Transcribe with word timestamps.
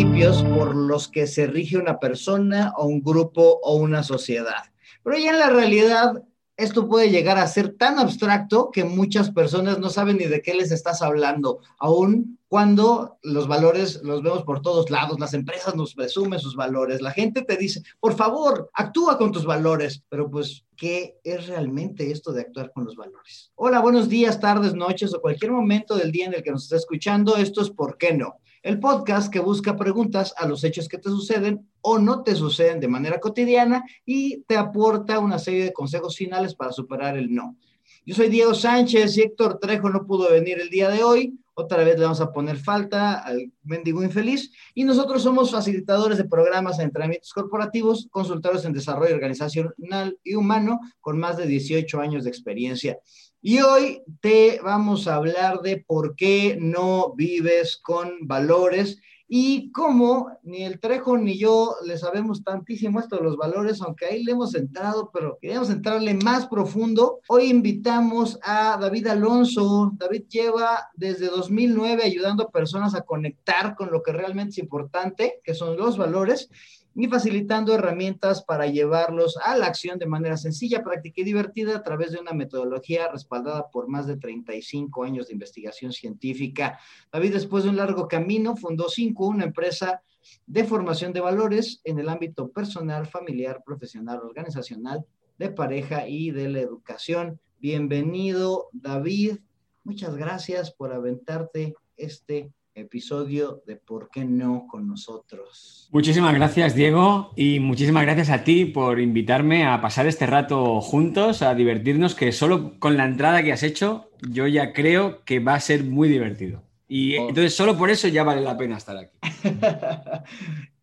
por 0.00 0.74
los 0.76 1.08
que 1.08 1.26
se 1.26 1.46
rige 1.46 1.76
una 1.76 1.98
persona 1.98 2.72
o 2.78 2.86
un 2.86 3.02
grupo 3.02 3.60
o 3.62 3.76
una 3.76 4.02
sociedad. 4.02 4.72
Pero 5.04 5.18
ya 5.18 5.32
en 5.32 5.38
la 5.38 5.50
realidad, 5.50 6.22
esto 6.56 6.88
puede 6.88 7.10
llegar 7.10 7.36
a 7.36 7.46
ser 7.46 7.76
tan 7.76 7.98
abstracto 7.98 8.70
que 8.70 8.84
muchas 8.84 9.30
personas 9.30 9.78
no 9.78 9.90
saben 9.90 10.16
ni 10.16 10.24
de 10.24 10.40
qué 10.40 10.54
les 10.54 10.72
estás 10.72 11.02
hablando, 11.02 11.60
aún 11.78 12.38
cuando 12.48 13.18
los 13.22 13.46
valores 13.46 14.00
los 14.02 14.22
vemos 14.22 14.42
por 14.44 14.62
todos 14.62 14.88
lados, 14.88 15.20
las 15.20 15.34
empresas 15.34 15.74
nos 15.74 15.94
presumen 15.94 16.40
sus 16.40 16.56
valores, 16.56 17.02
la 17.02 17.12
gente 17.12 17.42
te 17.42 17.58
dice, 17.58 17.82
por 18.00 18.14
favor, 18.14 18.70
actúa 18.72 19.18
con 19.18 19.32
tus 19.32 19.44
valores, 19.44 20.02
pero 20.08 20.30
pues, 20.30 20.64
¿qué 20.78 21.18
es 21.24 21.46
realmente 21.46 22.10
esto 22.10 22.32
de 22.32 22.40
actuar 22.40 22.72
con 22.72 22.86
los 22.86 22.96
valores? 22.96 23.52
Hola, 23.54 23.80
buenos 23.80 24.08
días, 24.08 24.40
tardes, 24.40 24.74
noches 24.74 25.12
o 25.12 25.20
cualquier 25.20 25.52
momento 25.52 25.94
del 25.94 26.10
día 26.10 26.24
en 26.24 26.32
el 26.32 26.42
que 26.42 26.52
nos 26.52 26.62
esté 26.62 26.76
escuchando, 26.76 27.36
esto 27.36 27.60
es 27.60 27.68
¿Por 27.68 27.98
qué 27.98 28.14
no? 28.14 28.36
El 28.62 28.78
podcast 28.78 29.32
que 29.32 29.40
busca 29.40 29.76
preguntas 29.76 30.34
a 30.36 30.46
los 30.46 30.64
hechos 30.64 30.88
que 30.88 30.98
te 30.98 31.08
suceden 31.08 31.66
o 31.80 31.98
no 31.98 32.22
te 32.22 32.34
suceden 32.34 32.80
de 32.80 32.88
manera 32.88 33.20
cotidiana 33.20 33.84
y 34.04 34.42
te 34.42 34.56
aporta 34.56 35.18
una 35.18 35.38
serie 35.38 35.64
de 35.64 35.72
consejos 35.72 36.16
finales 36.16 36.54
para 36.54 36.72
superar 36.72 37.16
el 37.16 37.34
no. 37.34 37.56
Yo 38.04 38.14
soy 38.14 38.28
Diego 38.28 38.54
Sánchez 38.54 39.16
y 39.16 39.22
Héctor 39.22 39.58
Trejo 39.58 39.88
no 39.90 40.06
pudo 40.06 40.30
venir 40.30 40.60
el 40.60 40.70
día 40.70 40.88
de 40.88 41.02
hoy. 41.02 41.38
Otra 41.54 41.84
vez 41.84 41.98
le 41.98 42.04
vamos 42.04 42.20
a 42.20 42.32
poner 42.32 42.56
falta 42.56 43.18
al 43.18 43.52
mendigo 43.62 44.02
infeliz. 44.02 44.50
Y 44.74 44.84
nosotros 44.84 45.22
somos 45.22 45.50
facilitadores 45.50 46.16
de 46.16 46.24
programas 46.24 46.78
de 46.78 46.84
entrenamientos 46.84 47.32
corporativos, 47.32 48.08
consultores 48.10 48.64
en 48.64 48.72
desarrollo 48.72 49.14
organizacional 49.14 50.18
y 50.24 50.34
humano 50.34 50.80
con 51.00 51.18
más 51.18 51.36
de 51.36 51.46
18 51.46 52.00
años 52.00 52.24
de 52.24 52.30
experiencia. 52.30 52.98
Y 53.42 53.60
hoy 53.62 54.02
te 54.20 54.60
vamos 54.62 55.08
a 55.08 55.14
hablar 55.14 55.62
de 55.62 55.78
por 55.78 56.14
qué 56.14 56.58
no 56.60 57.14
vives 57.14 57.78
con 57.82 58.28
valores 58.28 59.00
y 59.28 59.72
cómo 59.72 60.28
ni 60.42 60.64
el 60.64 60.78
Trejo 60.78 61.16
ni 61.16 61.38
yo 61.38 61.76
le 61.86 61.96
sabemos 61.96 62.44
tantísimo 62.44 63.00
esto 63.00 63.16
de 63.16 63.22
los 63.22 63.38
valores, 63.38 63.80
aunque 63.80 64.04
ahí 64.04 64.24
le 64.24 64.32
hemos 64.32 64.54
entrado, 64.54 65.10
pero 65.10 65.38
queríamos 65.40 65.70
entrarle 65.70 66.12
más 66.12 66.48
profundo. 66.48 67.20
Hoy 67.28 67.44
invitamos 67.44 68.38
a 68.42 68.76
David 68.78 69.06
Alonso. 69.06 69.92
David 69.94 70.24
lleva 70.28 70.90
desde 70.94 71.28
2009 71.28 72.02
ayudando 72.02 72.42
a 72.42 72.50
personas 72.50 72.94
a 72.94 73.06
conectar 73.06 73.74
con 73.74 73.90
lo 73.90 74.02
que 74.02 74.12
realmente 74.12 74.50
es 74.50 74.58
importante, 74.58 75.40
que 75.42 75.54
son 75.54 75.78
los 75.78 75.96
valores 75.96 76.50
y 76.94 77.06
facilitando 77.06 77.74
herramientas 77.74 78.42
para 78.42 78.66
llevarlos 78.66 79.36
a 79.44 79.56
la 79.56 79.66
acción 79.66 79.98
de 79.98 80.06
manera 80.06 80.36
sencilla, 80.36 80.82
práctica 80.82 81.20
y 81.20 81.24
divertida 81.24 81.76
a 81.76 81.82
través 81.82 82.12
de 82.12 82.18
una 82.18 82.32
metodología 82.32 83.08
respaldada 83.08 83.70
por 83.70 83.88
más 83.88 84.06
de 84.06 84.16
35 84.16 85.04
años 85.04 85.28
de 85.28 85.34
investigación 85.34 85.92
científica. 85.92 86.78
David, 87.12 87.34
después 87.34 87.64
de 87.64 87.70
un 87.70 87.76
largo 87.76 88.08
camino, 88.08 88.56
fundó 88.56 88.88
Cinco, 88.88 89.28
una 89.28 89.44
empresa 89.44 90.02
de 90.46 90.64
formación 90.64 91.12
de 91.12 91.20
valores 91.20 91.80
en 91.84 91.98
el 91.98 92.08
ámbito 92.08 92.50
personal, 92.50 93.06
familiar, 93.06 93.62
profesional, 93.64 94.20
organizacional, 94.22 95.04
de 95.38 95.50
pareja 95.50 96.06
y 96.08 96.32
de 96.32 96.48
la 96.48 96.60
educación. 96.60 97.40
Bienvenido, 97.58 98.68
David. 98.72 99.38
Muchas 99.84 100.16
gracias 100.16 100.70
por 100.72 100.92
aventarte 100.92 101.74
este 101.96 102.52
episodio 102.74 103.62
de 103.66 103.76
¿Por 103.76 104.10
qué 104.10 104.24
no 104.24 104.66
con 104.68 104.86
nosotros? 104.86 105.88
Muchísimas 105.92 106.34
gracias, 106.34 106.74
Diego, 106.74 107.32
y 107.36 107.60
muchísimas 107.60 108.04
gracias 108.04 108.30
a 108.30 108.44
ti 108.44 108.64
por 108.64 109.00
invitarme 109.00 109.66
a 109.66 109.80
pasar 109.80 110.06
este 110.06 110.26
rato 110.26 110.80
juntos, 110.80 111.42
a 111.42 111.54
divertirnos, 111.54 112.14
que 112.14 112.32
solo 112.32 112.78
con 112.78 112.96
la 112.96 113.04
entrada 113.04 113.42
que 113.42 113.52
has 113.52 113.62
hecho, 113.62 114.10
yo 114.28 114.46
ya 114.46 114.72
creo 114.72 115.24
que 115.24 115.40
va 115.40 115.54
a 115.54 115.60
ser 115.60 115.84
muy 115.84 116.08
divertido. 116.08 116.62
Y 116.88 117.16
oh. 117.16 117.28
entonces 117.28 117.54
solo 117.54 117.76
por 117.76 117.90
eso 117.90 118.08
ya 118.08 118.24
vale 118.24 118.40
la 118.40 118.56
pena 118.56 118.76
estar 118.76 118.96
aquí. 118.96 119.16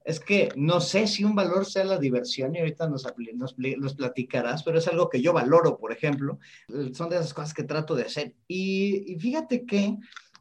es 0.08 0.22
que 0.22 0.50
no 0.56 0.80
sé 0.80 1.06
si 1.06 1.26
un 1.26 1.36
valor 1.36 1.66
sea 1.66 1.84
la 1.84 1.98
diversión 1.98 2.56
y 2.56 2.60
ahorita 2.60 2.88
nos, 2.88 3.06
nos, 3.36 3.94
platicarás, 3.94 4.64
pero 4.64 4.78
es 4.80 4.88
algo 4.88 5.10
que 5.10 5.22
yo 5.22 5.34
valoro, 5.34 5.78
por 5.78 5.92
ejemplo. 5.92 6.40
Son 6.94 7.10
de 7.10 7.18
esas 7.18 7.34
cosas 7.34 7.54
que 7.54 7.64
trato 7.64 7.94
de 7.94 8.04
hacer. 8.04 8.34
Y, 8.48 9.12
y 9.14 9.20
fíjate 9.20 9.66
que 9.66 9.98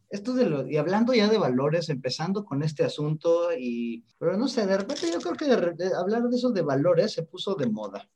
esto 0.08 0.34
de 0.34 0.46
lo, 0.46 0.68
y 0.68 0.76
hablando 0.76 1.12
ya 1.14 1.28
de 1.28 1.38
valores, 1.38 1.88
empezando 1.88 2.44
con 2.44 2.62
este 2.62 2.84
asunto, 2.84 3.48
y, 3.58 4.04
pero 4.18 4.36
no 4.36 4.48
sé, 4.48 4.66
de 4.66 4.76
repente 4.76 5.10
yo 5.12 5.20
creo 5.20 5.34
que 5.34 5.84
hablar 5.94 6.22
de 6.24 6.36
eso 6.36 6.50
de 6.50 6.62
valores 6.62 7.12
se 7.12 7.22
puso 7.22 7.54
de 7.54 7.66
moda. 7.66 8.08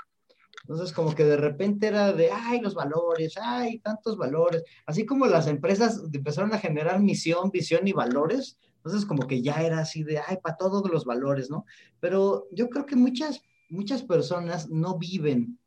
Entonces, 0.62 0.92
como 0.92 1.14
que 1.14 1.24
de 1.24 1.36
repente 1.36 1.88
era 1.88 2.12
de, 2.12 2.30
ay, 2.30 2.60
los 2.60 2.74
valores, 2.74 3.34
ay, 3.40 3.80
tantos 3.80 4.16
valores. 4.16 4.62
Así 4.86 5.04
como 5.04 5.26
las 5.26 5.46
empresas 5.48 6.02
empezaron 6.12 6.52
a 6.52 6.58
generar 6.58 7.00
misión, 7.00 7.50
visión 7.50 7.88
y 7.88 7.92
valores, 7.92 8.58
entonces 8.76 9.04
como 9.04 9.26
que 9.26 9.42
ya 9.42 9.62
era 9.62 9.80
así 9.80 10.04
de, 10.04 10.18
ay, 10.18 10.38
para 10.42 10.56
todos 10.56 10.88
los 10.90 11.04
valores, 11.04 11.50
¿no? 11.50 11.64
Pero 11.98 12.46
yo 12.52 12.68
creo 12.70 12.86
que 12.86 12.96
muchas, 12.96 13.42
muchas 13.68 14.02
personas 14.02 14.70
no 14.70 14.96
viven 14.96 15.58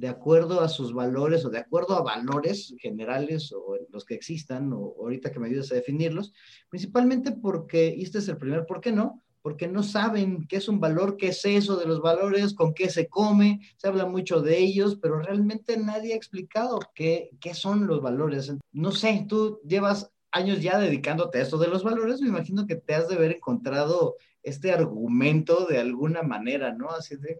de 0.00 0.08
acuerdo 0.08 0.62
a 0.62 0.68
sus 0.70 0.94
valores 0.94 1.44
o 1.44 1.50
de 1.50 1.58
acuerdo 1.58 1.94
a 1.94 2.02
valores 2.02 2.74
generales 2.78 3.52
o 3.52 3.76
los 3.90 4.06
que 4.06 4.14
existan, 4.14 4.72
o 4.72 4.94
ahorita 4.98 5.30
que 5.30 5.38
me 5.38 5.48
ayudes 5.48 5.70
a 5.70 5.74
definirlos, 5.74 6.32
principalmente 6.70 7.32
porque, 7.32 7.94
y 7.94 8.04
este 8.04 8.18
es 8.18 8.28
el 8.28 8.38
primer, 8.38 8.64
¿por 8.64 8.80
qué 8.80 8.92
no? 8.92 9.22
Porque 9.42 9.68
no 9.68 9.82
saben 9.82 10.46
qué 10.48 10.56
es 10.56 10.70
un 10.70 10.80
valor, 10.80 11.18
qué 11.18 11.28
es 11.28 11.44
eso 11.44 11.76
de 11.76 11.84
los 11.84 12.00
valores, 12.00 12.54
con 12.54 12.72
qué 12.72 12.88
se 12.88 13.08
come, 13.08 13.60
se 13.76 13.88
habla 13.88 14.06
mucho 14.06 14.40
de 14.40 14.56
ellos, 14.56 14.98
pero 15.02 15.20
realmente 15.20 15.76
nadie 15.76 16.14
ha 16.14 16.16
explicado 16.16 16.80
qué, 16.94 17.28
qué 17.38 17.52
son 17.52 17.86
los 17.86 18.00
valores. 18.00 18.54
No 18.72 18.92
sé, 18.92 19.26
tú 19.28 19.60
llevas 19.66 20.10
años 20.32 20.60
ya 20.60 20.78
dedicándote 20.78 21.38
a 21.38 21.42
esto 21.42 21.58
de 21.58 21.68
los 21.68 21.82
valores, 21.82 22.20
me 22.20 22.28
imagino 22.28 22.66
que 22.66 22.76
te 22.76 22.94
has 22.94 23.08
de 23.08 23.16
haber 23.16 23.32
encontrado 23.32 24.16
este 24.42 24.72
argumento 24.72 25.66
de 25.66 25.78
alguna 25.78 26.22
manera, 26.22 26.72
¿no? 26.72 26.90
Así 26.90 27.16
de, 27.16 27.38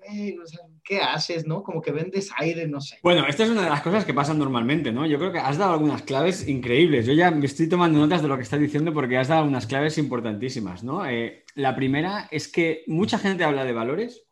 ¿qué 0.85 1.01
haces, 1.01 1.47
no? 1.47 1.63
Como 1.63 1.81
que 1.81 1.93
vendes 1.93 2.31
aire, 2.37 2.69
no 2.69 2.81
sé. 2.81 2.99
Bueno, 3.03 3.27
esta 3.27 3.45
es 3.45 3.51
una 3.51 3.63
de 3.63 3.71
las 3.71 3.81
cosas 3.81 4.05
que 4.05 4.13
pasan 4.13 4.39
normalmente, 4.39 4.93
¿no? 4.93 5.07
Yo 5.07 5.19
creo 5.19 5.33
que 5.33 5.39
has 5.39 5.57
dado 5.57 5.73
algunas 5.73 6.03
claves 6.03 6.47
increíbles. 6.47 7.07
Yo 7.07 7.15
ya 7.15 7.31
me 7.31 7.47
estoy 7.47 7.69
tomando 7.69 7.99
notas 7.99 8.23
de 8.23 8.29
lo 8.29 8.37
que 8.37 8.43
estás 8.43 8.61
diciendo 8.61 8.93
porque 8.93 9.17
has 9.17 9.29
dado 9.29 9.45
unas 9.45 9.67
claves 9.67 9.97
importantísimas, 9.97 10.85
¿no? 10.85 11.07
Eh, 11.07 11.45
la 11.55 11.75
primera 11.75 12.29
es 12.31 12.49
que 12.49 12.85
mucha 12.87 13.19
gente 13.19 13.45
habla 13.45 13.65
de 13.65 13.73
valores, 13.73 14.27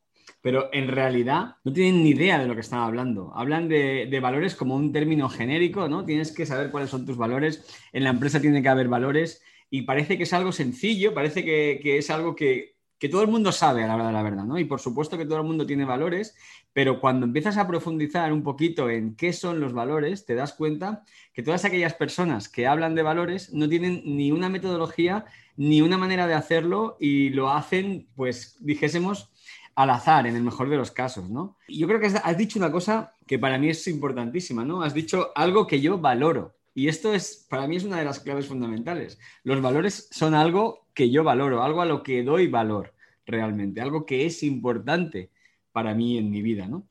pero 0.49 0.71
en 0.73 0.89
realidad 0.89 1.57
no 1.63 1.75
tienen 1.75 2.03
ni 2.03 2.09
idea 2.09 2.39
de 2.39 2.47
lo 2.47 2.55
que 2.55 2.63
están 2.63 2.79
hablando. 2.79 3.33
Hablan 3.35 3.69
de, 3.69 4.19
valores 4.23 4.55
como 4.55 4.77
un 4.77 4.93
término 4.93 5.29
genérico, 5.29 5.91
¿no? 5.91 6.07
Tienes 6.07 6.33
que 6.33 6.47
saber 6.47 6.71
cuáles 6.71 6.89
son 6.89 7.05
tus 7.05 7.19
valores. 7.19 7.67
En 7.93 8.03
la 8.03 8.09
empresa 8.09 8.41
tiene 8.41 8.63
que 8.63 8.71
haber 8.71 8.89
valores 8.89 9.43
y 9.69 9.83
parece 9.83 10.17
que 10.17 10.23
es 10.23 10.33
algo 10.33 10.51
sencillo, 10.51 11.13
parece 11.13 11.45
que, 11.45 11.99
es 11.99 12.09
algo 12.09 12.35
que, 12.35 12.77
todo 13.11 13.21
el 13.21 13.29
mundo 13.29 13.53
sabe 13.53 13.85
a 13.85 13.89
la 13.89 13.97
hora 13.97 14.07
de 14.07 14.13
la 14.15 14.23
verdad, 14.23 14.45
¿no? 14.45 14.59
Y 14.59 14.65
por 14.65 14.81
supuesto 14.81 15.19
que 15.19 15.27
todo 15.27 15.37
el 15.37 15.45
mundo 15.45 15.67
tiene 15.67 15.85
valores, 15.85 16.35
pero 16.73 16.99
cuando 16.99 17.27
empiezas 17.27 17.59
a 17.59 17.69
profundizar 17.69 18.33
un 18.33 18.43
poquito 18.43 18.89
en 18.89 19.17
qué 19.17 19.35
son 19.35 19.61
los 19.61 19.75
valores, 19.75 20.25
te 20.25 20.35
das 20.35 20.55
cuenta 20.55 21.05
que 21.35 21.43
todas 21.43 21.67
aquellas 21.67 21.93
personas 21.93 22.49
que 22.49 22.67
hablan 22.67 22.95
de 22.95 23.03
valores 23.03 23.53
no 23.53 23.69
tienen 23.69 24.01
ni 24.03 24.33
una 24.33 24.49
metodología 24.49 25.27
ni 25.59 25.83
una 25.83 25.99
manera 25.99 26.27
de 26.27 26.33
hacerlo 26.33 26.97
y 26.99 27.29
lo 27.29 27.51
hacen, 27.51 28.09
pues 28.17 28.57
dijésemos, 28.61 29.31
al 29.79 29.91
azar, 29.91 30.27
en 30.27 30.35
el 30.35 30.43
mejor 30.43 30.69
de 30.69 30.77
los 30.77 30.91
casos, 30.91 31.31
¿no? 31.31 31.57
Yo 31.69 31.87
creo 31.87 32.01
que 32.01 32.07
has 32.07 32.37
dicho 32.37 32.59
una 32.59 32.73
cosa 32.73 33.15
que 33.29 33.39
para 33.39 33.59
mí 33.59 33.71
es 33.71 33.87
importantísima, 33.87 34.65
¿no? 34.65 34.83
Has 34.83 34.93
dicho 34.93 35.31
algo 35.37 35.69
que 35.69 35.81
yo 35.81 35.99
valoro. 35.99 36.57
Y 36.75 36.89
esto 36.89 37.15
es, 37.15 37.47
para 37.49 37.69
mí 37.69 37.77
es 37.77 37.85
una 37.85 37.99
de 37.99 38.05
las 38.05 38.19
claves 38.19 38.49
fundamentales. 38.49 39.21
Los 39.45 39.63
valores 39.63 40.09
son 40.11 40.35
algo 40.35 40.89
que 40.95 41.11
yo 41.11 41.23
valoro, 41.23 41.63
algo 41.63 41.81
a 41.81 41.87
lo 41.87 42.03
que 42.03 42.25
doy 42.25 42.49
valor 42.49 42.93
realmente, 43.25 43.81
algo 43.81 44.05
que 44.05 44.27
es 44.27 44.43
importante 44.43 45.31
para 45.71 45.95
mí 45.95 46.19
en 46.19 46.29
mi 46.29 46.43
vida, 46.43 46.67
¿no? 46.67 46.89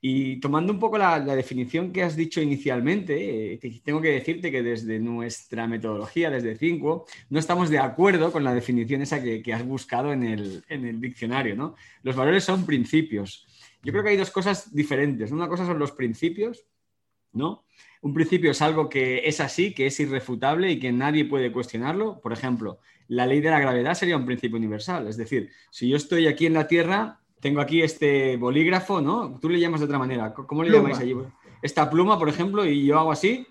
Y 0.00 0.40
tomando 0.40 0.72
un 0.72 0.78
poco 0.78 0.96
la, 0.96 1.20
definición 1.20 1.92
que 1.92 2.02
has 2.02 2.16
dicho 2.16 2.40
inicialmente, 2.40 3.54
eh, 3.54 3.80
tengo 3.84 4.00
que 4.00 4.12
decirte 4.12 4.50
que 4.50 4.62
desde 4.62 4.98
nuestra 4.98 5.66
metodología, 5.66 6.30
desde 6.30 6.56
Cinco, 6.56 7.06
no 7.28 7.38
estamos 7.38 7.68
de 7.68 7.78
acuerdo 7.78 8.32
con 8.32 8.42
la 8.42 8.54
definición 8.54 9.02
esa 9.02 9.22
que, 9.22 9.52
has 9.52 9.64
buscado 9.64 10.12
en 10.12 10.22
el, 10.22 10.64
en 10.68 10.86
el, 10.86 11.00
diccionario, 11.00 11.54
¿no? 11.54 11.74
Los 12.02 12.16
valores 12.16 12.44
son 12.44 12.64
principios. 12.64 13.46
Yo 13.82 13.92
creo 13.92 14.02
que 14.02 14.10
hay 14.10 14.16
dos 14.16 14.30
cosas 14.30 14.74
diferentes. 14.74 15.32
Una 15.32 15.48
cosa 15.48 15.66
son 15.66 15.78
los 15.78 15.92
principios, 15.92 16.64
¿no? 17.32 17.64
un 18.02 18.14
principio 18.14 18.50
es 18.50 18.62
algo 18.62 18.88
que 18.88 19.28
es 19.28 19.40
así, 19.40 19.74
que 19.74 19.86
es 19.86 20.00
irrefutable 20.00 20.70
y 20.70 20.78
que 20.78 20.92
nadie 20.92 21.24
puede 21.24 21.52
cuestionarlo. 21.52 22.20
Por 22.20 22.32
ejemplo, 22.32 22.80
la 23.08 23.26
ley 23.26 23.40
de 23.40 23.50
la 23.50 23.60
gravedad 23.60 23.94
sería 23.94 24.16
un 24.16 24.24
principio 24.24 24.56
universal. 24.56 25.06
Es 25.06 25.16
decir, 25.16 25.50
si 25.70 25.88
yo 25.88 25.96
estoy 25.96 26.26
aquí 26.26 26.46
en 26.46 26.54
la 26.54 26.66
Tierra, 26.66 27.20
tengo 27.40 27.60
aquí 27.60 27.82
este 27.82 28.36
bolígrafo, 28.36 29.00
¿no? 29.00 29.38
Tú 29.40 29.48
le 29.48 29.58
llamas 29.58 29.80
de 29.80 29.86
otra 29.86 29.98
manera. 29.98 30.34
¿Cómo 30.34 30.62
le 30.62 30.70
llamáis 30.70 30.98
allí? 30.98 31.14
Esta 31.62 31.90
pluma, 31.90 32.18
por 32.18 32.28
ejemplo, 32.28 32.64
y 32.64 32.84
yo 32.84 32.98
hago 32.98 33.12
así, 33.12 33.46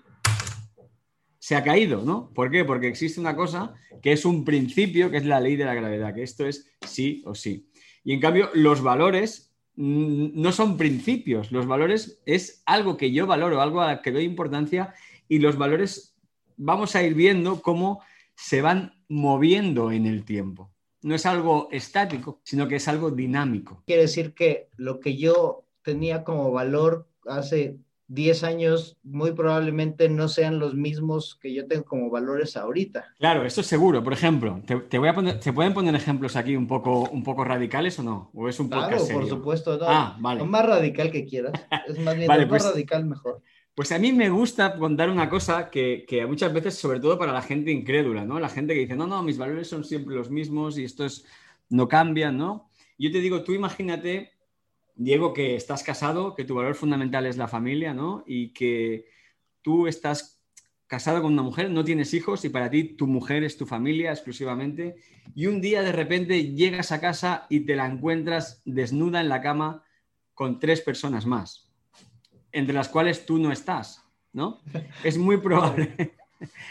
se 1.38 1.56
ha 1.56 1.64
caído, 1.64 2.02
¿no? 2.02 2.30
¿Por 2.34 2.50
qué? 2.50 2.64
Porque 2.64 2.88
existe 2.88 3.20
una 3.20 3.36
cosa 3.36 3.74
que 4.02 4.12
es 4.12 4.24
un 4.24 4.44
principio, 4.44 5.10
que 5.10 5.16
es 5.16 5.26
la 5.26 5.40
ley 5.40 5.56
de 5.56 5.64
la 5.64 5.74
gravedad, 5.74 6.14
que 6.14 6.22
esto 6.22 6.46
es 6.46 6.70
sí 6.86 7.22
o 7.26 7.34
sí. 7.34 7.68
Y 8.04 8.12
en 8.12 8.20
cambio, 8.20 8.50
los 8.54 8.82
valores 8.82 9.52
no 9.76 10.52
son 10.52 10.76
principios, 10.76 11.52
los 11.52 11.66
valores 11.66 12.20
es 12.26 12.62
algo 12.66 12.96
que 12.96 13.12
yo 13.12 13.26
valoro, 13.26 13.60
algo 13.60 13.80
a 13.80 14.02
que 14.02 14.12
doy 14.12 14.24
importancia 14.24 14.94
y 15.28 15.38
los 15.38 15.56
valores 15.56 16.14
vamos 16.56 16.94
a 16.94 17.02
ir 17.02 17.14
viendo 17.14 17.62
cómo 17.62 18.02
se 18.34 18.60
van 18.60 18.92
moviendo 19.08 19.90
en 19.90 20.06
el 20.06 20.24
tiempo. 20.24 20.70
No 21.02 21.14
es 21.14 21.26
algo 21.26 21.68
estático, 21.70 22.40
sino 22.42 22.68
que 22.68 22.76
es 22.76 22.88
algo 22.88 23.10
dinámico. 23.10 23.82
Quiere 23.86 24.02
decir 24.02 24.34
que 24.34 24.68
lo 24.76 25.00
que 25.00 25.16
yo 25.16 25.64
tenía 25.82 26.24
como 26.24 26.52
valor 26.52 27.06
hace 27.26 27.78
10 28.10 28.42
años 28.42 28.96
muy 29.04 29.32
probablemente 29.32 30.08
no 30.08 30.26
sean 30.26 30.58
los 30.58 30.74
mismos 30.74 31.38
que 31.40 31.54
yo 31.54 31.68
tengo 31.68 31.84
como 31.84 32.10
valores 32.10 32.56
ahorita. 32.56 33.14
Claro, 33.18 33.44
esto 33.44 33.60
es 33.60 33.68
seguro. 33.68 34.02
Por 34.02 34.12
ejemplo, 34.12 34.60
te, 34.66 34.98
voy 34.98 35.08
a 35.08 35.14
poner, 35.14 35.40
¿se 35.40 35.52
pueden 35.52 35.72
poner 35.72 35.94
ejemplos 35.94 36.34
aquí 36.34 36.56
un 36.56 36.66
poco, 36.66 37.08
un 37.08 37.22
poco 37.22 37.44
radicales 37.44 37.98
o 38.00 38.02
no? 38.02 38.30
¿O 38.34 38.48
es 38.48 38.58
un 38.58 38.68
poco 38.68 38.88
Claro, 38.88 39.04
por 39.12 39.28
supuesto. 39.28 39.78
No. 39.78 39.86
Ah, 39.86 40.16
vale. 40.18 40.40
Lo 40.40 40.46
más 40.46 40.66
radical 40.66 41.12
que 41.12 41.24
quieras. 41.24 41.52
Es 41.86 42.00
más 42.00 42.16
bien 42.16 42.26
más 42.28 42.46
pues 42.46 42.64
radical 42.64 43.04
mejor. 43.04 43.42
Pues 43.74 43.92
a 43.92 43.98
mí 43.98 44.12
me 44.12 44.28
gusta 44.28 44.76
contar 44.76 45.08
una 45.08 45.28
cosa 45.28 45.70
que, 45.70 46.04
que, 46.06 46.26
muchas 46.26 46.52
veces, 46.52 46.74
sobre 46.74 47.00
todo 47.00 47.18
para 47.18 47.32
la 47.32 47.42
gente 47.42 47.70
incrédula, 47.70 48.24
¿no? 48.24 48.38
La 48.40 48.48
gente 48.48 48.74
que 48.74 48.80
dice, 48.80 48.96
no, 48.96 49.06
no, 49.06 49.22
mis 49.22 49.38
valores 49.38 49.68
son 49.68 49.84
siempre 49.84 50.14
los 50.14 50.30
mismos 50.30 50.78
y 50.78 50.84
estos 50.84 51.24
no 51.68 51.88
cambian, 51.88 52.36
¿no? 52.36 52.68
Yo 52.98 53.10
te 53.10 53.20
digo, 53.20 53.42
tú 53.42 53.52
imagínate 53.52 54.32
Diego, 55.00 55.32
que 55.32 55.56
estás 55.56 55.82
casado, 55.82 56.34
que 56.34 56.44
tu 56.44 56.54
valor 56.54 56.74
fundamental 56.74 57.24
es 57.24 57.38
la 57.38 57.48
familia, 57.48 57.94
¿no? 57.94 58.22
Y 58.26 58.52
que 58.52 59.06
tú 59.62 59.86
estás 59.86 60.42
casado 60.86 61.22
con 61.22 61.32
una 61.32 61.42
mujer, 61.42 61.70
no 61.70 61.84
tienes 61.84 62.12
hijos 62.12 62.44
y 62.44 62.50
para 62.50 62.68
ti 62.68 62.84
tu 62.84 63.06
mujer 63.06 63.42
es 63.42 63.56
tu 63.56 63.64
familia 63.64 64.10
exclusivamente. 64.10 64.96
Y 65.34 65.46
un 65.46 65.62
día 65.62 65.80
de 65.82 65.92
repente 65.92 66.52
llegas 66.52 66.92
a 66.92 67.00
casa 67.00 67.46
y 67.48 67.60
te 67.60 67.76
la 67.76 67.86
encuentras 67.86 68.60
desnuda 68.66 69.22
en 69.22 69.30
la 69.30 69.40
cama 69.40 69.84
con 70.34 70.58
tres 70.58 70.82
personas 70.82 71.24
más, 71.24 71.69
entre 72.52 72.74
las 72.74 72.88
cuales 72.88 73.26
tú 73.26 73.38
no 73.38 73.52
estás, 73.52 74.04
¿no? 74.32 74.60
Es 75.04 75.18
muy 75.18 75.38
probable. 75.38 76.14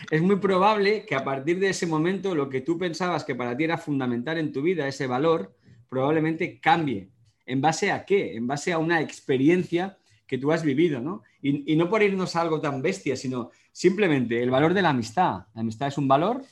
Es 0.09 0.19
muy 0.19 0.37
probable 0.37 1.05
que 1.05 1.13
a 1.13 1.23
partir 1.23 1.59
de 1.59 1.69
ese 1.69 1.85
momento 1.85 2.33
lo 2.33 2.49
que 2.49 2.61
tú 2.61 2.79
pensabas 2.79 3.23
que 3.23 3.35
para 3.35 3.55
ti 3.55 3.65
era 3.65 3.77
fundamental 3.77 4.39
en 4.39 4.51
tu 4.51 4.63
vida, 4.63 4.87
ese 4.87 5.05
valor, 5.05 5.55
probablemente 5.87 6.59
cambie 6.59 7.11
¿En 7.49 7.61
base 7.61 7.91
a 7.91 8.05
qué? 8.05 8.35
En 8.35 8.45
base 8.45 8.71
a 8.71 8.77
una 8.77 9.01
experiencia 9.01 9.97
que 10.27 10.37
tú 10.37 10.51
has 10.51 10.63
vivido, 10.63 11.01
¿no? 11.01 11.23
Y, 11.41 11.75
no 11.75 11.89
por 11.89 12.03
irnos 12.03 12.35
a 12.35 12.41
algo 12.41 12.61
tan 12.61 12.79
bestia, 12.79 13.15
sino 13.15 13.49
simplemente 13.71 14.43
el 14.43 14.51
valor 14.51 14.75
de 14.75 14.83
la 14.83 14.89
amistad. 14.89 15.47
La 15.55 15.61
amistad 15.61 15.87
es 15.87 15.97
un 15.97 16.07
valor 16.07 16.43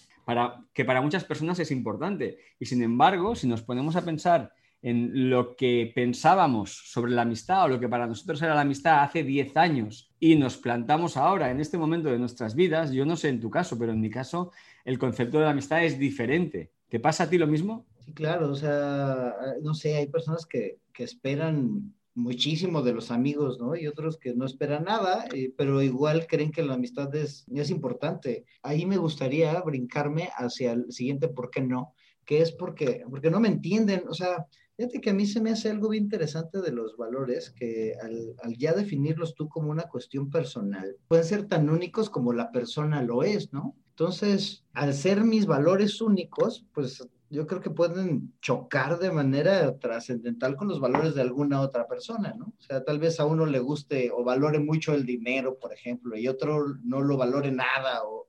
que 0.73 0.85
para 0.85 1.01
muchas 1.01 1.23
personas 1.23 1.59
es 1.59 1.69
importante. 1.69 2.39
Y 2.59 2.65
sin 2.65 2.81
embargo, 2.81 3.35
si 3.35 3.47
nos 3.47 3.61
ponemos 3.61 3.95
a 3.95 4.03
pensar 4.03 4.51
en 4.81 5.29
lo 5.29 5.55
que 5.55 5.91
pensábamos 5.93 6.71
sobre 6.91 7.11
la 7.11 7.23
amistad 7.23 7.65
o 7.65 7.67
lo 7.67 7.79
que 7.79 7.89
para 7.89 8.07
nosotros 8.07 8.41
era 8.41 8.55
la 8.55 8.61
amistad 8.61 9.03
hace 9.03 9.23
10 9.23 9.57
años 9.57 10.13
y 10.19 10.35
nos 10.35 10.57
plantamos 10.57 11.17
ahora 11.17 11.49
en 11.51 11.59
este 11.59 11.77
momento 11.77 12.09
de 12.09 12.19
nuestras 12.19 12.55
vidas, 12.55 12.91
yo 12.91 13.05
no 13.05 13.15
sé 13.15 13.29
en 13.29 13.39
tu 13.39 13.49
caso, 13.49 13.77
pero 13.77 13.91
en 13.91 14.01
mi 14.01 14.09
caso 14.09 14.51
el 14.85 14.99
concepto 14.99 15.39
de 15.39 15.45
la 15.45 15.51
amistad 15.51 15.83
es 15.83 15.97
diferente. 15.97 16.71
¿Te 16.89 16.99
pasa 16.99 17.23
a 17.23 17.29
ti 17.29 17.37
lo 17.37 17.47
mismo? 17.47 17.85
Sí, 17.99 18.13
claro, 18.13 18.51
o 18.51 18.55
sea, 18.55 19.35
no 19.61 19.73
sé, 19.73 19.95
hay 19.95 20.07
personas 20.07 20.45
que, 20.45 20.79
que 20.93 21.03
esperan 21.03 21.93
muchísimo 22.17 22.81
de 22.81 22.93
los 22.93 23.11
amigos, 23.11 23.59
¿no? 23.59 23.75
Y 23.75 23.85
otros 23.85 24.17
que 24.17 24.33
no 24.33 24.45
esperan 24.45 24.85
nada, 24.85 25.25
eh, 25.33 25.53
pero 25.55 25.83
igual 25.83 26.25
creen 26.25 26.51
que 26.51 26.63
la 26.63 26.73
amistad 26.73 27.13
es, 27.15 27.45
es 27.53 27.69
importante. 27.69 28.45
Ahí 28.63 28.87
me 28.87 28.97
gustaría 28.97 29.61
brincarme 29.61 30.29
hacia 30.35 30.71
el 30.71 30.91
siguiente 30.91 31.27
¿por 31.27 31.51
qué 31.51 31.61
no? 31.61 31.93
Que 32.25 32.41
es 32.41 32.51
porque, 32.51 33.03
porque 33.07 33.29
no 33.29 33.39
me 33.39 33.49
entienden, 33.49 34.03
o 34.09 34.15
sea, 34.15 34.47
fíjate 34.77 35.01
que 35.01 35.09
a 35.09 35.13
mí 35.13 35.25
se 35.25 35.41
me 35.41 35.49
hace 35.49 35.69
algo 35.69 35.89
bien 35.89 36.03
interesante 36.03 36.61
de 36.61 36.71
los 36.71 36.95
valores, 36.95 37.49
que 37.49 37.95
al, 38.01 38.35
al 38.43 38.55
ya 38.57 38.73
definirlos 38.73 39.33
tú 39.35 39.49
como 39.49 39.71
una 39.71 39.89
cuestión 39.89 40.29
personal, 40.29 40.95
pueden 41.07 41.25
ser 41.25 41.47
tan 41.47 41.69
únicos 41.69 42.09
como 42.09 42.31
la 42.31 42.51
persona 42.51 43.01
lo 43.01 43.23
es, 43.23 43.51
¿no? 43.51 43.75
Entonces, 43.89 44.63
al 44.73 44.93
ser 44.93 45.23
mis 45.23 45.47
valores 45.47 45.99
únicos, 46.01 46.65
pues 46.71 47.03
yo 47.29 47.47
creo 47.47 47.61
que 47.61 47.71
pueden 47.71 48.33
chocar 48.41 48.99
de 48.99 49.11
manera 49.11 49.77
trascendental 49.79 50.55
con 50.55 50.67
los 50.67 50.79
valores 50.79 51.15
de 51.15 51.21
alguna 51.21 51.61
otra 51.61 51.87
persona, 51.87 52.35
¿no? 52.37 52.53
O 52.57 52.61
sea, 52.61 52.83
tal 52.83 52.99
vez 52.99 53.19
a 53.19 53.25
uno 53.25 53.45
le 53.45 53.59
guste 53.59 54.11
o 54.11 54.23
valore 54.23 54.59
mucho 54.59 54.93
el 54.93 55.05
dinero, 55.05 55.57
por 55.59 55.73
ejemplo, 55.73 56.15
y 56.15 56.27
otro 56.27 56.75
no 56.83 57.01
lo 57.01 57.17
valore 57.17 57.51
nada, 57.51 58.03
o 58.05 58.27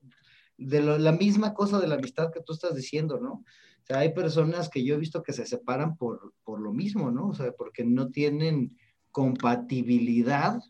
de 0.57 0.81
la 0.81 1.13
misma 1.13 1.55
cosa 1.55 1.79
de 1.79 1.87
la 1.87 1.95
amistad 1.95 2.33
que 2.33 2.41
tú 2.41 2.55
estás 2.55 2.75
diciendo, 2.75 3.21
¿no? 3.21 3.45
Sea, 3.89 3.99
hay 3.99 4.13
personas 4.13 4.69
que 4.69 4.85
yo 4.85 4.95
he 4.95 4.99
visto 4.99 5.23
que 5.23 5.33
se 5.33 5.47
separan 5.47 5.97
por, 5.97 6.35
por 6.45 6.61
lo 6.61 6.73
mismo, 6.73 7.11
¿no? 7.11 7.29
O 7.29 7.35
sea, 7.35 7.53
porque 7.53 7.85
no 7.85 8.11
tienen 8.11 8.77
compatibilidad 9.11 10.61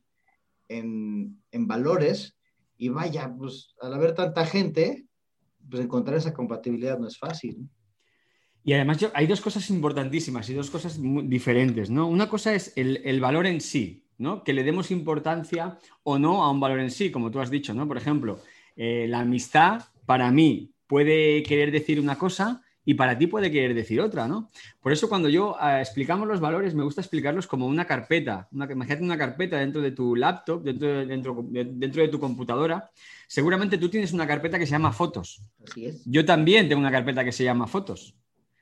en, 0.68 1.42
en 1.50 1.66
valores, 1.66 2.38
y 2.78 2.88
vaya, 2.88 3.34
pues 3.36 3.74
al 3.82 3.92
haber 3.92 4.14
tanta 4.14 4.46
gente, 4.46 5.04
pues 5.68 5.82
encontrar 5.82 6.16
esa 6.16 6.32
compatibilidad 6.32 6.98
no 6.98 7.08
es 7.08 7.18
fácil. 7.18 7.68
Y 8.64 8.72
además 8.72 8.98
hay 9.14 9.26
dos 9.26 9.40
cosas 9.40 9.68
importantísimas 9.70 10.48
y 10.48 10.54
dos 10.54 10.70
cosas 10.70 10.98
diferentes, 11.24 11.90
¿no? 11.90 12.06
Una 12.06 12.28
cosa 12.28 12.54
es 12.54 12.72
el, 12.76 13.20
valor 13.20 13.46
en 13.46 13.60
sí, 13.60 14.04
¿no? 14.16 14.44
Que 14.44 14.52
le 14.52 14.62
demos 14.62 14.90
importancia 14.90 15.78
o 16.04 16.18
no 16.18 16.44
a 16.44 16.50
un 16.50 16.60
valor 16.60 16.80
en 16.80 16.90
sí, 16.90 17.10
como 17.10 17.30
tú 17.30 17.40
has 17.40 17.50
dicho, 17.50 17.74
¿no? 17.74 17.88
Por 17.88 17.96
ejemplo, 17.96 18.40
eh, 18.76 19.06
la 19.08 19.20
amistad 19.20 19.84
para 20.06 20.30
mí 20.30 20.72
puede 20.86 21.42
querer 21.42 21.72
decir 21.72 21.98
una 21.98 22.16
cosa 22.16 22.62
y 22.88 22.94
para 22.94 23.18
ti 23.18 23.26
puede 23.26 23.50
querer 23.50 23.74
decir 23.74 24.00
otra, 24.00 24.26
¿no? 24.26 24.50
Por 24.80 24.92
eso 24.92 25.10
cuando 25.10 25.28
yo 25.28 25.54
eh, 25.62 25.80
explicamos 25.82 26.26
los 26.26 26.40
valores, 26.40 26.74
me 26.74 26.82
gusta 26.82 27.02
explicarlos 27.02 27.46
como 27.46 27.66
una 27.66 27.84
carpeta. 27.84 28.48
Una, 28.50 28.64
imagínate 28.64 29.04
una 29.04 29.18
carpeta 29.18 29.58
dentro 29.58 29.82
de 29.82 29.90
tu 29.90 30.16
laptop, 30.16 30.62
dentro 30.62 30.88
de, 30.88 31.04
dentro, 31.04 31.44
dentro 31.50 32.00
de 32.00 32.08
tu 32.08 32.18
computadora. 32.18 32.90
Seguramente 33.26 33.76
tú 33.76 33.90
tienes 33.90 34.14
una 34.14 34.26
carpeta 34.26 34.58
que 34.58 34.64
se 34.64 34.70
llama 34.70 34.90
fotos. 34.90 35.42
Así 35.62 35.84
es. 35.84 36.02
Yo 36.06 36.24
también 36.24 36.66
tengo 36.66 36.80
una 36.80 36.90
carpeta 36.90 37.22
que 37.22 37.30
se 37.30 37.44
llama 37.44 37.66
fotos. 37.66 38.14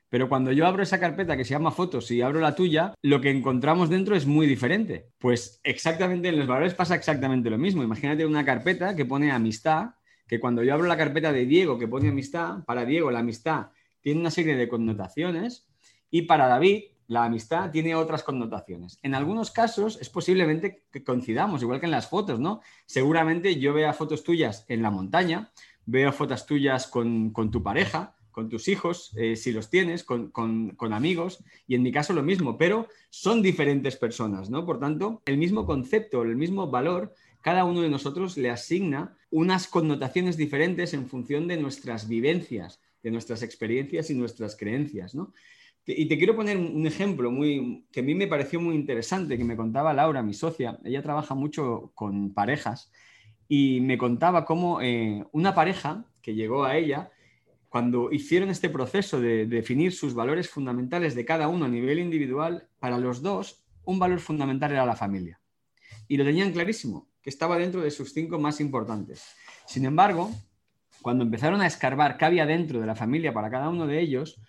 Pero 0.09 0.29
cuando 0.29 0.51
yo 0.51 0.67
abro 0.67 0.83
esa 0.83 0.99
carpeta 0.99 1.37
que 1.37 1.45
se 1.45 1.55
llama 1.55 1.71
fotos 1.71 2.11
y 2.11 2.21
abro 2.21 2.41
la 2.41 2.57
tuya, 2.57 2.95
lo 3.03 3.21
que 3.21 3.31
encontramos 3.31 3.91
dentro 3.91 4.17
es 4.17 4.27
muy 4.27 4.49
diferente. 4.49 5.07
Pues 5.19 5.61
exactamente 5.63 6.31
en 6.31 6.39
los 6.41 6.49
valores 6.49 6.75
pasa 6.75 6.97
exactamente 6.97 7.49
lo 7.49 7.59
mismo. 7.59 7.85
Imagínate 7.85 8.27
una 8.27 8.45
carpeta 8.45 8.97
que 8.97 9.05
pone 9.05 9.31
amistad, 9.31 9.91
que 10.27 10.41
cuando 10.41 10.65
yo 10.65 10.75
abro 10.75 10.89
la 10.89 10.97
carpeta 10.97 11.33
de 11.33 11.47
Diego 11.47 11.79
que 11.79 11.87
pone 11.87 12.09
amistad, 12.09 12.65
para 12.65 12.85
Diego 12.85 13.13
la 13.13 13.21
amistad 13.21 13.69
tiene 14.07 14.21
una 14.21 14.31
serie 14.31 14.55
de 14.55 14.69
connotaciones 14.69 15.67
y 16.13 16.23
para 16.23 16.47
David 16.47 16.85
la 17.09 17.25
amistad 17.25 17.73
tiene 17.73 17.97
otras 17.97 18.23
connotaciones. 18.23 19.01
En 19.03 19.17
algunos 19.17 19.51
casos 19.51 19.99
es 20.01 20.09
posiblemente 20.11 20.85
que 20.93 21.03
coincidamos, 21.03 21.61
igual 21.63 21.81
que 21.81 21.87
en 21.87 21.91
las 21.91 22.09
fotos, 22.09 22.39
¿no? 22.39 22.61
Seguramente 22.87 23.59
yo 23.59 23.75
vea 23.75 23.93
fotos 23.93 24.23
tuyas 24.23 24.65
en 24.69 24.83
la 24.83 24.93
montaña, 24.93 25.51
veo 25.87 26.13
fotos 26.13 26.47
tuyas 26.47 26.87
con, 26.87 27.31
con 27.31 27.51
tu 27.51 27.65
pareja, 27.65 28.15
con 28.31 28.49
tus 28.49 28.69
hijos, 28.69 29.11
eh, 29.17 29.35
si 29.35 29.51
los 29.51 29.71
tienes, 29.71 30.05
con, 30.05 30.31
amigos, 30.93 31.43
y 31.67 31.75
en 31.75 31.83
mi 31.83 31.91
caso 31.91 32.13
lo 32.13 32.23
mismo, 32.23 32.57
pero 32.57 32.87
son 33.11 33.43
diferentes 33.43 33.97
personas, 33.97 34.51
¿no? 34.51 34.65
Por 34.65 34.79
tanto, 34.79 35.21
el 35.27 35.37
mismo 35.37 35.67
concepto, 35.67 36.23
el 36.23 36.37
mismo 36.37 36.71
valor, 36.71 37.13
cada 37.41 37.65
uno 37.65 37.81
de 37.81 37.89
nosotros 37.89 38.37
le 38.37 38.51
asigna 38.51 39.17
unas 39.31 39.67
connotaciones 39.67 40.37
diferentes 40.37 40.95
en 40.95 41.09
función 41.09 41.49
de 41.49 41.57
nuestras 41.57 42.09
vivencias, 42.09 42.81
de 43.07 43.13
nuestras 43.13 43.45
experiencias 43.45 44.11
y 44.11 44.17
nuestras 44.17 44.57
creencias, 44.57 45.15
¿no? 45.15 45.33
Y 45.87 46.07
te 46.07 46.19
quiero 46.19 46.35
poner 46.35 46.57
un 46.57 46.85
ejemplo 46.89 47.31
muy, 47.31 47.87
que 47.93 48.01
a 48.01 48.03
mí 48.03 48.17
me 48.17 48.27
pareció 48.27 48.61
muy 48.61 48.75
interesante, 48.75 49.39
que 49.39 49.45
me 49.45 49.55
contaba 49.55 49.95
Laura, 49.95 50.25
mi 50.25 50.35
socia. 50.35 50.81
Ella 50.85 51.05
trabaja 51.05 51.37
mucho 51.37 51.93
con 51.95 52.35
parejas 52.35 52.91
y 53.47 53.81
me 53.81 53.97
contaba 53.97 54.45
cómo 54.45 54.81
eh, 54.83 55.25
una 55.31 55.55
pareja 55.55 56.05
que 56.21 56.35
llegó 56.35 56.65
a 56.65 56.77
ella 56.77 57.13
cuando 57.69 58.11
hicieron 58.11 58.49
este 58.51 58.71
proceso 58.71 59.21
de 59.21 59.47
definir 59.47 59.93
sus 59.93 60.13
valores 60.13 60.51
fundamentales 60.51 61.15
de 61.15 61.25
cada 61.25 61.47
uno 61.47 61.67
a 61.67 61.69
nivel 61.69 62.01
individual, 62.01 62.69
para 62.81 62.99
los 62.99 63.23
dos, 63.23 63.65
un 63.85 64.01
valor 64.01 64.19
fundamental 64.19 64.73
era 64.73 64.85
la 64.85 64.97
familia. 64.97 65.41
Y 66.09 66.17
lo 66.17 66.25
tenían 66.25 66.51
clarísimo, 66.51 67.07
que 67.23 67.31
estaba 67.31 67.57
dentro 67.57 67.83
de 67.83 67.93
sus 67.93 68.13
cinco 68.13 68.41
más 68.41 68.61
importantes. 68.61 69.23
Sin 69.65 69.85
embargo, 69.85 70.33
cuando 71.07 71.23
empezaron 71.23 71.61
a 71.61 71.69
escarbar 71.69 72.17
qué 72.17 72.25
había 72.25 72.47
dentro 72.47 72.81
de 72.81 72.87
la 72.87 72.97
familia 72.97 73.33
para 73.33 73.49
cada 73.49 73.69
uno 73.69 73.87
de 73.87 74.01
ellos, 74.01 74.41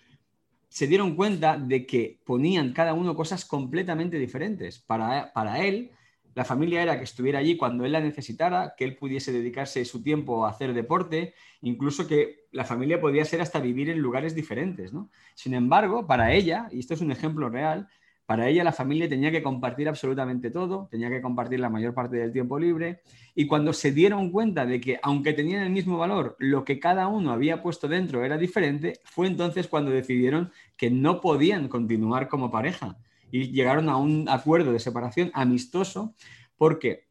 se 0.68 0.88
dieron 0.88 1.14
cuenta 1.14 1.56
de 1.56 1.86
que 1.86 2.18
ponían 2.26 2.72
cada 2.72 2.94
uno 2.94 3.14
cosas 3.14 3.44
completamente 3.44 4.18
diferentes. 4.18 4.80
Para, 4.80 5.32
para 5.32 5.64
él, 5.64 5.92
la 6.34 6.44
familia 6.44 6.82
era 6.82 6.98
que 6.98 7.04
estuviera 7.04 7.38
allí 7.38 7.56
cuando 7.56 7.84
él 7.84 7.92
la 7.92 8.00
necesitara, 8.00 8.74
que 8.76 8.82
él 8.82 8.96
pudiese 8.96 9.30
dedicarse 9.30 9.84
su 9.84 10.02
tiempo 10.02 10.44
a 10.44 10.50
hacer 10.50 10.74
deporte, 10.74 11.32
incluso 11.60 12.08
que 12.08 12.48
la 12.50 12.64
familia 12.64 13.00
podía 13.00 13.24
ser 13.24 13.40
hasta 13.40 13.60
vivir 13.60 13.88
en 13.88 14.00
lugares 14.00 14.34
diferentes. 14.34 14.92
¿no? 14.92 15.12
Sin 15.36 15.54
embargo, 15.54 16.08
para 16.08 16.32
ella, 16.32 16.66
y 16.72 16.80
esto 16.80 16.94
es 16.94 17.00
un 17.00 17.12
ejemplo 17.12 17.48
real, 17.48 17.86
para 18.28 18.46
ella 18.46 18.62
la 18.62 18.72
familia 18.72 19.08
tenía 19.08 19.30
que 19.30 19.42
compartir 19.42 19.88
absolutamente 19.88 20.50
todo, 20.50 20.86
tenía 20.90 21.08
que 21.08 21.22
compartir 21.22 21.60
la 21.60 21.70
mayor 21.70 21.94
parte 21.94 22.18
del 22.18 22.30
tiempo 22.30 22.58
libre. 22.58 23.00
Y 23.34 23.46
cuando 23.46 23.72
se 23.72 23.90
dieron 23.90 24.30
cuenta 24.30 24.66
de 24.66 24.82
que 24.82 25.00
aunque 25.02 25.32
tenían 25.32 25.62
el 25.62 25.70
mismo 25.70 25.96
valor, 25.96 26.36
lo 26.38 26.62
que 26.62 26.78
cada 26.78 27.06
uno 27.06 27.32
había 27.32 27.62
puesto 27.62 27.88
dentro 27.88 28.22
era 28.22 28.36
diferente, 28.36 29.00
fue 29.04 29.28
entonces 29.28 29.66
cuando 29.66 29.92
decidieron 29.92 30.52
que 30.76 30.90
no 30.90 31.22
podían 31.22 31.68
continuar 31.68 32.28
como 32.28 32.50
pareja. 32.50 32.98
Y 33.30 33.50
llegaron 33.50 33.88
a 33.88 33.96
un 33.96 34.28
acuerdo 34.28 34.72
de 34.72 34.78
separación 34.78 35.30
amistoso 35.32 36.14
porque 36.58 37.07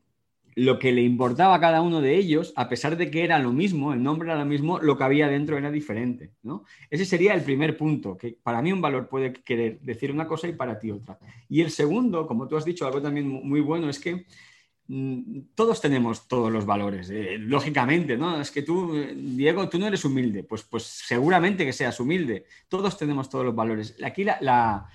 lo 0.58 0.80
que 0.80 0.92
le 0.92 1.04
importaba 1.04 1.54
a 1.54 1.60
cada 1.60 1.84
uno 1.84 2.02
de 2.02 2.16
ellos, 2.16 2.52
a 2.56 2.68
pesar 2.68 2.98
de 2.98 3.12
que 3.12 3.24
era 3.24 3.38
lo 3.38 3.54
mismo, 3.54 3.94
el 3.94 4.02
nombre 4.02 4.28
era 4.28 4.40
lo 4.40 4.46
mismo, 4.46 4.80
lo 4.80 4.98
que 4.98 5.04
había 5.04 5.28
dentro 5.28 5.56
era 5.56 5.70
diferente. 5.70 6.32
¿no? 6.42 6.66
Ese 6.90 7.06
sería 7.06 7.36
el 7.36 7.44
primer 7.44 7.78
punto, 7.78 8.18
que 8.18 8.40
para 8.42 8.64
mí 8.64 8.74
un 8.74 8.82
valor 8.82 9.08
puede 9.08 9.34
querer 9.34 9.80
decir 9.82 10.12
una 10.12 10.28
cosa 10.28 10.48
y 10.48 10.54
para 10.54 10.80
ti 10.80 10.90
otra. 10.90 11.20
Y 11.48 11.62
el 11.62 11.70
segundo, 11.70 12.26
como 12.26 12.48
tú 12.48 12.58
has 12.58 12.66
dicho, 12.66 12.88
algo 12.88 13.00
también 13.00 13.28
muy 13.28 13.62
bueno, 13.62 13.88
es 13.88 14.00
que 14.00 14.26
mm, 14.88 15.42
todos 15.54 15.80
tenemos 15.80 16.28
todos 16.28 16.52
los 16.52 16.66
valores, 16.66 17.12
eh, 17.12 17.38
lógicamente, 17.38 18.18
¿no? 18.18 18.42
Es 18.42 18.50
que 18.50 18.64
tú, 18.64 18.96
Diego, 19.16 19.70
tú 19.70 19.78
no 19.78 19.86
eres 19.86 20.06
humilde, 20.06 20.44
pues, 20.44 20.64
pues 20.64 20.86
seguramente 20.86 21.66
que 21.66 21.74
seas 21.74 22.00
humilde. 22.00 22.48
Todos 22.68 22.98
tenemos 22.98 23.30
todos 23.30 23.46
los 23.46 23.54
valores. 23.54 23.96
Aquí 24.04 24.24
la 24.24 24.88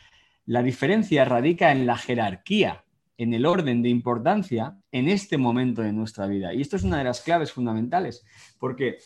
diferencia 0.64 1.25
radica 1.25 1.71
en 1.71 1.87
la 1.87 1.97
jerarquía 1.97 2.83
en 3.19 3.35
el 3.35 3.47
orden 3.47 3.83
de 3.83 3.88
importancia 3.88 4.76
en 4.90 5.09
este 5.09 5.38
momento 5.38 5.83
de 5.83 5.92
nuestra 5.92 6.26
vida. 6.26 6.54
Y 6.54 6.61
esto 6.61 6.76
es 6.76 6.83
una 6.83 6.99
de 6.99 7.04
las 7.04 7.21
claves 7.21 7.52
fundamentales, 7.52 8.25
porque 8.59 8.99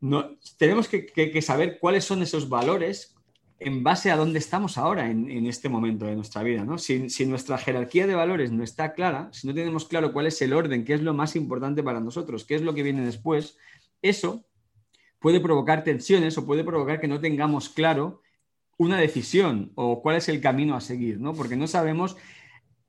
no, 0.00 0.36
tenemos 0.58 0.88
que, 0.88 1.42
saber 1.42 1.78
cuáles 1.78 2.04
son 2.04 2.22
esos 2.22 2.48
valores 2.48 3.14
en 3.60 3.82
base 3.82 4.12
a 4.12 4.16
dónde 4.16 4.38
estamos 4.38 4.78
ahora 4.78 5.10
en, 5.10 5.46
este 5.46 5.68
momento 5.68 6.06
de 6.06 6.14
nuestra 6.14 6.42
vida. 6.42 6.64
¿no? 6.64 6.78
Si, 6.78 7.10
si, 7.10 7.26
nuestra 7.26 7.58
jerarquía 7.58 8.06
de 8.06 8.14
valores 8.14 8.52
no 8.52 8.62
está 8.62 8.92
clara, 8.92 9.28
si 9.32 9.46
no 9.48 9.54
tenemos 9.54 9.86
claro 9.86 10.12
cuál 10.12 10.26
es 10.26 10.40
el 10.42 10.52
orden, 10.52 10.84
qué 10.84 10.94
es 10.94 11.02
lo 11.02 11.14
más 11.14 11.34
importante 11.34 11.82
para 11.82 12.00
nosotros, 12.00 12.44
qué 12.44 12.54
es 12.54 12.62
lo 12.62 12.74
que 12.74 12.84
viene 12.84 13.04
después, 13.04 13.56
eso 14.00 14.44
puede 15.18 15.40
provocar 15.40 15.82
tensiones 15.84 16.38
o 16.38 16.46
puede 16.46 16.64
provocar 16.64 17.00
que 17.00 17.08
no 17.08 17.20
tengamos 17.20 17.68
claro 17.68 18.22
una 18.76 18.98
decisión 18.98 19.72
o 19.74 20.00
cuál 20.00 20.16
es 20.16 20.28
el 20.28 20.40
camino 20.40 20.76
a 20.76 20.80
seguir, 20.80 21.20
¿no? 21.20 21.34
Porque 21.34 21.56
no 21.56 21.66
sabemos 21.66 22.16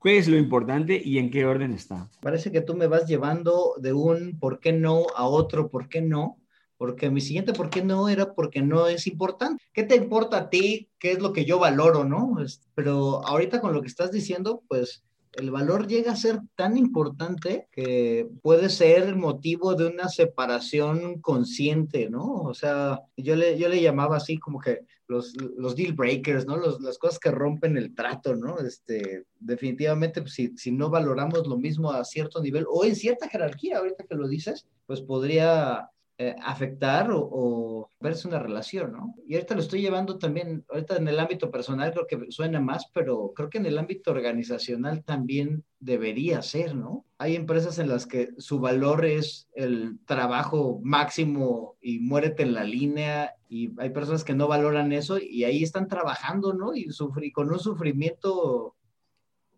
¿Qué 0.02 0.16
es 0.16 0.28
lo 0.28 0.38
importante 0.38 1.00
y 1.04 1.18
en 1.18 1.30
qué 1.30 1.44
orden 1.44 1.72
está? 1.72 2.08
Parece 2.22 2.50
que 2.50 2.62
tú 2.62 2.74
me 2.74 2.86
vas 2.86 3.06
llevando 3.06 3.74
de 3.78 3.92
un 3.92 4.38
por 4.38 4.58
qué 4.58 4.72
no 4.72 5.04
a 5.14 5.26
otro 5.26 5.68
por 5.68 5.90
qué 5.90 6.00
no, 6.00 6.38
porque 6.78 7.10
mi 7.10 7.20
siguiente 7.20 7.52
por 7.52 7.68
qué 7.68 7.84
no 7.84 8.08
era 8.08 8.32
porque 8.32 8.62
no 8.62 8.86
es 8.86 9.06
importante. 9.06 9.62
¿Qué 9.74 9.82
te 9.82 9.96
importa 9.96 10.38
a 10.38 10.48
ti? 10.48 10.88
¿Qué 10.98 11.12
es 11.12 11.20
lo 11.20 11.34
que 11.34 11.44
yo 11.44 11.58
valoro, 11.58 12.04
no? 12.04 12.36
Pero 12.74 13.26
ahorita 13.26 13.60
con 13.60 13.74
lo 13.74 13.82
que 13.82 13.88
estás 13.88 14.10
diciendo, 14.10 14.62
pues 14.68 15.04
el 15.32 15.50
valor 15.50 15.86
llega 15.86 16.12
a 16.12 16.16
ser 16.16 16.40
tan 16.56 16.76
importante 16.76 17.68
que 17.70 18.28
puede 18.42 18.68
ser 18.68 19.14
motivo 19.16 19.74
de 19.74 19.86
una 19.86 20.08
separación 20.08 21.20
consciente, 21.20 22.10
¿no? 22.10 22.42
O 22.42 22.54
sea, 22.54 23.00
yo 23.16 23.36
le, 23.36 23.58
yo 23.58 23.68
le 23.68 23.80
llamaba 23.80 24.16
así 24.16 24.38
como 24.38 24.60
que 24.60 24.80
los, 25.06 25.34
los 25.56 25.74
deal 25.76 25.92
breakers, 25.92 26.46
¿no? 26.46 26.56
las 26.56 26.98
cosas 26.98 27.18
que 27.18 27.30
rompen 27.30 27.76
el 27.76 27.94
trato, 27.94 28.36
¿no? 28.36 28.58
Este, 28.60 29.24
definitivamente, 29.38 30.22
pues, 30.22 30.34
si, 30.34 30.56
si 30.56 30.70
no 30.72 30.88
valoramos 30.88 31.46
lo 31.46 31.58
mismo 31.58 31.90
a 31.90 32.04
cierto 32.04 32.40
nivel 32.40 32.64
o 32.68 32.84
en 32.84 32.94
cierta 32.94 33.28
jerarquía, 33.28 33.78
ahorita 33.78 34.04
que 34.04 34.14
lo 34.14 34.28
dices, 34.28 34.66
pues 34.86 35.00
podría 35.00 35.90
eh, 36.22 36.36
afectar 36.44 37.08
o, 37.14 37.88
verse 37.98 38.28
una 38.28 38.38
relación, 38.38 38.92
¿no? 38.92 39.14
Y 39.26 39.36
ahorita 39.36 39.54
lo 39.54 39.62
estoy 39.62 39.80
llevando 39.80 40.18
también, 40.18 40.66
ahorita 40.68 40.98
en 40.98 41.08
el 41.08 41.18
ámbito 41.18 41.50
personal 41.50 41.94
creo 41.94 42.06
que 42.06 42.30
suena 42.30 42.60
más, 42.60 42.90
pero 42.92 43.32
creo 43.34 43.48
que 43.48 43.56
en 43.56 43.64
el 43.64 43.78
ámbito 43.78 44.10
organizacional 44.10 45.02
también 45.02 45.64
debería 45.78 46.42
ser, 46.42 46.74
¿no? 46.74 47.06
Hay 47.16 47.36
empresas 47.36 47.78
en 47.78 47.88
las 47.88 48.06
que 48.06 48.32
su 48.36 48.60
valor 48.60 49.06
es 49.06 49.48
el 49.54 49.98
trabajo 50.04 50.78
máximo 50.82 51.78
y 51.80 52.00
muérete 52.00 52.42
en 52.42 52.52
la 52.52 52.64
línea 52.64 53.32
y 53.48 53.70
hay 53.80 53.88
personas 53.88 54.22
que 54.22 54.34
no 54.34 54.46
valoran 54.46 54.92
eso 54.92 55.18
y 55.18 55.44
ahí 55.44 55.62
están 55.62 55.88
trabajando, 55.88 56.52
¿no? 56.52 56.74
Y, 56.74 56.90
con 57.32 57.50
un 57.50 57.58
sufrimiento 57.58 58.76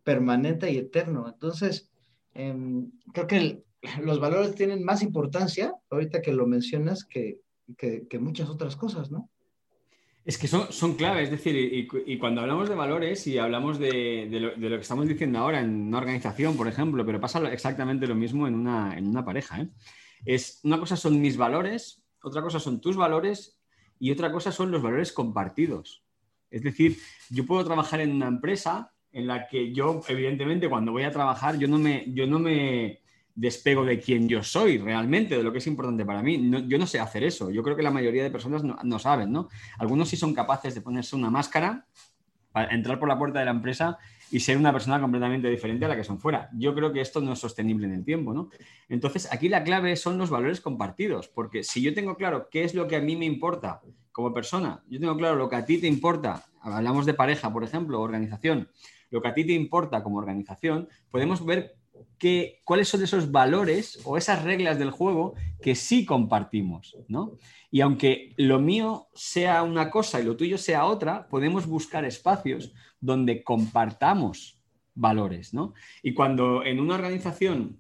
permanente 0.04 0.71
y 0.71 0.78
eterno. 0.78 1.26
Entonces, 1.26 1.90
em, 2.35 2.92
creo 3.12 3.26
que 3.26 3.37
el, 3.37 3.64
los 4.03 4.21
valores 4.21 4.55
tienen 4.55 4.85
más 4.85 5.03
importancia, 5.03 5.75
ahorita 5.91 6.23
que 6.23 6.33
lo 6.33 6.47
mencionas, 6.47 7.05
que, 7.05 7.41
muchas 8.21 8.49
otras 8.49 8.77
cosas, 8.77 9.11
¿no? 9.11 9.29
Es 10.25 10.39
que 10.39 10.47
son, 10.47 10.73
son 10.73 10.95
claves, 10.95 11.25
es 11.25 11.31
decir, 11.33 11.57
y, 11.57 12.19
cuando 12.19 12.43
hablamos 12.43 12.69
de 12.69 12.77
valores 12.77 13.27
y 13.27 13.39
hablamos 13.39 13.81
de, 13.81 14.29
lo, 14.31 14.69
que 14.69 14.77
estamos 14.77 15.09
diciendo 15.09 15.41
ahora 15.41 15.61
en 15.61 15.89
una 15.89 15.99
organización, 15.99 16.57
por 16.57 16.69
ejemplo, 16.69 17.05
pero 17.05 17.21
pasa 17.21 17.41
exactamente 17.53 18.07
lo 18.07 18.15
mismo 18.15 18.47
en 18.47 18.55
una, 18.55 18.97
en 18.97 19.09
una 19.09 19.25
pareja. 19.25 19.62
¿eh? 19.62 19.69
Es, 20.25 20.61
una 20.62 20.79
cosa 20.79 20.97
son 20.97 21.21
mis 21.21 21.37
valores, 21.37 22.05
otra 22.23 22.41
cosa 22.41 22.61
son 22.61 22.81
tus 22.81 22.97
valores 22.97 23.59
y 23.99 24.12
otra 24.12 24.31
cosa 24.31 24.53
son 24.53 24.71
los 24.71 24.81
valores 24.81 25.12
compartidos. 25.12 26.05
Es 26.51 26.62
decir, 26.62 26.99
yo 27.29 27.45
puedo 27.45 27.65
trabajar 27.65 28.01
en 28.01 28.12
una 28.12 28.29
empresa 28.29 28.93
en 29.11 29.27
la 29.27 29.49
que 29.49 29.73
yo, 29.73 30.03
evidentemente, 30.07 30.69
cuando 30.69 30.93
voy 30.93 31.03
a 31.03 31.11
trabajar, 31.11 31.59
yo 31.59 31.67
no 31.67 31.79
me, 31.79 32.05
yo 32.15 32.29
no 32.29 32.39
me, 32.39 33.02
despego 33.35 33.85
de 33.85 33.99
quién 33.99 34.29
yo 34.29 34.43
soy 34.43 34.79
realmente, 34.79 35.37
de 35.37 35.43
lo 35.43 35.53
que 35.53 35.59
es 35.59 35.67
importante 35.67 36.05
para 36.05 36.23
mí. 36.23 36.51
yo 36.67 36.79
no 36.79 36.87
sé 36.87 36.99
hacer 37.01 37.25
eso. 37.25 37.51
Yo 37.51 37.62
creo 37.62 37.77
que 37.77 37.83
la 37.83 37.91
mayoría 37.91 38.23
de 38.23 38.31
personas 38.31 38.62
no, 38.62 38.99
saben, 38.99 39.33
¿no? 39.33 39.49
Algunos 39.79 40.09
sí 40.09 40.17
son 40.17 40.35
capaces 40.35 40.75
de 40.75 40.81
ponerse 40.81 41.17
una 41.17 41.31
máscara 41.31 41.87
para 42.53 42.75
entrar 42.75 42.99
por 42.99 43.09
la 43.09 43.19
puerta 43.19 43.39
de 43.39 43.47
la 43.47 43.51
empresa 43.51 43.99
y 44.31 44.41
ser 44.41 44.57
una 44.57 44.73
persona 44.73 45.01
completamente 45.01 45.49
diferente 45.49 45.85
a 45.85 45.89
la 45.89 45.97
que 45.97 46.05
son 46.05 46.19
fuera. 46.19 46.51
Yo 46.55 46.75
creo 46.75 46.93
que 46.93 47.01
esto 47.01 47.21
no 47.21 47.33
es 47.33 47.39
sostenible 47.39 47.87
en 47.87 47.95
el 47.95 48.05
tiempo, 48.05 48.33
¿no? 48.33 48.51
Entonces, 48.89 49.31
aquí 49.33 49.49
la 49.49 49.65
clave 49.65 49.97
son 49.97 50.19
los 50.19 50.31
valores 50.31 50.61
compartidos, 50.61 51.29
porque 51.29 51.62
si 51.62 51.83
yo 51.83 51.95
tengo 51.95 52.17
claro 52.17 52.49
qué 52.51 52.65
es 52.65 52.75
lo 52.75 52.87
que 52.89 52.97
a 52.97 53.01
mí 53.01 53.17
me 53.17 53.27
importa 53.27 53.81
como 54.11 54.33
persona, 54.33 54.83
yo 54.89 55.01
tengo 55.01 55.17
claro 55.17 55.37
lo 55.37 55.49
que 55.49 55.57
a 55.57 55.65
ti 55.65 55.79
te 55.79 55.87
importa, 55.87 56.45
hablamos 56.61 57.07
de 57.07 57.15
pareja, 57.15 57.53
por 57.53 57.65
ejemplo, 57.65 58.01
organización, 58.01 58.69
lo 59.11 59.21
que 59.21 59.29
a 59.29 59.35
ti 59.35 59.45
te 59.45 59.53
importa 59.53 60.03
como 60.03 60.19
organización, 60.19 60.89
podemos 61.11 61.45
ver 61.45 61.77
cuáles 62.64 62.88
son 62.88 63.02
esos 63.02 63.31
valores 63.31 64.00
o 64.05 64.17
esas 64.17 64.43
reglas 64.43 64.79
del 64.79 64.91
juego 64.91 65.35
que 65.61 65.75
sí 65.75 66.05
compartimos, 66.05 66.97
¿no? 67.09 67.38
Y 67.71 67.81
aunque 67.81 68.33
lo 68.37 68.61
mío 68.61 69.09
sea 69.14 69.62
una 69.62 69.91
cosa 69.91 70.21
y 70.21 70.25
lo 70.25 70.37
tuyo 70.37 70.59
sea 70.59 70.85
otra, 70.85 71.29
podemos 71.29 71.67
buscar 71.67 72.05
espacios 72.05 72.73
donde 73.00 73.43
compartamos 73.43 74.61
valores, 74.95 75.55
¿no? 75.55 75.75
Y 76.02 76.14
cuando 76.14 76.64
en 76.64 76.81
una 76.81 76.95
organización 76.95 77.79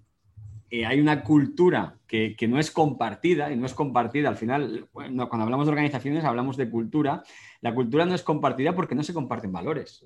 eh, 0.70 0.86
hay 0.86 0.98
una 1.00 1.22
cultura 1.22 1.98
que, 2.06 2.34
no 2.48 2.58
es 2.58 2.70
compartida, 2.70 3.52
y 3.52 3.56
no 3.56 3.66
es 3.66 3.74
compartida 3.74 4.28
al 4.28 4.36
final, 4.36 4.88
cuando 4.92 5.24
hablamos 5.30 5.66
de 5.66 5.72
organizaciones 5.72 6.24
hablamos 6.24 6.56
de 6.56 6.70
cultura, 6.70 7.22
la 7.60 7.74
cultura 7.74 8.06
no 8.06 8.14
es 8.14 8.22
compartida 8.22 8.74
porque 8.74 8.94
no 8.94 9.02
se 9.02 9.14
comparten 9.14 9.52
valores 9.52 10.04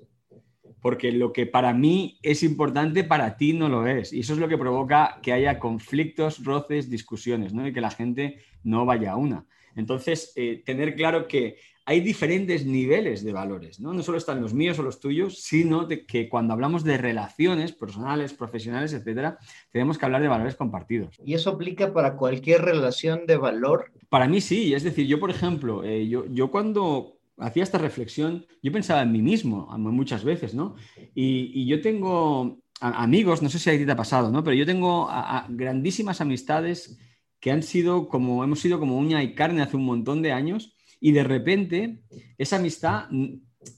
porque 0.81 1.11
lo 1.11 1.33
que 1.33 1.45
para 1.45 1.73
mí 1.73 2.17
es 2.21 2.43
importante, 2.43 3.03
para 3.03 3.37
ti 3.37 3.53
no 3.53 3.69
lo 3.69 3.87
es. 3.87 4.13
Y 4.13 4.21
eso 4.21 4.33
es 4.33 4.39
lo 4.39 4.47
que 4.47 4.57
provoca 4.57 5.19
que 5.21 5.33
haya 5.33 5.59
conflictos, 5.59 6.43
roces, 6.43 6.89
discusiones, 6.89 7.53
¿no? 7.53 7.67
Y 7.67 7.73
que 7.73 7.81
la 7.81 7.91
gente 7.91 8.37
no 8.63 8.85
vaya 8.85 9.13
a 9.13 9.17
una. 9.17 9.45
Entonces, 9.75 10.33
eh, 10.35 10.63
tener 10.65 10.95
claro 10.95 11.27
que 11.27 11.57
hay 11.89 12.01
diferentes 12.01 12.65
niveles 12.65 13.23
de 13.23 13.31
valores, 13.31 13.79
¿no? 13.79 13.93
No 13.93 14.03
solo 14.03 14.17
están 14.17 14.41
los 14.41 14.53
míos 14.53 14.77
o 14.77 14.83
los 14.83 14.99
tuyos, 14.99 15.41
sino 15.41 15.85
de 15.85 16.05
que 16.05 16.27
cuando 16.27 16.53
hablamos 16.53 16.83
de 16.83 16.97
relaciones 16.97 17.71
personales, 17.71 18.33
profesionales, 18.33 18.91
etcétera, 18.91 19.37
tenemos 19.71 19.97
que 19.97 20.03
hablar 20.03 20.21
de 20.21 20.27
valores 20.27 20.55
compartidos. 20.55 21.15
¿Y 21.23 21.33
eso 21.33 21.51
aplica 21.51 21.93
para 21.93 22.17
cualquier 22.17 22.63
relación 22.63 23.25
de 23.25 23.37
valor? 23.37 23.93
Para 24.09 24.27
mí 24.27 24.41
sí, 24.41 24.73
es 24.73 24.83
decir, 24.83 25.07
yo, 25.07 25.17
por 25.17 25.29
ejemplo, 25.29 25.81
eh, 25.85 26.09
yo, 26.09 26.25
yo 26.25 26.51
cuando, 26.51 27.16
hacía 27.37 27.63
esta 27.63 27.77
reflexión, 27.77 28.45
yo 28.61 28.71
pensaba 28.71 29.01
en 29.01 29.11
mí 29.11 29.21
mismo 29.21 29.67
muchas 29.77 30.23
veces, 30.23 30.53
¿no? 30.53 30.75
Y, 31.13 31.65
yo 31.67 31.81
tengo 31.81 32.59
amigos, 32.79 33.41
no 33.41 33.49
sé 33.49 33.59
si 33.59 33.69
a 33.69 33.77
ti 33.77 33.85
te 33.85 33.91
ha 33.91 33.95
pasado, 33.95 34.31
¿no? 34.31 34.43
Pero 34.43 34.55
yo 34.55 34.65
tengo 34.65 35.09
grandísimas 35.49 36.21
amistades 36.21 36.97
que 37.39 37.51
han 37.51 37.63
sido 37.63 38.07
como, 38.07 38.43
hemos 38.43 38.59
sido 38.59 38.79
como 38.79 38.97
uña 38.97 39.21
y 39.23 39.35
carne 39.35 39.61
hace 39.61 39.77
un 39.77 39.85
montón 39.85 40.21
de 40.21 40.31
años 40.31 40.75
y 40.99 41.11
de 41.11 41.23
repente 41.23 42.01
esa 42.37 42.55
amistad 42.55 43.05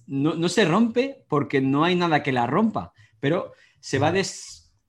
no, 0.08 0.50
se 0.50 0.66
rompe 0.66 1.26
porque 1.28 1.60
no 1.60 1.84
hay 1.84 1.96
nada 1.96 2.24
que 2.24 2.32
la 2.32 2.48
rompa, 2.48 2.94
pero 3.20 3.52
se 3.80 4.00
va 4.00 4.14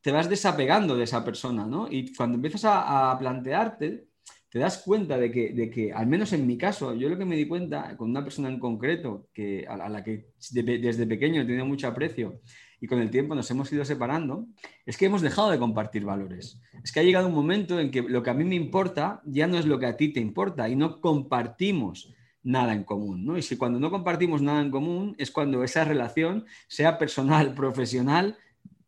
te 0.02 0.12
vas 0.12 0.30
desapegando 0.30 0.96
de 0.96 1.04
esa 1.04 1.24
persona, 1.24 1.66
¿no? 1.66 1.86
Y 1.90 2.14
cuando 2.14 2.36
empiezas 2.36 2.62
a 2.64 3.16
plantearte 3.18 4.09
te 4.50 4.58
das 4.58 4.78
cuenta 4.78 5.16
de 5.16 5.30
que, 5.30 5.52
de 5.52 5.70
que, 5.70 5.92
al 5.92 6.08
menos 6.08 6.32
en 6.32 6.46
mi 6.46 6.58
caso, 6.58 6.92
yo 6.94 7.08
lo 7.08 7.16
que 7.16 7.24
me 7.24 7.36
di 7.36 7.46
cuenta 7.46 7.96
con 7.96 8.10
una 8.10 8.24
persona 8.24 8.48
en 8.48 8.58
concreto 8.58 9.28
que, 9.32 9.64
a, 9.66 9.88
la 9.88 10.02
que 10.02 10.26
desde 10.50 11.06
pequeño 11.06 11.46
tenido 11.46 11.64
mucho 11.64 11.86
aprecio 11.86 12.40
y 12.80 12.88
con 12.88 12.98
el 12.98 13.10
tiempo 13.10 13.34
nos 13.34 13.48
hemos 13.50 13.72
ido 13.72 13.84
separando, 13.84 14.46
es 14.84 14.96
que 14.96 15.06
hemos 15.06 15.22
dejado 15.22 15.50
de 15.50 15.58
compartir 15.58 16.04
valores. 16.04 16.60
Es 16.82 16.90
que 16.90 16.98
ha 16.98 17.02
llegado 17.04 17.28
un 17.28 17.34
momento 17.34 17.78
en 17.78 17.92
que 17.92 18.02
lo 18.02 18.22
que 18.22 18.30
a 18.30 18.34
mí 18.34 18.42
me 18.42 18.56
importa 18.56 19.22
ya 19.24 19.46
no 19.46 19.56
es 19.56 19.66
lo 19.66 19.78
que 19.78 19.86
a 19.86 19.96
ti 19.96 20.12
te 20.12 20.20
importa 20.20 20.68
y 20.68 20.74
no 20.74 21.00
compartimos 21.00 22.12
nada 22.42 22.72
en 22.72 22.82
común. 22.82 23.24
¿no? 23.24 23.38
Y 23.38 23.42
si 23.42 23.56
cuando 23.56 23.78
no 23.78 23.90
compartimos 23.90 24.42
nada 24.42 24.62
en 24.62 24.70
común 24.70 25.14
es 25.18 25.30
cuando 25.30 25.62
esa 25.62 25.84
relación, 25.84 26.46
sea 26.66 26.98
personal, 26.98 27.54
profesional 27.54 28.36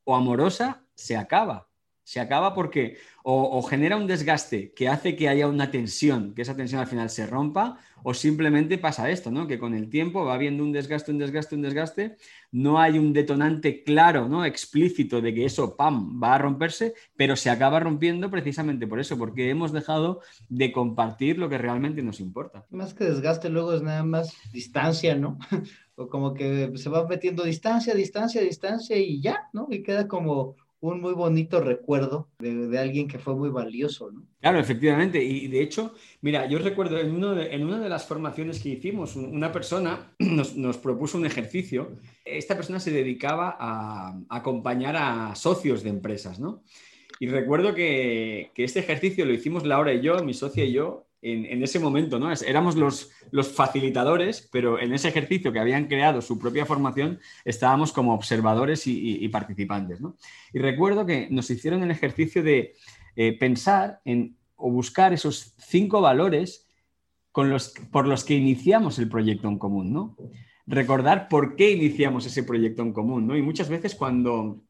o 0.04 0.16
amorosa, 0.16 0.83
se 0.95 1.16
acaba. 1.16 1.69
Se 2.04 2.21
acaba 2.21 2.54
porque 2.54 2.99
o, 3.25 3.62
genera 3.62 3.97
un 3.97 4.06
desgaste 4.06 4.73
que 4.73 4.88
hace 4.88 5.14
que 5.14 5.28
haya 5.28 5.47
una 5.47 5.71
tensión, 5.71 6.35
que 6.35 6.42
esa 6.42 6.56
tensión 6.56 6.80
al 6.80 6.87
final 6.87 7.09
se 7.09 7.26
rompa, 7.26 7.78
o 8.02 8.14
simplemente 8.14 8.78
pasa 8.78 9.11
esto, 9.11 9.30
¿no? 9.30 9.47
Que 9.47 9.61
con 9.61 9.75
el 9.75 9.88
tiempo 9.88 10.25
va 10.25 10.35
habiendo 10.35 10.64
un 10.64 10.73
desgaste, 10.73 11.12
un 11.12 11.18
desgaste, 11.18 11.54
un 11.54 11.62
desgaste, 11.62 12.16
no 12.50 12.80
hay 12.80 12.99
un 12.99 13.12
detonante 13.12 13.85
claro, 13.85 14.28
¿no? 14.28 14.44
Explícito 14.44 15.21
de 15.21 15.32
que 15.32 15.44
eso, 15.44 15.76
¡pam!, 15.76 16.21
va 16.21 16.35
a 16.35 16.38
romperse, 16.38 16.94
pero 17.16 17.37
se 17.37 17.49
acaba 17.49 17.78
rompiendo 17.78 18.28
precisamente 18.28 18.88
por 18.88 18.99
eso, 18.99 19.16
porque 19.16 19.50
hemos 19.50 19.71
dejado 19.71 20.21
de 20.49 20.73
compartir 20.73 21.38
lo 21.38 21.49
que 21.49 21.59
realmente 21.59 22.02
nos 22.02 22.18
importa. 22.18 22.66
Más 22.71 22.92
que 22.92 23.04
desgaste, 23.04 23.49
luego 23.49 23.73
es 23.75 23.82
nada 23.82 24.02
más 24.02 24.35
distancia, 24.52 25.14
¿no? 25.14 25.38
o 25.94 26.09
como 26.09 26.35
que 26.35 26.73
se 26.75 26.88
va 26.88 27.06
metiendo 27.06 27.44
distancia, 27.44 27.94
distancia, 27.94 28.40
distancia 28.40 28.97
y 28.97 29.21
ya, 29.21 29.49
¿no? 29.52 29.68
Y 29.71 29.85
queda 29.85 30.09
como 30.09 30.56
un 30.82 31.00
muy 31.00 31.14
bonito 31.14 31.60
recuerdo 31.60 32.28
de, 32.40 32.76
alguien 32.76 33.06
que 33.06 33.18
fue 33.18 33.36
muy 33.36 33.50
valioso, 33.50 34.10
¿no? 34.10 34.26
Claro, 34.40 34.58
efectivamente. 34.58 35.22
Y 35.22 35.46
de 35.46 35.62
hecho, 35.62 35.94
mira, 36.20 36.46
yo 36.46 36.58
recuerdo 36.58 36.98
en, 36.98 37.14
uno 37.14 37.40
en 37.40 37.64
una 37.64 37.78
de 37.78 37.88
las 37.88 38.04
formaciones 38.04 38.60
que 38.60 38.70
hicimos, 38.70 39.14
una 39.14 39.52
persona 39.52 40.12
nos, 40.18 40.78
propuso 40.78 41.18
un 41.18 41.24
ejercicio. 41.24 41.92
Esta 42.24 42.56
persona 42.56 42.80
se 42.80 42.90
dedicaba 42.90 43.56
a, 43.58 44.18
acompañar 44.28 44.96
a 44.96 45.36
socios 45.36 45.84
de 45.84 45.90
empresas, 45.90 46.40
¿no? 46.40 46.64
Y 47.20 47.28
recuerdo 47.28 47.74
que, 47.74 48.50
que, 48.52 48.64
este 48.64 48.80
ejercicio 48.80 49.24
lo 49.24 49.32
hicimos 49.32 49.64
Laura 49.64 49.94
y 49.94 50.00
yo, 50.00 50.24
mi 50.24 50.34
socia 50.34 50.64
y 50.64 50.72
yo, 50.72 51.06
en, 51.22 51.62
ese 51.62 51.78
momento, 51.78 52.18
¿no? 52.18 52.32
Éramos 52.32 52.76
los, 52.76 53.12
facilitadores, 53.54 54.48
pero 54.50 54.80
en 54.80 54.92
ese 54.92 55.08
ejercicio 55.08 55.52
que 55.52 55.60
habían 55.60 55.86
creado 55.86 56.20
su 56.20 56.38
propia 56.38 56.66
formación, 56.66 57.20
estábamos 57.44 57.92
como 57.92 58.12
observadores 58.12 58.86
y, 58.86 59.28
participantes, 59.28 60.00
¿no? 60.00 60.16
Y 60.52 60.58
recuerdo 60.58 61.06
que 61.06 61.28
nos 61.30 61.48
hicieron 61.50 61.82
el 61.82 61.92
ejercicio 61.92 62.42
de 62.42 62.74
eh, 63.14 63.38
pensar 63.38 64.00
en 64.04 64.36
o 64.56 64.70
buscar 64.70 65.12
esos 65.12 65.54
cinco 65.58 66.00
valores 66.00 66.68
por 67.32 68.06
los 68.06 68.24
que 68.24 68.34
iniciamos 68.34 68.98
el 68.98 69.08
proyecto 69.08 69.48
en 69.48 69.58
común, 69.58 69.92
¿no? 69.92 70.16
Recordar 70.66 71.28
por 71.28 71.56
qué 71.56 71.72
iniciamos 71.72 72.26
ese 72.26 72.44
proyecto 72.44 72.82
en 72.82 72.92
común, 72.92 73.26
¿no? 73.26 73.36
Y 73.36 73.42
muchas 73.42 73.68
veces 73.68 73.94
cuando, 73.94 74.62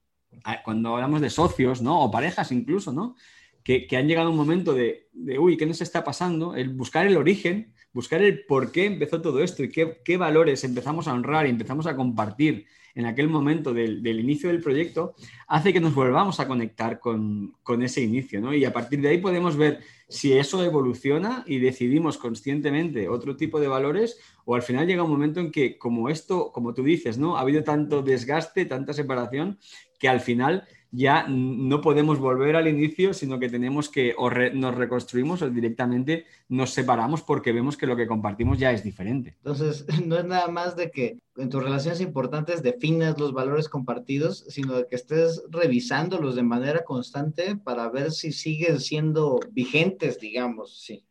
cuando 0.64 0.94
hablamos 0.94 1.21
de 1.21 1.28
socios, 1.28 1.82
¿no? 1.82 2.02
O 2.02 2.11
parejas 2.11 2.52
incluso, 2.52 2.92
¿no? 2.92 3.16
Que, 3.64 3.87
han 3.97 4.09
llegado 4.09 4.31
un 4.31 4.37
momento 4.37 4.75
de, 4.75 5.09
uy, 5.38 5.57
¿qué 5.57 5.66
nos 5.66 5.81
está 5.81 6.02
pasando? 6.02 6.54
El 6.54 6.71
buscar 6.71 7.07
el 7.07 7.16
origen, 7.16 7.73
buscar 7.92 8.23
el 8.23 8.45
por 8.45 8.73
qué 8.73 8.87
empezó 8.87 9.21
todo 9.21 9.42
esto 9.42 9.62
y 9.62 9.71
qué, 9.71 10.16
valores 10.16 10.64
empezamos 10.64 11.07
a 11.07 11.14
honrar 11.14 11.47
y 11.47 11.50
empezamos 11.50 11.87
a 11.87 11.95
compartir 11.95 12.66
en 12.95 13.07
aquel 13.07 13.28
momento 13.28 13.73
del, 13.73 14.07
inicio 14.07 14.50
del 14.50 14.61
proyecto, 14.61 15.14
hace 15.49 15.73
que 15.73 15.81
nos 15.81 15.95
volvamos 15.95 16.40
a 16.40 16.47
conectar 16.47 17.00
con, 17.00 17.54
ese 17.81 18.02
inicio, 18.02 18.40
¿no? 18.40 18.52
Y 18.52 18.66
a 18.66 18.73
partir 18.73 19.00
de 19.00 19.09
ahí 19.09 19.19
podemos 19.19 19.57
ver 19.57 19.81
si 20.09 20.35
eso 20.35 20.62
evoluciona 20.62 21.42
y 21.47 21.59
decidimos 21.59 22.19
conscientemente 22.19 23.09
otro 23.09 23.35
tipo 23.35 23.61
de 23.61 23.69
valores 23.69 24.19
o 24.45 24.54
al 24.54 24.61
final 24.61 24.87
llega 24.87 25.04
un 25.04 25.11
momento 25.11 25.40
en 25.40 25.50
que, 25.50 25.78
como 25.78 26.11
esto, 26.11 26.52
como 26.52 26.75
tú 26.75 26.83
dices, 26.83 27.16
¿no? 27.16 27.38
Ha 27.38 27.40
habido 27.40 27.64
tanto 27.64 28.02
desgaste, 28.02 28.66
tanta 28.66 28.92
separación, 28.92 29.59
que 29.99 30.09
al 30.11 30.21
final 30.21 30.69
ya 30.93 31.27
no 31.27 31.81
podemos 31.81 32.19
volver 32.19 32.55
al 32.55 32.69
inicio, 32.69 33.15
sino 33.15 33.39
que 33.39 33.49
tenemos 33.49 33.89
que 33.89 34.15
o 34.17 34.31
nos 34.31 34.75
reconstruimos 34.75 35.41
o 35.41 35.49
directamente 35.49 36.27
nos 36.51 36.71
separamos 36.71 37.23
porque 37.23 37.51
vemos 37.53 37.79
que 37.79 37.87
lo 37.87 37.97
que 37.97 38.07
compartimos 38.07 38.59
ya 38.59 38.73
es 38.73 38.85
diferente. 38.85 39.35
Entonces, 39.39 39.87
no 40.07 40.19
es 40.19 40.25
nada 40.27 40.49
más 40.49 40.77
de 40.77 40.91
que 40.91 41.19
en 41.37 41.49
tus 41.49 41.65
relaciones 41.65 42.03
importantes 42.03 42.63
definas 42.63 43.19
los 43.19 43.33
valores 43.33 43.71
compartidos, 43.71 44.45
sino 44.49 44.75
de 44.75 44.87
que 44.87 44.97
estés 44.97 45.43
revisándolos 45.49 46.37
de 46.37 46.43
manera 46.43 46.85
constante 46.85 47.57
para 47.57 47.89
ver 47.89 48.13
si 48.13 48.31
siguen 48.31 48.79
siendo 48.79 49.41
vigentes, 49.51 50.21
digamos, 50.21 50.79
sí. 50.79 51.03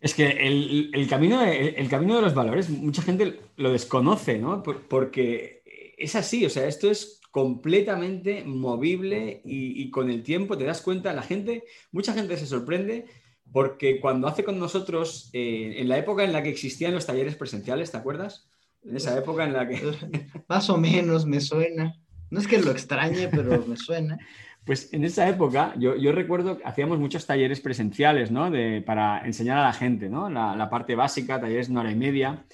Es 0.00 0.14
que 0.14 0.26
el, 0.30 1.06
camino, 1.08 1.42
el, 1.42 1.88
camino 1.88 2.16
de 2.16 2.22
los 2.22 2.34
valores, 2.34 2.70
mucha 2.70 3.02
gente 3.02 3.40
lo 3.56 3.72
desconoce, 3.72 4.38
¿no? 4.38 4.62
porque 4.62 5.62
es 5.98 6.16
así, 6.16 6.46
o 6.46 6.50
sea, 6.50 6.66
esto 6.66 6.90
es 6.90 7.20
completamente 7.36 8.44
movible 8.46 9.42
y, 9.44 9.90
con 9.90 10.08
el 10.08 10.22
tiempo 10.22 10.56
te 10.56 10.64
das 10.64 10.80
cuenta, 10.80 11.12
la 11.12 11.20
gente, 11.20 11.64
mucha 11.92 12.14
gente 12.14 12.34
se 12.38 12.46
sorprende 12.46 13.04
porque 13.52 14.00
cuando 14.00 14.26
hace 14.26 14.42
con 14.42 14.58
nosotros, 14.58 15.28
eh, 15.34 15.74
en 15.76 15.90
la 15.90 15.98
época 15.98 16.24
en 16.24 16.32
la 16.32 16.42
que 16.42 16.48
existían 16.48 16.94
los 16.94 17.04
talleres 17.04 17.36
presenciales, 17.36 17.90
¿te 17.90 17.98
acuerdas? 17.98 18.48
En 18.82 18.96
esa 18.96 19.14
época 19.18 19.44
en 19.44 19.52
la 19.52 19.68
que... 19.68 19.82
Más 20.48 20.70
o 20.70 20.78
menos 20.78 21.26
me 21.26 21.42
suena. 21.42 22.00
No 22.30 22.40
es 22.40 22.46
que 22.46 22.58
lo 22.58 22.70
extrañe, 22.70 23.28
pero 23.28 23.62
me 23.66 23.76
suena. 23.76 24.18
Pues 24.64 24.90
en 24.94 25.04
esa 25.04 25.28
época, 25.28 25.74
yo, 25.78 26.12
recuerdo 26.12 26.56
que 26.56 26.64
hacíamos 26.64 26.98
muchos 26.98 27.26
talleres 27.26 27.60
presenciales, 27.60 28.30
¿no? 28.30 28.50
De, 28.50 28.80
para 28.80 29.26
enseñar 29.26 29.58
a 29.58 29.64
la 29.64 29.74
gente, 29.74 30.08
¿no? 30.08 30.30
La, 30.30 30.56
la, 30.56 30.70
parte 30.70 30.94
básica, 30.94 31.38
talleres 31.38 31.66
de 31.66 31.72
una 31.72 31.82
hora 31.82 31.92
y 31.92 31.96
media, 31.96 32.46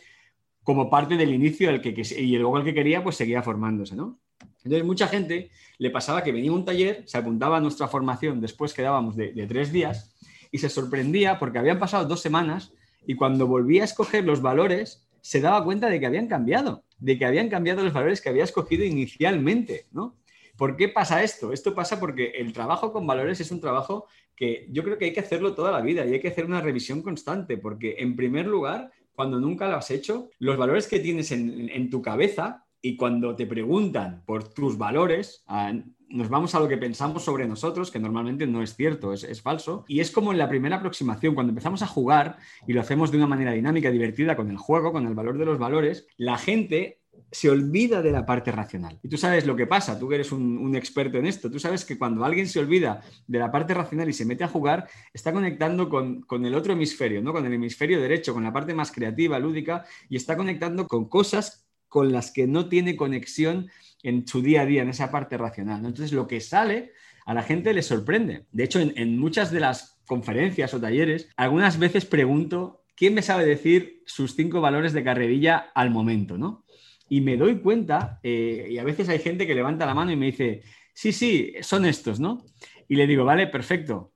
como 0.64 0.90
parte 0.90 1.16
del 1.16 1.32
inicio 1.32 1.68
del 1.68 1.80
que, 1.80 1.94
y 2.18 2.36
luego 2.36 2.58
el 2.58 2.64
que 2.64 2.74
quería, 2.74 3.04
pues 3.04 3.14
seguía 3.14 3.44
formándose, 3.44 3.94
¿no? 3.94 4.18
Entonces, 4.64 4.84
mucha 4.84 5.08
gente 5.08 5.50
le 5.78 5.90
pasaba 5.90 6.22
que 6.22 6.32
venía 6.32 6.52
un 6.52 6.64
taller, 6.64 7.02
se 7.06 7.18
apuntaba 7.18 7.56
a 7.56 7.60
nuestra 7.60 7.88
formación 7.88 8.40
después 8.40 8.72
quedábamos 8.74 9.16
de, 9.16 9.32
de 9.32 9.46
tres 9.46 9.72
días 9.72 10.14
y 10.50 10.58
se 10.58 10.68
sorprendía 10.68 11.38
porque 11.38 11.58
habían 11.58 11.78
pasado 11.78 12.06
dos 12.06 12.20
semanas 12.20 12.72
y 13.06 13.14
cuando 13.14 13.46
volvía 13.46 13.82
a 13.82 13.86
escoger 13.86 14.24
los 14.24 14.42
valores 14.42 15.08
se 15.20 15.40
daba 15.40 15.64
cuenta 15.64 15.88
de 15.88 15.98
que 15.98 16.06
habían 16.06 16.26
cambiado, 16.26 16.84
de 16.98 17.18
que 17.18 17.24
habían 17.24 17.48
cambiado 17.48 17.82
los 17.82 17.92
valores 17.92 18.20
que 18.20 18.28
había 18.28 18.44
escogido 18.44 18.84
inicialmente, 18.84 19.86
¿no? 19.92 20.16
¿Por 20.56 20.76
qué 20.76 20.88
pasa 20.88 21.22
esto? 21.22 21.52
Esto 21.52 21.74
pasa 21.74 21.98
porque 21.98 22.32
el 22.36 22.52
trabajo 22.52 22.92
con 22.92 23.06
valores 23.06 23.40
es 23.40 23.50
un 23.50 23.60
trabajo 23.60 24.06
que 24.36 24.66
yo 24.70 24.84
creo 24.84 24.98
que 24.98 25.06
hay 25.06 25.12
que 25.12 25.20
hacerlo 25.20 25.54
toda 25.54 25.70
la 25.70 25.80
vida 25.80 26.04
y 26.04 26.12
hay 26.12 26.20
que 26.20 26.28
hacer 26.28 26.44
una 26.44 26.60
revisión 26.60 27.02
constante, 27.02 27.56
porque 27.56 27.96
en 27.98 28.16
primer 28.16 28.46
lugar, 28.46 28.90
cuando 29.14 29.40
nunca 29.40 29.68
lo 29.68 29.76
has 29.76 29.90
hecho, 29.90 30.30
los 30.38 30.56
valores 30.56 30.86
que 30.86 31.00
tienes 31.00 31.32
en, 31.32 31.70
en 31.70 31.90
tu 31.90 32.02
cabeza 32.02 32.66
y 32.82 32.96
cuando 32.96 33.36
te 33.36 33.46
preguntan 33.46 34.24
por 34.26 34.52
tus 34.52 34.76
valores, 34.76 35.44
ah, 35.46 35.72
nos 36.08 36.28
vamos 36.28 36.54
a 36.54 36.60
lo 36.60 36.68
que 36.68 36.76
pensamos 36.76 37.24
sobre 37.24 37.46
nosotros, 37.46 37.90
que 37.90 38.00
normalmente 38.00 38.46
no 38.46 38.60
es 38.60 38.74
cierto, 38.74 39.12
es, 39.14 39.40
falso. 39.40 39.84
Y 39.88 40.00
es 40.00 40.10
como 40.10 40.32
en 40.32 40.38
la 40.38 40.48
primera 40.48 40.76
aproximación, 40.76 41.34
cuando 41.34 41.52
empezamos 41.52 41.80
a 41.82 41.86
jugar 41.86 42.36
y 42.66 42.72
lo 42.72 42.80
hacemos 42.80 43.10
de 43.10 43.16
una 43.16 43.28
manera 43.28 43.52
dinámica, 43.52 43.90
divertida, 43.90 44.36
con 44.36 44.50
el 44.50 44.58
juego, 44.58 44.92
con 44.92 45.06
el 45.06 45.14
valor 45.14 45.38
de 45.38 45.46
los 45.46 45.58
valores, 45.58 46.06
la 46.18 46.36
gente 46.36 46.98
se 47.30 47.48
olvida 47.48 48.02
de 48.02 48.10
la 48.10 48.26
parte 48.26 48.50
racional. 48.50 48.98
Y 49.02 49.08
tú 49.08 49.16
sabes 49.16 49.46
lo 49.46 49.56
que 49.56 49.66
pasa, 49.66 49.98
tú 49.98 50.08
que 50.08 50.16
eres 50.16 50.32
un, 50.32 50.74
experto 50.74 51.18
en 51.18 51.26
esto, 51.26 51.50
tú 51.50 51.58
sabes 51.58 51.84
que 51.84 51.96
cuando 51.96 52.24
alguien 52.24 52.46
se 52.46 52.58
olvida 52.58 53.00
de 53.26 53.38
la 53.38 53.50
parte 53.50 53.72
racional 53.72 54.08
y 54.08 54.12
se 54.12 54.26
mete 54.26 54.44
a 54.44 54.48
jugar, 54.48 54.88
está 55.14 55.32
conectando 55.32 55.88
con, 55.88 56.22
con, 56.22 56.44
el 56.44 56.54
otro 56.54 56.72
hemisferio, 56.72 57.22
¿no? 57.22 57.32
con 57.32 57.46
el 57.46 57.52
hemisferio 57.52 58.00
derecho, 58.00 58.34
con 58.34 58.44
la 58.44 58.52
parte 58.52 58.74
más 58.74 58.90
creativa, 58.92 59.38
lúdica, 59.38 59.84
y 60.10 60.16
está 60.16 60.36
conectando 60.36 60.86
con 60.86 61.08
cosas 61.08 61.64
con 61.92 62.10
las 62.10 62.30
que 62.30 62.46
no 62.46 62.70
tiene 62.70 62.96
conexión 62.96 63.70
en 64.02 64.26
su 64.26 64.40
día 64.40 64.62
a 64.62 64.66
día, 64.66 64.80
en 64.80 64.88
esa 64.88 65.10
parte 65.10 65.36
racional. 65.36 65.84
Entonces, 65.84 66.14
lo 66.14 66.26
que 66.26 66.40
sale 66.40 66.92
a 67.26 67.34
la 67.34 67.42
gente 67.42 67.74
le 67.74 67.82
sorprende. 67.82 68.46
De 68.50 68.64
hecho, 68.64 68.80
en, 68.80 69.18
muchas 69.18 69.50
de 69.50 69.60
las 69.60 70.00
conferencias 70.06 70.72
o 70.72 70.80
talleres, 70.80 71.28
algunas 71.36 71.78
veces 71.78 72.06
pregunto, 72.06 72.82
¿quién 72.96 73.12
me 73.12 73.20
sabe 73.20 73.44
decir 73.44 74.02
sus 74.06 74.34
cinco 74.34 74.62
valores 74.62 74.94
de 74.94 75.04
carrerilla 75.04 75.70
al 75.74 75.90
momento? 75.90 76.38
¿no? 76.38 76.64
Y 77.10 77.20
me 77.20 77.36
doy 77.36 77.58
cuenta, 77.58 78.20
eh, 78.22 78.68
y 78.70 78.78
a 78.78 78.84
veces 78.84 79.10
hay 79.10 79.18
gente 79.18 79.46
que 79.46 79.54
levanta 79.54 79.84
la 79.84 79.92
mano 79.92 80.12
y 80.12 80.16
me 80.16 80.26
dice, 80.26 80.62
sí, 80.94 81.12
sí, 81.12 81.52
son 81.60 81.84
estos, 81.84 82.18
¿no? 82.20 82.46
Y 82.88 82.96
le 82.96 83.06
digo, 83.06 83.26
vale, 83.26 83.48
perfecto, 83.48 84.14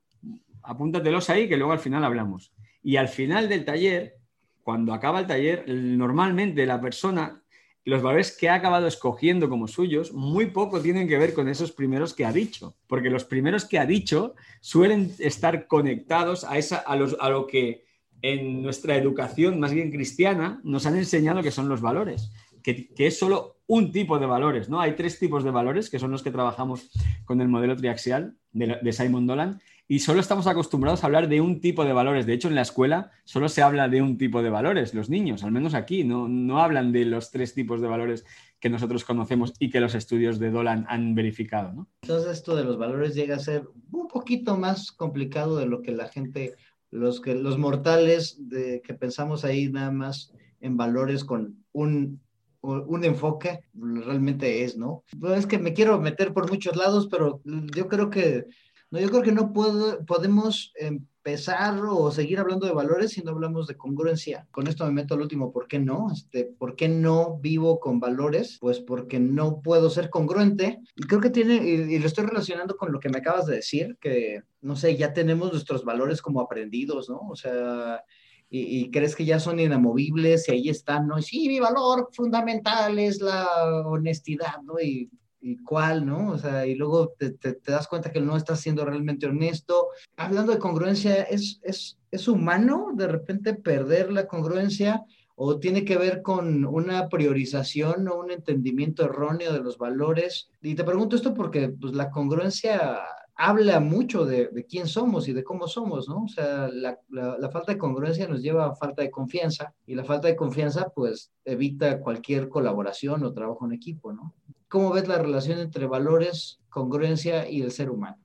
apúntatelos 0.62 1.28
ahí 1.28 1.46
que 1.46 1.58
luego 1.58 1.72
al 1.72 1.78
final 1.78 2.04
hablamos. 2.04 2.54
Y 2.82 2.96
al 2.96 3.08
final 3.08 3.50
del 3.50 3.66
taller, 3.66 4.14
cuando 4.62 4.94
acaba 4.94 5.20
el 5.20 5.26
taller, 5.26 5.68
normalmente 5.68 6.64
la 6.64 6.80
persona 6.80 7.42
los 7.86 8.02
valores 8.02 8.36
que 8.36 8.48
ha 8.48 8.54
acabado 8.54 8.88
escogiendo 8.88 9.48
como 9.48 9.68
suyos 9.68 10.12
muy 10.12 10.46
poco 10.46 10.80
tienen 10.80 11.06
que 11.06 11.18
ver 11.18 11.32
con 11.32 11.48
esos 11.48 11.70
primeros 11.70 12.14
que 12.14 12.24
ha 12.24 12.32
dicho, 12.32 12.76
porque 12.88 13.10
los 13.10 13.24
primeros 13.24 13.64
que 13.64 13.78
ha 13.78 13.86
dicho 13.86 14.34
suelen 14.60 15.12
estar 15.20 15.68
conectados 15.68 16.42
a, 16.42 16.58
esa, 16.58 16.78
a, 16.78 16.96
los, 16.96 17.16
a 17.20 17.30
lo 17.30 17.46
que 17.46 17.84
en 18.22 18.60
nuestra 18.60 18.96
educación 18.96 19.60
más 19.60 19.72
bien 19.72 19.92
cristiana 19.92 20.60
nos 20.64 20.84
han 20.84 20.96
enseñado 20.96 21.44
que 21.44 21.52
son 21.52 21.68
los 21.68 21.80
valores, 21.80 22.32
que, 22.60 22.88
es 22.98 23.18
solo 23.20 23.60
un 23.68 23.92
tipo 23.92 24.18
de 24.18 24.26
valores, 24.26 24.68
¿no? 24.68 24.80
Hay 24.80 24.96
tres 24.96 25.20
tipos 25.20 25.44
de 25.44 25.52
valores 25.52 25.88
que 25.88 26.00
son 26.00 26.10
los 26.10 26.24
que 26.24 26.32
trabajamos 26.32 26.90
con 27.24 27.40
el 27.40 27.46
modelo 27.46 27.76
triaxial 27.76 28.36
de, 28.50 28.78
de 28.82 28.92
Simon 28.92 29.28
Dolan 29.28 29.60
y 29.88 30.00
solo 30.00 30.20
estamos 30.20 30.46
acostumbrados 30.46 31.02
a 31.02 31.06
hablar 31.06 31.28
de 31.28 31.40
un 31.40 31.60
tipo 31.60 31.84
de 31.84 31.92
valores. 31.92 32.26
De 32.26 32.32
hecho, 32.32 32.48
en 32.48 32.56
la 32.56 32.62
escuela 32.62 33.12
solo 33.24 33.48
se 33.48 33.62
habla 33.62 33.88
de 33.88 34.02
un 34.02 34.18
tipo 34.18 34.42
de 34.42 34.50
valores. 34.50 34.94
Los 34.94 35.08
niños, 35.08 35.44
al 35.44 35.52
menos 35.52 35.74
aquí, 35.74 36.02
no, 36.02 36.26
no 36.28 36.60
hablan 36.60 36.92
de 36.92 37.04
los 37.04 37.30
tres 37.30 37.54
tipos 37.54 37.80
de 37.80 37.86
valores 37.86 38.24
que 38.58 38.68
nosotros 38.68 39.04
conocemos 39.04 39.54
y 39.60 39.70
que 39.70 39.80
los 39.80 39.94
estudios 39.94 40.38
de 40.38 40.50
Dolan 40.50 40.86
han 40.88 41.14
verificado. 41.14 41.72
¿no? 41.72 41.88
Entonces, 42.02 42.32
esto 42.32 42.56
de 42.56 42.64
los 42.64 42.78
valores 42.78 43.14
llega 43.14 43.36
a 43.36 43.40
ser 43.40 43.68
un 43.92 44.08
poquito 44.08 44.56
más 44.56 44.90
complicado 44.90 45.56
de 45.56 45.66
lo 45.66 45.82
que 45.82 45.92
la 45.92 46.08
gente, 46.08 46.56
los, 46.90 47.20
que, 47.20 47.34
los 47.34 47.56
mortales 47.58 48.40
que 48.50 48.94
pensamos 48.94 49.44
ahí 49.44 49.68
nada 49.68 49.92
más 49.92 50.32
en 50.60 50.76
valores 50.76 51.24
con 51.24 51.64
un 51.72 52.20
un 52.66 53.04
enfoque 53.04 53.60
realmente 53.74 54.64
es, 54.64 54.76
¿no? 54.76 55.04
Pues 55.20 55.38
es 55.38 55.46
que 55.46 55.58
me 55.58 55.72
quiero 55.72 56.00
meter 56.00 56.32
por 56.32 56.50
muchos 56.50 56.76
lados, 56.76 57.08
pero 57.08 57.40
yo 57.44 57.88
creo 57.88 58.10
que 58.10 58.46
No, 58.90 59.00
yo 59.00 59.08
creo 59.08 59.22
que 59.22 59.32
no 59.32 59.52
puedo, 59.52 60.04
podemos 60.06 60.72
empezar 60.76 61.80
o 61.84 62.12
seguir 62.12 62.38
hablando 62.38 62.66
de 62.66 62.72
valores 62.72 63.12
si 63.12 63.22
no 63.22 63.32
hablamos 63.32 63.66
de 63.66 63.76
congruencia. 63.76 64.46
Con 64.52 64.68
esto 64.68 64.86
me 64.86 64.92
meto 64.92 65.14
al 65.14 65.22
último, 65.22 65.52
¿por 65.52 65.66
qué 65.66 65.80
no? 65.80 66.06
Este, 66.12 66.44
¿Por 66.44 66.76
qué 66.76 66.88
no 66.88 67.38
vivo 67.38 67.80
con 67.80 67.98
valores? 67.98 68.58
Pues 68.60 68.78
porque 68.78 69.18
no 69.18 69.60
puedo 69.60 69.90
ser 69.90 70.08
congruente. 70.08 70.80
Y 70.94 71.02
creo 71.02 71.20
que 71.20 71.30
tiene, 71.30 71.56
y, 71.56 71.98
lo 71.98 72.06
estoy 72.06 72.26
relacionando 72.26 72.76
con 72.76 72.92
lo 72.92 73.00
que 73.00 73.08
me 73.08 73.18
acabas 73.18 73.46
de 73.46 73.56
decir, 73.56 73.98
que, 74.00 74.42
no 74.60 74.76
sé, 74.76 74.96
ya 74.96 75.12
tenemos 75.12 75.50
nuestros 75.50 75.84
valores 75.84 76.22
como 76.22 76.40
aprendidos, 76.40 77.08
¿no? 77.08 77.18
O 77.28 77.34
sea, 77.34 78.04
y, 78.48 78.88
crees 78.92 79.16
que 79.16 79.24
ya 79.24 79.40
son 79.40 79.58
inamovibles 79.58 80.48
y 80.48 80.52
ahí 80.52 80.68
están, 80.68 81.08
¿no? 81.08 81.18
Y 81.18 81.22
sí, 81.22 81.48
mi 81.48 81.58
valor 81.58 82.08
fundamental 82.12 83.00
es 83.00 83.20
la 83.20 83.48
honestidad, 83.84 84.62
¿no? 84.62 84.78
Y 84.80 85.10
y 85.40 85.62
cuál, 85.62 86.06
¿no? 86.06 86.30
O 86.30 86.38
sea, 86.38 86.66
y 86.66 86.74
luego 86.74 87.14
te, 87.18 87.36
das 87.64 87.88
cuenta 87.88 88.10
que 88.10 88.20
no 88.20 88.36
estás 88.36 88.60
siendo 88.60 88.84
realmente 88.84 89.26
honesto. 89.26 89.88
Hablando 90.16 90.52
de 90.52 90.58
congruencia, 90.58 91.22
¿es, 91.22 91.60
es, 91.62 91.98
¿es 92.10 92.28
humano 92.28 92.88
de 92.94 93.08
repente 93.08 93.54
perder 93.54 94.12
la 94.12 94.26
congruencia 94.26 95.04
o 95.34 95.58
tiene 95.58 95.84
que 95.84 95.98
ver 95.98 96.22
con 96.22 96.64
una 96.64 97.08
priorización 97.08 98.08
o 98.08 98.18
un 98.18 98.30
entendimiento 98.30 99.04
erróneo 99.04 99.52
de 99.52 99.60
los 99.60 99.78
valores? 99.78 100.48
Y 100.62 100.74
te 100.74 100.84
pregunto 100.84 101.16
esto 101.16 101.34
porque 101.34 101.68
pues, 101.68 101.94
la 101.94 102.10
congruencia 102.10 103.00
habla 103.36 103.80
mucho 103.80 104.24
de, 104.24 104.50
quién 104.68 104.86
somos 104.86 105.28
y 105.28 105.34
de 105.34 105.44
cómo 105.44 105.68
somos, 105.68 106.08
¿no? 106.08 106.24
O 106.24 106.28
sea, 106.28 106.68
la, 106.68 106.98
la, 107.10 107.50
falta 107.50 107.72
de 107.72 107.78
congruencia 107.78 108.26
nos 108.26 108.42
lleva 108.42 108.66
a 108.66 108.74
falta 108.74 109.02
de 109.02 109.10
confianza 109.10 109.74
y 109.86 109.94
la 109.94 110.04
falta 110.04 110.28
de 110.28 110.36
confianza 110.36 110.88
pues 110.94 111.30
evita 111.44 112.00
cualquier 112.00 112.48
colaboración 112.48 113.22
o 113.24 113.34
trabajo 113.34 113.66
en 113.66 113.72
equipo, 113.72 114.12
¿no? 114.12 114.34
¿Cómo 114.76 114.92
ves 114.92 115.08
la 115.08 115.16
relación 115.16 115.58
entre 115.58 115.86
valores, 115.86 116.60
congruencia 116.68 117.48
y 117.48 117.62
el 117.62 117.70
ser 117.70 117.88
humano? 117.88 118.18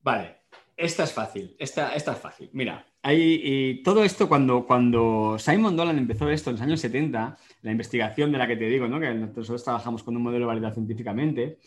Vale, 0.00 0.38
esta 0.74 1.04
es 1.04 1.12
fácil, 1.12 1.54
esta, 1.58 1.94
esta 1.94 2.12
es 2.12 2.18
fácil. 2.18 2.48
Mira, 2.54 2.86
hay, 3.02 3.82
todo 3.84 4.02
esto 4.02 4.26
cuando, 4.26 4.66
cuando 4.66 5.36
Simon 5.38 5.76
Dolan 5.76 5.98
empezó 5.98 6.30
esto 6.30 6.48
en 6.48 6.56
los 6.56 6.62
años 6.62 6.80
70, 6.80 7.36
la 7.60 7.70
investigación 7.70 8.32
de 8.32 8.38
la 8.38 8.46
que 8.46 8.56
te 8.56 8.64
digo, 8.70 8.88
¿no? 8.88 8.98
que 8.98 9.12
nosotros 9.12 9.62
trabajamos 9.62 10.02
con 10.02 10.16
un 10.16 10.22
modelo 10.22 10.46
validado 10.46 10.72
científicamente, 10.72 11.58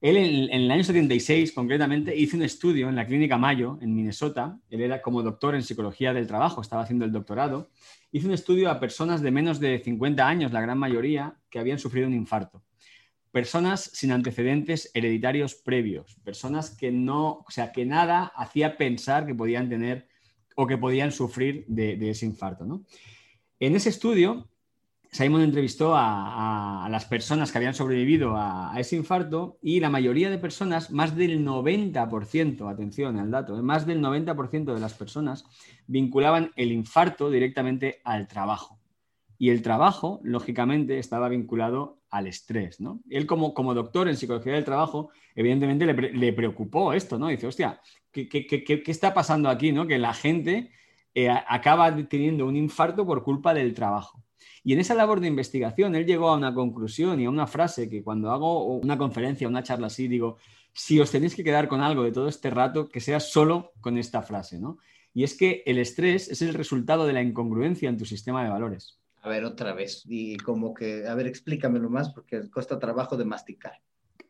él 0.00 0.16
en, 0.16 0.52
en, 0.52 0.62
el 0.62 0.70
año 0.72 0.82
76 0.82 1.52
concretamente 1.52 2.16
hizo 2.16 2.36
un 2.36 2.42
estudio 2.42 2.88
en 2.88 2.96
la 2.96 3.06
clínica 3.06 3.38
Mayo, 3.38 3.78
en 3.80 3.94
Minnesota, 3.94 4.58
él 4.68 4.80
era 4.80 5.00
como 5.00 5.22
doctor 5.22 5.54
en 5.54 5.62
psicología 5.62 6.12
del 6.12 6.26
trabajo, 6.26 6.60
estaba 6.60 6.82
haciendo 6.82 7.04
el 7.04 7.12
doctorado, 7.12 7.70
hizo 8.10 8.26
un 8.26 8.34
estudio 8.34 8.68
a 8.68 8.80
personas 8.80 9.22
de 9.22 9.30
menos 9.30 9.60
de 9.60 9.78
50 9.78 10.26
años, 10.26 10.50
la 10.52 10.60
gran 10.60 10.76
mayoría, 10.76 11.36
que 11.48 11.60
habían 11.60 11.78
sufrido 11.78 12.08
un 12.08 12.14
infarto 12.14 12.64
personas 13.30 13.90
sin 13.92 14.12
antecedentes 14.12 14.90
hereditarios 14.94 15.54
previos, 15.54 16.16
personas 16.24 16.70
que 16.70 16.90
no, 16.90 17.44
o 17.46 17.50
sea, 17.50 17.72
que 17.72 17.84
nada 17.84 18.32
hacía 18.36 18.76
pensar 18.76 19.26
que 19.26 19.34
podían 19.34 19.68
tener 19.68 20.08
o 20.56 20.66
que 20.66 20.78
podían 20.78 21.12
sufrir 21.12 21.64
de, 21.68 22.10
ese 22.10 22.26
infarto. 22.26 22.82
En 23.60 23.76
ese 23.76 23.90
estudio, 23.90 24.48
Simon 25.10 25.42
entrevistó 25.42 25.94
a, 25.94 26.86
las 26.90 27.04
personas 27.04 27.50
que 27.50 27.58
habían 27.58 27.74
sobrevivido 27.74 28.34
a, 28.36 28.74
ese 28.78 28.96
infarto 28.96 29.58
y 29.62 29.80
la 29.80 29.90
mayoría 29.90 30.30
de 30.30 30.38
personas, 30.38 30.90
más 30.90 31.16
del 31.16 31.44
90%, 31.44 32.70
atención 32.70 33.18
al 33.18 33.30
dato, 33.30 33.58
¿eh? 33.58 33.62
más 33.62 33.86
del 33.86 34.00
90% 34.00 34.74
de 34.74 34.80
las 34.80 34.94
personas 34.94 35.44
vinculaban 35.86 36.50
el 36.56 36.72
infarto 36.72 37.30
directamente 37.30 38.00
al 38.04 38.26
trabajo. 38.26 38.78
Y 39.38 39.50
el 39.50 39.62
trabajo, 39.62 40.20
lógicamente, 40.24 40.98
estaba 40.98 41.28
vinculado 41.28 41.97
al 42.10 42.26
estrés, 42.26 42.80
¿no? 42.80 43.00
Él 43.10 43.26
como, 43.26 43.54
como 43.54 43.74
doctor 43.74 44.08
en 44.08 44.16
psicología 44.16 44.54
del 44.54 44.64
trabajo, 44.64 45.10
evidentemente 45.34 45.86
le, 45.86 46.32
preocupó 46.32 46.92
esto, 46.92 47.18
¿no? 47.18 47.28
Dice, 47.28 47.46
hostia, 47.46 47.80
¿qué, 48.10 48.28
qué, 48.28 48.82
está 48.86 49.14
pasando 49.14 49.48
aquí, 49.48 49.72
¿no? 49.72 49.86
Que 49.86 49.98
la 49.98 50.14
gente 50.14 50.70
eh, 51.14 51.28
acaba 51.28 51.94
teniendo 52.08 52.46
un 52.46 52.56
infarto 52.56 53.06
por 53.06 53.22
culpa 53.22 53.54
del 53.54 53.74
trabajo. 53.74 54.22
Y 54.64 54.72
en 54.72 54.80
esa 54.80 54.94
labor 54.94 55.20
de 55.20 55.28
investigación, 55.28 55.94
él 55.94 56.06
llegó 56.06 56.28
a 56.28 56.36
una 56.36 56.54
conclusión 56.54 57.20
y 57.20 57.26
a 57.26 57.30
una 57.30 57.46
frase 57.46 57.88
que 57.88 58.02
cuando 58.02 58.30
hago 58.30 58.76
una 58.76 58.98
conferencia, 58.98 59.48
una 59.48 59.62
charla 59.62 59.86
así, 59.86 60.08
digo, 60.08 60.36
si 60.72 61.00
os 61.00 61.10
tenéis 61.10 61.34
que 61.34 61.44
quedar 61.44 61.68
con 61.68 61.80
algo 61.80 62.04
de 62.04 62.12
todo 62.12 62.28
este 62.28 62.50
rato, 62.50 62.88
que 62.88 63.00
sea 63.00 63.20
solo 63.20 63.72
con 63.80 63.98
esta 63.98 64.22
frase, 64.22 64.58
¿no? 64.58 64.78
Y 65.14 65.24
es 65.24 65.36
que 65.36 65.62
el 65.66 65.78
estrés 65.78 66.28
es 66.28 66.42
el 66.42 66.54
resultado 66.54 67.06
de 67.06 67.12
la 67.12 67.22
incongruencia 67.22 67.88
en 67.88 67.96
tu 67.96 68.04
sistema 68.04 68.44
de 68.44 68.50
valores. 68.50 68.97
A 69.22 69.28
ver, 69.28 69.44
otra 69.44 69.72
vez. 69.72 70.04
Y 70.06 70.36
como 70.38 70.74
que, 70.74 71.06
a 71.06 71.14
ver, 71.14 71.26
explícamelo 71.26 71.90
más 71.90 72.10
porque 72.10 72.48
cuesta 72.50 72.78
trabajo 72.78 73.16
de 73.16 73.24
masticar. 73.24 73.80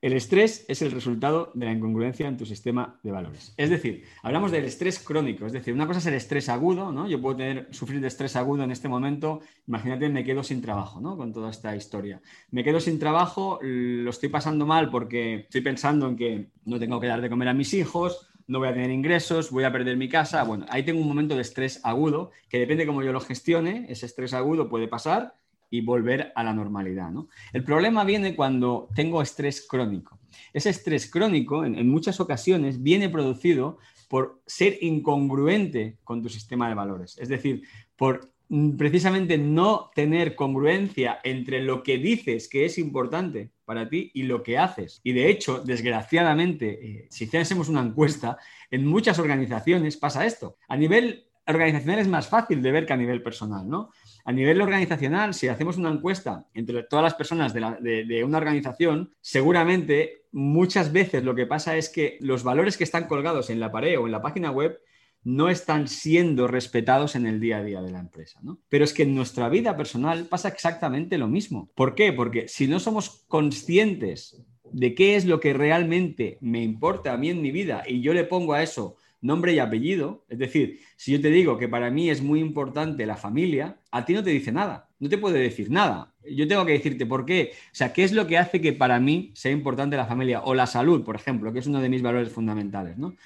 El 0.01 0.13
estrés 0.13 0.65
es 0.69 0.81
el 0.81 0.93
resultado 0.93 1.51
de 1.55 1.67
la 1.67 1.73
incongruencia 1.73 2.29
en 2.29 2.37
tu 2.37 2.47
sistema 2.47 3.01
de 3.03 3.11
valores. 3.11 3.53
Es 3.57 3.69
decir, 3.69 4.05
hablamos 4.23 4.53
del 4.53 4.65
estrés 4.65 5.01
crónico, 5.01 5.45
es 5.45 5.53
decir, 5.53 5.75
una 5.75 5.89
cosa 5.89 5.99
es 5.99 6.07
el 6.07 6.15
estrés 6.15 6.49
agudo, 6.49 6.93
¿no? 6.93 7.09
Yo 7.09 7.21
puedo 7.21 7.37
tener, 7.39 7.67
sufrir 7.73 8.01
de 8.01 8.07
estrés 8.07 8.37
agudo 8.37 8.63
en 8.63 8.71
este 8.71 8.89
momento, 8.89 9.41
imagínate, 9.67 10.09
me 10.09 10.23
quedo 10.23 10.45
sin 10.45 10.63
trabajo, 10.63 11.01
¿no? 11.01 11.17
Con 11.17 11.33
toda 11.33 11.51
esta 11.51 11.75
historia. 11.75 12.23
Me 12.53 12.63
quedo 12.63 12.79
sin 12.79 13.01
trabajo, 13.01 13.59
lo 13.61 14.11
estoy 14.11 14.29
pasando 14.29 14.67
mal 14.67 14.89
porque 14.89 15.41
estoy 15.41 15.63
pensando 15.63 16.09
en 16.09 16.17
que 16.17 16.51
no 16.65 16.79
tengo 16.79 17.01
que 17.01 17.09
dar 17.09 17.21
de 17.21 17.29
comer 17.29 17.49
a 17.49 17.55
mis 17.55 17.75
hijos, 17.75 18.29
no 18.49 18.59
voy 18.59 18.69
a 18.69 18.75
tener 18.75 18.91
ingresos, 18.91 19.51
voy 19.51 19.65
a 19.65 19.73
perder 19.73 19.97
mi 19.97 20.09
casa. 20.09 20.43
Bueno, 20.43 20.67
ahí 20.71 20.83
tengo 20.83 21.01
un 21.01 21.07
momento 21.07 21.37
de 21.37 21.43
estrés 21.43 21.81
agudo 21.85 22.33
que 22.49 22.59
depende 22.59 22.83
de 22.83 22.87
cómo 22.87 23.03
yo 23.03 23.13
lo 23.13 23.21
gestione, 23.21 23.87
ese 23.89 24.07
estrés 24.07 24.33
agudo 24.33 24.69
puede 24.69 24.89
pasar 24.89 25.35
y 25.71 25.83
volver 25.83 26.33
a 26.35 26.43
la 26.43 26.55
normalidad. 26.55 27.11
¿no? 27.11 27.29
El 27.53 27.63
problema 27.63 28.05
viene 28.05 28.35
cuando 28.35 28.89
tengo 28.95 29.21
estrés 29.21 29.67
crónico. 29.69 30.19
Ese 30.55 30.71
estrés 30.71 31.11
crónico, 31.11 31.65
en, 31.65 31.77
en 31.77 31.89
muchas 31.91 32.21
ocasiones, 32.21 32.83
viene 32.83 33.11
producido 33.11 33.79
por 34.09 34.41
ser 34.47 34.79
incongruente 34.81 35.99
con 36.03 36.23
tu 36.23 36.31
sistema 36.31 36.69
de 36.71 36.75
valores. 36.75 37.19
Es 37.19 37.29
decir, 37.29 37.63
por 37.97 38.33
precisamente 38.77 39.37
no 39.37 39.91
tener 39.95 40.35
congruencia 40.35 41.19
entre 41.23 41.63
lo 41.63 41.83
que 41.83 41.99
dices 41.99 42.49
que 42.49 42.65
es 42.65 42.79
importante 42.79 43.51
para 43.65 43.89
ti 43.89 44.11
y 44.15 44.23
lo 44.23 44.43
que 44.43 44.57
haces. 44.57 45.01
Y 45.05 45.13
de 45.13 45.29
hecho, 45.29 45.61
desgraciadamente, 45.61 46.79
eh, 46.83 47.07
si 47.11 47.25
hiciésemos 47.25 47.69
una 47.69 47.83
encuesta, 47.83 48.39
en 48.71 48.87
muchas 48.87 49.19
organizaciones 49.19 49.99
pasa 49.99 50.25
esto. 50.25 50.57
A 50.69 50.77
nivel 50.77 51.27
organizacional 51.47 51.99
es 51.99 52.09
más 52.09 52.29
fácil 52.29 52.63
de 52.63 52.73
ver 52.73 52.87
que 52.87 52.93
a 52.95 52.97
nivel 52.97 53.23
personal, 53.23 53.69
¿no? 53.69 53.91
A 54.25 54.33
nivel 54.33 54.61
organizacional, 54.61 55.35
si 55.35 55.49
hacemos 55.49 55.77
una 55.77 55.91
encuesta 55.91 56.47
entre 56.55 56.83
todas 56.85 57.03
las 57.03 57.15
personas 57.15 57.55
de, 57.55 58.05
de 58.05 58.25
una 58.25 58.39
organización, 58.39 59.15
seguramente 59.21 60.25
muchas 60.33 60.93
veces 60.93 61.25
lo 61.25 61.35
que 61.35 61.47
pasa 61.47 61.77
es 61.77 61.89
que 61.89 62.19
los 62.21 62.43
valores 62.43 62.77
que 62.77 62.85
están 62.85 63.07
colgados 63.07 63.49
en 63.49 63.61
la 63.61 63.73
pared 63.73 63.99
o 63.99 64.07
en 64.07 64.13
la 64.13 64.21
página 64.21 64.51
web 64.51 64.79
no 65.25 65.49
están 65.49 65.89
siendo 65.89 66.47
respetados 66.47 67.17
en 67.17 67.27
el 67.27 67.41
día 67.41 67.59
a 67.59 67.65
día 67.65 67.83
de 67.83 67.91
la 67.91 68.01
empresa. 68.01 68.41
¿no? 68.43 68.59
Pero 68.69 68.85
es 68.85 68.93
que 68.93 69.03
en 69.03 69.15
nuestra 69.15 69.49
vida 69.49 69.77
personal 69.77 70.27
pasa 70.27 70.49
exactamente 70.49 71.19
lo 71.19 71.29
mismo. 71.29 71.71
¿Por 71.75 71.95
qué? 71.95 72.13
Porque 72.13 72.49
si 72.49 72.67
no 72.67 72.81
somos 72.81 73.25
conscientes 73.29 74.43
de 74.73 74.95
qué 74.95 75.17
es 75.17 75.25
lo 75.25 75.41
que 75.41 75.53
realmente 75.53 76.39
me 76.41 76.63
importa 76.63 77.13
a 77.13 77.17
mí 77.17 77.31
en 77.31 77.43
mi 77.43 77.51
vida 77.51 77.85
y 77.87 78.01
yo 78.01 78.15
le 78.15 78.25
pongo 78.25 78.55
a 78.55 78.63
eso 78.63 78.97
nombre 79.21 79.53
y 79.53 79.59
apellido, 79.59 80.25
es 80.29 80.39
decir, 80.39 80.81
si 80.97 81.13
yo 81.13 81.21
te 81.21 81.31
digo 81.31 81.59
que 81.59 81.69
para 81.69 81.91
mí 81.91 82.09
es 82.09 82.23
muy 82.23 82.41
importante 82.41 83.05
la 83.07 83.17
familia, 83.17 83.79
a 83.91 84.05
ti 84.05 84.15
no 84.15 84.23
te 84.23 84.31
dice 84.31 84.53
nada, 84.53 84.89
no 85.01 85.09
te 85.09 85.19
puede 85.19 85.41
decir 85.41 85.71
nada. 85.71 86.15
Yo 86.25 86.47
tengo 86.47 86.65
que 86.65 86.73
decirte 86.73 87.07
por 87.07 87.25
qué, 87.25 87.53
o 87.53 87.75
sea, 87.75 87.93
qué 87.93 88.05
es 88.05 88.13
lo 88.13 88.27
que 88.27 88.39
hace 88.39 88.61
que 88.61 88.73
para 88.73 89.01
mí 89.01 89.33
sea 89.35 89.51
importante 89.51 89.97
la 89.97 90.07
familia 90.07 90.43
o 90.43 90.55
la 90.55 90.67
salud, 90.67 91.05
por 91.05 91.17
ejemplo, 91.17 91.53
que 91.53 91.59
es 91.59 91.67
uno 91.67 91.81
de 91.81 91.89
mis 91.89 92.03
valores 92.03 92.33
fundamentales, 92.33 92.97
¿no? 92.97 93.17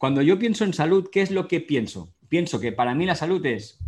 Cuando 0.00 0.22
yo 0.22 0.38
pienso 0.38 0.64
en 0.64 0.72
salud, 0.72 1.10
¿qué 1.12 1.20
es 1.20 1.30
lo 1.30 1.46
que 1.46 1.60
pienso? 1.60 2.14
Pienso 2.30 2.58
que 2.58 2.72
para 2.72 2.94
mí 2.94 3.04
la 3.04 3.14
salud 3.14 3.44
es 3.44 3.78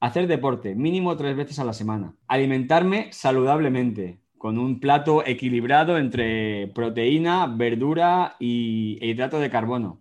hacer 0.00 0.26
deporte 0.26 0.74
mínimo 0.74 1.14
tres 1.18 1.36
veces 1.36 1.58
a 1.58 1.66
la 1.66 1.74
semana, 1.74 2.16
alimentarme 2.28 3.10
saludablemente, 3.12 4.22
con 4.38 4.56
un 4.56 4.80
plato 4.80 5.22
equilibrado 5.26 5.98
entre 5.98 6.68
proteína, 6.68 7.46
verdura 7.46 8.36
y 8.40 8.96
hidrato 9.06 9.38
de 9.38 9.50
carbono, 9.50 10.00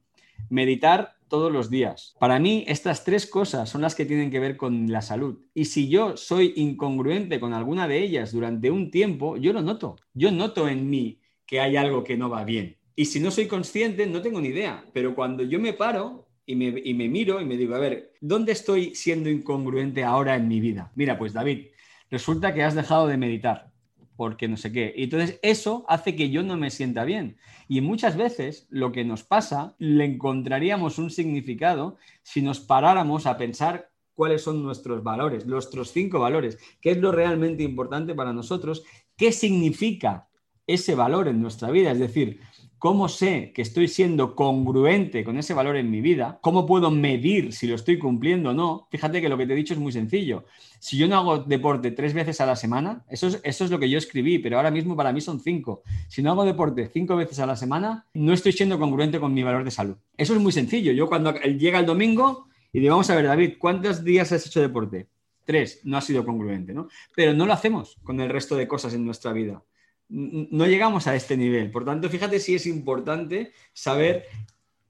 meditar 0.50 1.16
todos 1.28 1.52
los 1.52 1.70
días. 1.70 2.16
Para 2.22 2.40
mí, 2.40 2.64
estas 2.66 3.04
tres 3.04 3.28
cosas 3.28 3.70
son 3.70 3.82
las 3.82 3.96
que 3.96 4.06
tienen 4.06 4.32
que 4.32 4.40
ver 4.40 4.56
con 4.56 4.90
la 4.90 5.02
salud. 5.02 5.42
Y 5.54 5.66
si 5.66 5.90
yo 5.90 6.16
soy 6.16 6.54
incongruente 6.56 7.42
con 7.42 7.54
alguna 7.54 7.90
de 7.90 8.02
ellas 8.02 8.32
durante 8.32 8.72
un 8.72 8.92
tiempo, 8.92 9.36
yo 9.36 9.52
lo 9.52 9.62
noto. 9.62 9.98
Yo 10.14 10.32
noto 10.32 10.70
en 10.70 10.90
mí 10.90 11.20
que 11.46 11.60
hay 11.60 11.76
algo 11.76 12.06
que 12.06 12.16
no 12.16 12.30
va 12.30 12.46
bien. 12.46 12.79
Y 13.00 13.06
si 13.06 13.22
no 13.22 13.32
soy 13.32 13.48
consciente, 13.48 14.06
no 14.08 14.22
tengo 14.22 14.42
ni 14.42 14.50
idea. 14.50 14.84
Pero 14.92 15.16
cuando 15.16 15.42
yo 15.42 15.58
me 15.58 15.72
paro 15.72 16.28
y 16.46 16.54
me, 16.54 17.08
miro 17.08 17.40
y 17.40 17.46
me 17.46 17.56
digo, 17.56 17.74
a 17.74 17.80
ver, 17.80 18.12
¿dónde 18.20 18.52
estoy 18.52 18.94
siendo 18.94 19.30
incongruente 19.30 20.04
ahora 20.04 20.36
en 20.36 20.50
mi 20.50 20.60
vida? 20.60 20.92
Mira, 20.96 21.18
pues 21.18 21.32
David, 21.32 21.68
resulta 22.12 22.54
que 22.54 22.62
has 22.62 22.76
dejado 22.76 23.08
de 23.08 23.16
meditar 23.16 23.72
porque 24.18 24.50
no 24.50 24.58
sé 24.58 24.74
qué. 24.74 24.94
Y 24.98 25.06
entonces 25.06 25.40
eso 25.44 25.86
hace 25.88 26.14
que 26.18 26.30
yo 26.30 26.44
no 26.44 26.58
me 26.58 26.72
sienta 26.72 27.06
bien. 27.06 27.38
Y 27.70 27.80
muchas 27.80 28.18
veces 28.18 28.68
lo 28.70 28.92
que 28.92 29.06
nos 29.06 29.24
pasa, 29.24 29.78
le 29.78 30.04
encontraríamos 30.04 31.00
un 31.00 31.10
significado 31.10 31.96
si 32.22 32.42
nos 32.42 32.60
paráramos 32.60 33.28
a 33.28 33.38
pensar 33.38 33.92
cuáles 34.14 34.42
son 34.42 34.62
nuestros 34.62 35.04
valores, 35.04 35.46
nuestros 35.46 35.92
cinco 35.94 36.20
valores, 36.20 36.58
qué 36.82 36.92
es 36.92 36.98
lo 36.98 37.14
realmente 37.14 37.64
importante 37.64 38.14
para 38.14 38.34
nosotros, 38.34 38.84
qué 39.16 39.32
significa 39.32 40.28
ese 40.68 40.96
valor 40.96 41.28
en 41.28 41.42
nuestra 41.42 41.72
vida. 41.72 41.92
Es 41.92 42.00
decir, 42.00 42.42
¿Cómo 42.80 43.10
sé 43.10 43.52
que 43.54 43.62
estoy 43.62 43.90
siendo 43.90 44.38
congruente 44.38 45.26
con 45.26 45.38
ese 45.38 45.54
valor 45.54 45.76
en 45.76 45.92
mi 45.92 46.00
vida? 46.00 46.40
¿Cómo 46.42 46.66
puedo 46.66 46.90
medir 46.90 47.52
si 47.52 47.68
lo 47.68 47.76
estoy 47.76 48.00
cumpliendo 48.00 48.52
o 48.52 48.54
no? 48.54 48.88
Fíjate 48.90 49.20
que 49.20 49.28
lo 49.28 49.38
que 49.38 49.46
te 49.46 49.52
he 49.52 49.56
dicho 49.58 49.74
es 49.74 49.82
muy 49.82 49.92
sencillo. 49.92 50.46
Si 50.80 50.98
yo 50.98 51.10
no 51.10 51.18
hago 51.18 51.40
deporte 51.40 51.92
tres 51.92 52.14
veces 52.14 52.40
a 52.40 52.46
la 52.46 52.56
semana, 52.56 53.04
eso 53.10 53.28
es, 53.28 53.42
eso 53.44 53.66
es 53.66 53.72
lo 53.72 53.80
que 53.80 53.90
yo 53.90 53.98
escribí, 53.98 54.40
pero 54.40 54.56
ahora 54.56 54.72
mismo 54.72 54.96
para 54.96 55.12
mí 55.12 55.20
son 55.20 55.42
cinco. 55.42 55.84
Si 56.08 56.22
no 56.22 56.32
hago 56.32 56.46
deporte 56.46 56.88
cinco 56.88 57.18
veces 57.18 57.40
a 57.40 57.46
la 57.46 57.58
semana, 57.58 58.06
no 58.14 58.32
estoy 58.32 58.54
siendo 58.54 58.80
congruente 58.80 59.20
con 59.20 59.34
mi 59.34 59.44
valor 59.44 59.66
de 59.66 59.72
salud. 59.72 59.98
Eso 60.16 60.34
es 60.34 60.40
muy 60.40 60.54
sencillo. 60.54 60.94
Yo 60.94 61.10
cuando 61.10 61.34
llega 61.34 61.80
el 61.80 61.86
domingo 61.86 62.48
y 62.72 62.80
digo, 62.80 62.94
vamos 62.94 63.10
a 63.10 63.16
ver, 63.16 63.26
David, 63.26 63.56
¿cuántos 63.60 64.06
días 64.06 64.32
has 64.32 64.48
hecho 64.48 64.62
deporte? 64.62 65.10
Tres, 65.44 65.82
no 65.84 65.98
ha 65.98 66.02
sido 66.02 66.24
congruente, 66.24 66.74
¿no? 66.74 66.88
Pero 67.14 67.34
no 67.34 67.46
lo 67.46 67.52
hacemos 67.52 67.98
con 68.04 68.22
el 68.22 68.30
resto 68.30 68.56
de 68.56 68.70
cosas 68.70 68.94
en 68.94 69.06
nuestra 69.06 69.34
vida 69.34 69.62
no 70.10 70.66
llegamos 70.66 71.08
a 71.08 71.16
este 71.16 71.38
nivel. 71.38 71.72
Por 71.72 71.86
tanto, 71.86 72.10
fíjate 72.10 72.40
si 72.40 72.56
es 72.56 72.66
importante 72.66 73.54
saber 73.74 74.26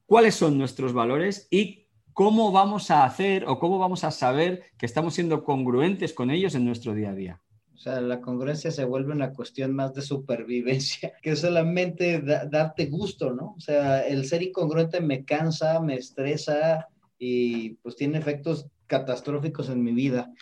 cuáles 0.06 0.36
son 0.36 0.58
nuestros 0.58 0.94
valores 0.94 1.48
y 1.52 1.88
cómo 2.14 2.52
vamos 2.52 2.90
a 2.90 3.04
hacer 3.04 3.46
o 3.48 3.60
cómo 3.60 3.80
vamos 3.80 4.04
a 4.04 4.12
saber 4.12 4.64
que 4.78 4.86
estamos 4.86 5.14
siendo 5.14 5.44
congruentes 5.44 6.14
con 6.14 6.32
ellos 6.32 6.56
en 6.56 6.66
nuestro 6.66 6.94
día 6.94 7.12
a 7.12 7.14
día. 7.14 7.42
O 7.74 7.78
sea, 7.78 8.02
la 8.02 8.20
congruencia 8.20 8.72
se 8.72 8.84
vuelve 8.84 9.14
una 9.14 9.32
cuestión 9.34 9.74
más 9.74 9.94
de 9.94 10.02
supervivencia 10.02 11.14
que 11.22 11.36
solamente 11.36 12.22
darte 12.22 12.88
gusto, 12.88 13.34
¿no? 13.34 13.54
O 13.58 13.60
sea, 13.60 14.06
el 14.06 14.26
ser 14.26 14.44
incongruente 14.44 15.00
me 15.00 15.24
cansa, 15.24 15.80
me 15.80 15.96
estresa 15.96 16.88
y 17.18 17.72
pues 17.76 17.96
tiene 17.96 18.18
efectos 18.18 18.68
catastróficos 18.88 19.70
en 19.70 19.84
mi 19.84 19.94
vida 19.94 20.34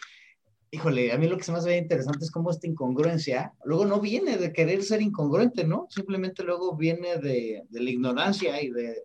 híjole, 0.78 1.12
a 1.12 1.18
mí 1.18 1.28
lo 1.28 1.38
que 1.38 1.44
se 1.44 1.52
me 1.52 1.58
hace 1.58 1.76
interesante 1.76 2.24
es 2.24 2.30
cómo 2.30 2.52
esta 2.52 2.68
incongruencia 2.68 3.52
luego 3.66 3.86
no 3.86 4.00
viene 4.00 4.38
de 4.38 4.54
querer 4.54 4.84
ser 4.84 5.02
incongruente, 5.02 5.64
¿no? 5.64 5.88
Simplemente 5.90 6.44
luego 6.44 6.76
viene 6.76 7.18
de, 7.18 7.66
la 7.72 7.90
ignorancia 7.90 8.62
y 8.62 8.70
de, 8.70 9.04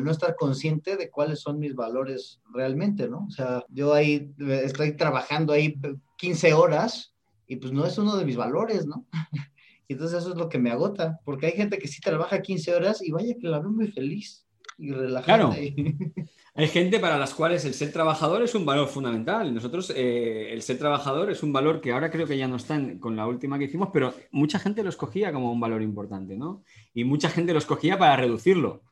no 0.00 0.10
estar 0.10 0.34
consciente 0.34 0.96
de 0.96 1.10
cuáles 1.10 1.40
son 1.40 1.58
mis 1.58 1.74
valores 1.74 2.40
realmente, 2.54 3.06
¿no? 3.06 3.26
O 3.28 3.30
sea, 3.30 3.64
yo 3.68 3.92
ahí 3.92 4.32
estoy 4.38 4.96
trabajando 4.96 5.52
ahí 5.52 5.78
15 6.16 6.54
horas 6.54 7.14
y 7.46 7.56
pues 7.56 7.70
no 7.72 7.84
es 7.84 7.98
uno 7.98 8.16
de 8.16 8.24
mis 8.24 8.36
valores, 8.36 8.86
¿no? 8.86 9.06
y 9.86 9.92
entonces 9.92 10.20
eso 10.20 10.30
es 10.30 10.36
lo 10.36 10.48
que 10.48 10.58
me 10.58 10.70
agota, 10.70 11.20
porque 11.26 11.46
hay 11.46 11.52
gente 11.52 11.76
que 11.76 11.88
sí 11.88 12.00
trabaja 12.00 12.40
15 12.40 12.74
horas 12.74 13.02
y 13.02 13.12
vaya 13.12 13.34
que 13.38 13.48
la 13.48 13.60
veo 13.60 13.70
muy 13.70 13.88
feliz 13.88 14.43
y 14.78 14.92
relajada. 14.92 15.54
Claro. 15.54 15.54
Hay 16.56 16.68
gente 16.68 17.00
para 17.00 17.18
las 17.18 17.34
cuales 17.34 17.64
el 17.64 17.74
ser 17.74 17.92
trabajador 17.92 18.42
es 18.42 18.54
un 18.54 18.64
valor 18.64 18.86
fundamental. 18.86 19.52
Nosotros, 19.52 19.92
eh, 19.96 20.52
el 20.52 20.62
ser 20.62 20.78
trabajador 20.78 21.28
es 21.30 21.42
un 21.42 21.52
valor 21.52 21.80
que 21.80 21.90
ahora 21.90 22.12
creo 22.12 22.28
que 22.28 22.38
ya 22.38 22.46
no 22.46 22.56
está 22.56 22.80
con 23.00 23.16
la 23.16 23.26
última 23.26 23.58
que 23.58 23.64
hicimos, 23.64 23.88
pero 23.92 24.14
mucha 24.30 24.60
gente 24.60 24.84
lo 24.84 24.88
escogía 24.88 25.32
como 25.32 25.50
un 25.50 25.58
valor 25.58 25.82
importante, 25.82 26.36
¿no? 26.36 26.62
Y 26.94 27.02
mucha 27.02 27.28
gente 27.28 27.52
lo 27.52 27.58
escogía 27.58 27.98
para 27.98 28.14
reducirlo. 28.14 28.82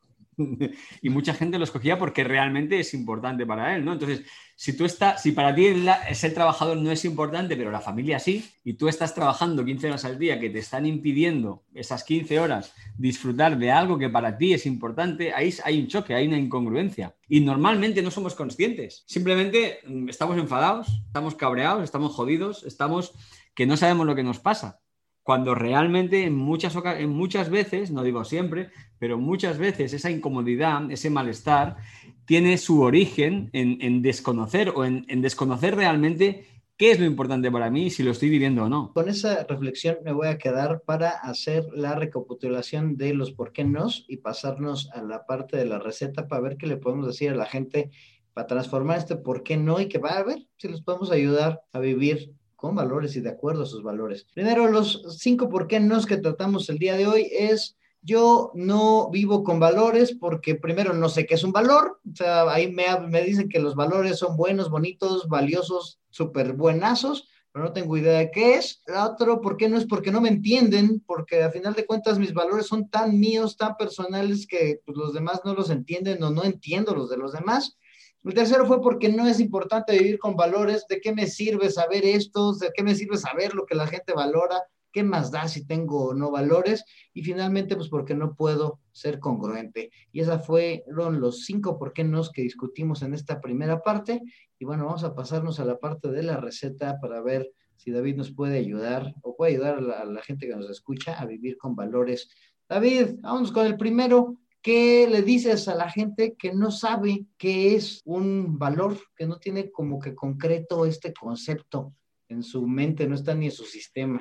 y 1.03 1.11
mucha 1.11 1.35
gente 1.35 1.59
lo 1.59 1.65
escogía 1.65 1.99
porque 1.99 2.25
realmente 2.25 2.81
es 2.81 2.95
importante 2.95 3.47
para 3.47 3.75
él, 3.75 3.85
¿no? 3.85 3.93
Entonces, 3.93 4.23
si 4.57 4.77
tú 4.77 4.85
estás, 4.85 5.23
si 5.23 5.33
para 5.33 5.55
ti 5.55 5.67
el, 5.67 5.89
ser 6.15 6.35
trabajador 6.35 6.77
no 6.77 6.91
es 6.91 7.05
importante, 7.05 7.57
pero 7.57 7.71
la 7.71 7.81
familia 7.81 8.19
sí, 8.19 8.45
y 8.65 8.75
tú 8.75 8.89
estás 8.89 9.15
trabajando 9.15 9.65
15 9.65 9.89
horas 9.89 10.05
al 10.05 10.19
día 10.19 10.39
que 10.39 10.51
te 10.51 10.59
están 10.59 10.87
impidiendo 10.87 11.65
esas 11.75 12.05
15 12.05 12.39
horas 12.39 12.75
disfrutar 12.97 13.59
de 13.59 13.71
algo 13.71 13.99
que 13.99 14.09
para 14.09 14.37
ti 14.37 14.53
es 14.53 14.67
importante, 14.67 15.33
ahí 15.33 15.55
hay 15.65 15.81
un 15.81 15.89
choque, 15.89 16.15
hay 16.15 16.27
una 16.27 16.39
incongruencia. 16.39 17.15
Y 17.29 17.41
normalmente 17.41 18.03
no 18.03 18.11
somos 18.11 18.35
conscientes. 18.35 19.05
Simplemente 19.07 19.81
mm, 19.87 20.09
estamos 20.09 20.37
enfadados, 20.37 20.89
estamos 21.07 21.35
cabreados, 21.35 21.83
estamos 21.83 22.13
jodidos, 22.13 22.65
estamos 22.65 23.13
que 23.55 23.67
no 23.67 23.77
sabemos 23.77 24.07
lo 24.07 24.15
que 24.15 24.23
nos 24.23 24.39
pasa 24.39 24.82
cuando 25.23 25.55
realmente 25.55 26.25
en 26.25 26.37
muchas, 26.37 26.77
en 26.99 27.11
muchas 27.11 27.49
veces, 27.49 27.91
no 27.91 28.03
digo 28.03 28.25
siempre, 28.25 28.71
pero 28.99 29.19
muchas 29.19 29.59
veces 29.59 29.93
esa 29.93 30.11
incomodidad, 30.11 30.91
ese 30.91 31.11
malestar, 31.11 31.77
tiene 32.25 32.59
su 32.59 32.83
origen 32.83 33.51
en, 33.53 34.03
desconocer 34.03 34.71
o 34.71 34.85
en, 34.85 35.23
desconocer 35.23 35.77
realmente 35.77 36.47
qué 36.77 36.93
es 36.93 36.99
lo 36.99 37.07
importante 37.07 37.51
para 37.51 37.71
mí, 37.71 37.91
si 37.91 38.03
lo 38.03 38.11
estoy 38.11 38.31
viviendo 38.31 38.65
o 38.65 38.69
no. 38.69 38.93
Con 38.93 39.09
esa 39.09 39.45
reflexión 39.45 39.99
me 40.05 40.13
voy 40.13 40.29
a 40.29 40.39
quedar 40.39 40.83
para 40.83 41.11
hacer 41.11 41.67
la 41.75 41.95
recapitulación 41.95 42.97
de 42.97 43.15
los 43.15 43.33
por 43.33 43.53
qué 43.53 43.65
no 43.65 43.89
y 44.09 44.17
pasarnos 44.17 44.91
a 44.93 45.03
la 45.03 45.27
parte 45.27 45.57
de 45.57 45.67
la 45.67 45.79
receta 45.79 46.27
para 46.27 46.43
ver 46.43 46.57
qué 46.57 46.67
le 46.67 46.77
podemos 46.77 47.07
decir 47.07 47.31
a 47.31 47.37
la 47.37 47.47
gente 47.47 47.91
para 48.33 48.47
transformar 48.47 48.99
este 48.99 49.17
por 49.17 49.43
qué 49.43 49.57
no 49.57 49.81
y 49.81 49.89
que 49.89 49.99
va 49.99 50.11
a 50.11 50.25
ver 50.25 50.47
si 50.57 50.69
les 50.69 50.81
podemos 50.81 51.11
ayudar 51.11 51.61
a 51.73 51.79
vivir 51.79 52.33
con 52.63 52.77
valores 52.77 53.17
y 53.17 53.21
de 53.21 53.31
acuerdo 53.31 53.65
a 53.65 53.67
sus 53.67 53.83
valores. 53.83 54.25
Primero, 54.35 54.69
los 54.69 55.05
cinco 55.19 55.49
por 55.49 55.67
qué 55.67 55.81
no 55.81 56.01
que 56.05 56.17
tratamos 56.17 56.69
el 56.69 56.79
día 56.79 56.97
de 56.97 57.09
hoy 57.09 57.29
es 57.33 57.77
yo 58.03 58.53
no 58.55 59.11
vivo 59.11 59.43
con 59.43 59.59
valores 59.59 60.13
porque 60.13 60.55
primero 60.55 60.93
no 60.95 61.09
sé 61.09 61.27
qué 61.27 61.35
es 61.35 61.43
un 61.43 61.51
valor, 61.51 61.99
o 62.09 62.15
sea, 62.15 62.49
ahí 62.49 62.71
me, 62.71 62.85
me 63.09 63.23
dicen 63.23 63.49
que 63.49 63.59
los 63.59 63.75
valores 63.75 64.17
son 64.21 64.37
buenos, 64.37 64.71
bonitos, 64.71 65.29
valiosos, 65.29 65.99
súper 66.11 66.53
buenazos, 66.53 67.29
pero 67.51 67.65
no 67.65 67.73
tengo 67.73 67.97
idea 67.97 68.19
de 68.19 68.31
qué 68.31 68.55
es. 68.55 68.81
La 68.87 69.07
otro, 69.07 69.41
¿por 69.41 69.57
qué 69.57 69.69
no 69.69 69.77
es? 69.77 69.85
Porque 69.85 70.13
no 70.13 70.21
me 70.21 70.29
entienden, 70.29 71.03
porque 71.05 71.43
a 71.43 71.51
final 71.51 71.75
de 71.75 71.85
cuentas 71.85 72.21
mis 72.21 72.33
valores 72.33 72.67
son 72.67 72.89
tan 72.89 73.19
míos, 73.19 73.57
tan 73.57 73.77
personales 73.77 74.47
que 74.47 74.81
pues, 74.87 74.97
los 74.97 75.13
demás 75.13 75.41
no 75.45 75.53
los 75.53 75.69
entienden 75.69 76.23
o 76.23 76.31
no 76.31 76.45
entiendo 76.45 76.95
los 76.95 77.11
de 77.11 77.17
los 77.17 77.33
demás. 77.33 77.77
El 78.25 78.35
tercero 78.35 78.67
fue 78.67 78.81
porque 78.81 79.09
no 79.09 79.27
es 79.27 79.41
importante 79.41 79.99
vivir 79.99 80.19
con 80.19 80.37
valores. 80.37 80.87
¿De 80.89 81.01
qué 81.01 81.13
me 81.13 81.27
sirve 81.27 81.71
saber 81.71 82.05
esto? 82.05 82.55
¿De 82.55 82.71
qué 82.73 82.85
me 82.85 82.95
sirve 82.95 83.17
saber 83.17 83.55
lo 83.55 83.67
que 83.67 83.75
la 83.75 83.89
gente 83.89 84.13
valora? 84.13 84.63
¿Qué 84.93 85.03
más 85.03 85.33
da 85.33 85.49
si 85.49 85.67
tengo 85.67 86.09
o 86.09 86.15
no 86.15 86.31
valores? 86.31 86.85
Y 87.15 87.23
finalmente, 87.23 87.75
pues 87.75 87.89
porque 87.89 88.15
no 88.15 88.37
puedo 88.37 88.79
ser 88.93 89.19
congruente. 89.19 89.91
Y 90.13 90.21
esas 90.21 90.47
fueron 90.47 91.21
los 91.21 91.45
cinco 91.45 91.79
por 91.79 91.93
qué 91.93 92.05
no 92.05 92.23
que 92.33 92.43
discutimos 92.43 93.03
en 93.03 93.15
esta 93.15 93.41
primera 93.41 93.83
parte. 93.83 94.23
Y 94.59 94.65
bueno, 94.65 94.85
vamos 94.85 95.03
a 95.03 95.17
pasarnos 95.17 95.59
a 95.59 95.65
la 95.65 95.79
parte 95.79 96.09
de 96.13 96.23
la 96.23 96.37
receta 96.37 97.01
para 97.01 97.21
ver 97.23 97.51
si 97.75 97.91
David 97.91 98.17
nos 98.17 98.31
puede 98.31 98.59
ayudar 98.59 99.15
o 99.23 99.35
puede 99.35 99.55
ayudar 99.55 99.79
a 99.79 99.81
la, 99.81 99.95
a 100.01 100.05
la 100.05 100.23
gente 100.23 100.47
que 100.47 100.55
nos 100.55 100.71
escucha 100.71 101.15
a 101.15 101.27
vivir 101.27 101.57
con 101.57 101.75
valores. 101.75 102.29
David, 102.69 103.17
vamos 103.21 103.51
con 103.51 103.67
el 103.67 103.77
primero. 103.77 104.37
¿Qué 104.63 105.09
le 105.11 105.23
dices 105.23 105.67
a 105.67 105.75
la 105.75 105.91
gente 105.91 106.37
que 106.39 106.55
no 106.55 106.71
sabe 106.71 107.27
qué 107.37 107.75
es 107.75 108.01
un 108.05 108.61
valor, 108.61 108.97
que 109.17 109.27
no 109.27 109.39
tiene 109.39 109.73
como 109.73 109.99
que 109.99 110.15
concreto 110.15 110.87
este 110.87 111.13
concepto 111.13 111.93
en 112.29 112.45
su 112.45 112.67
mente, 112.69 113.09
no 113.09 113.17
está 113.17 113.35
ni 113.35 113.47
en 113.47 113.53
su 113.53 113.65
sistema? 113.65 114.21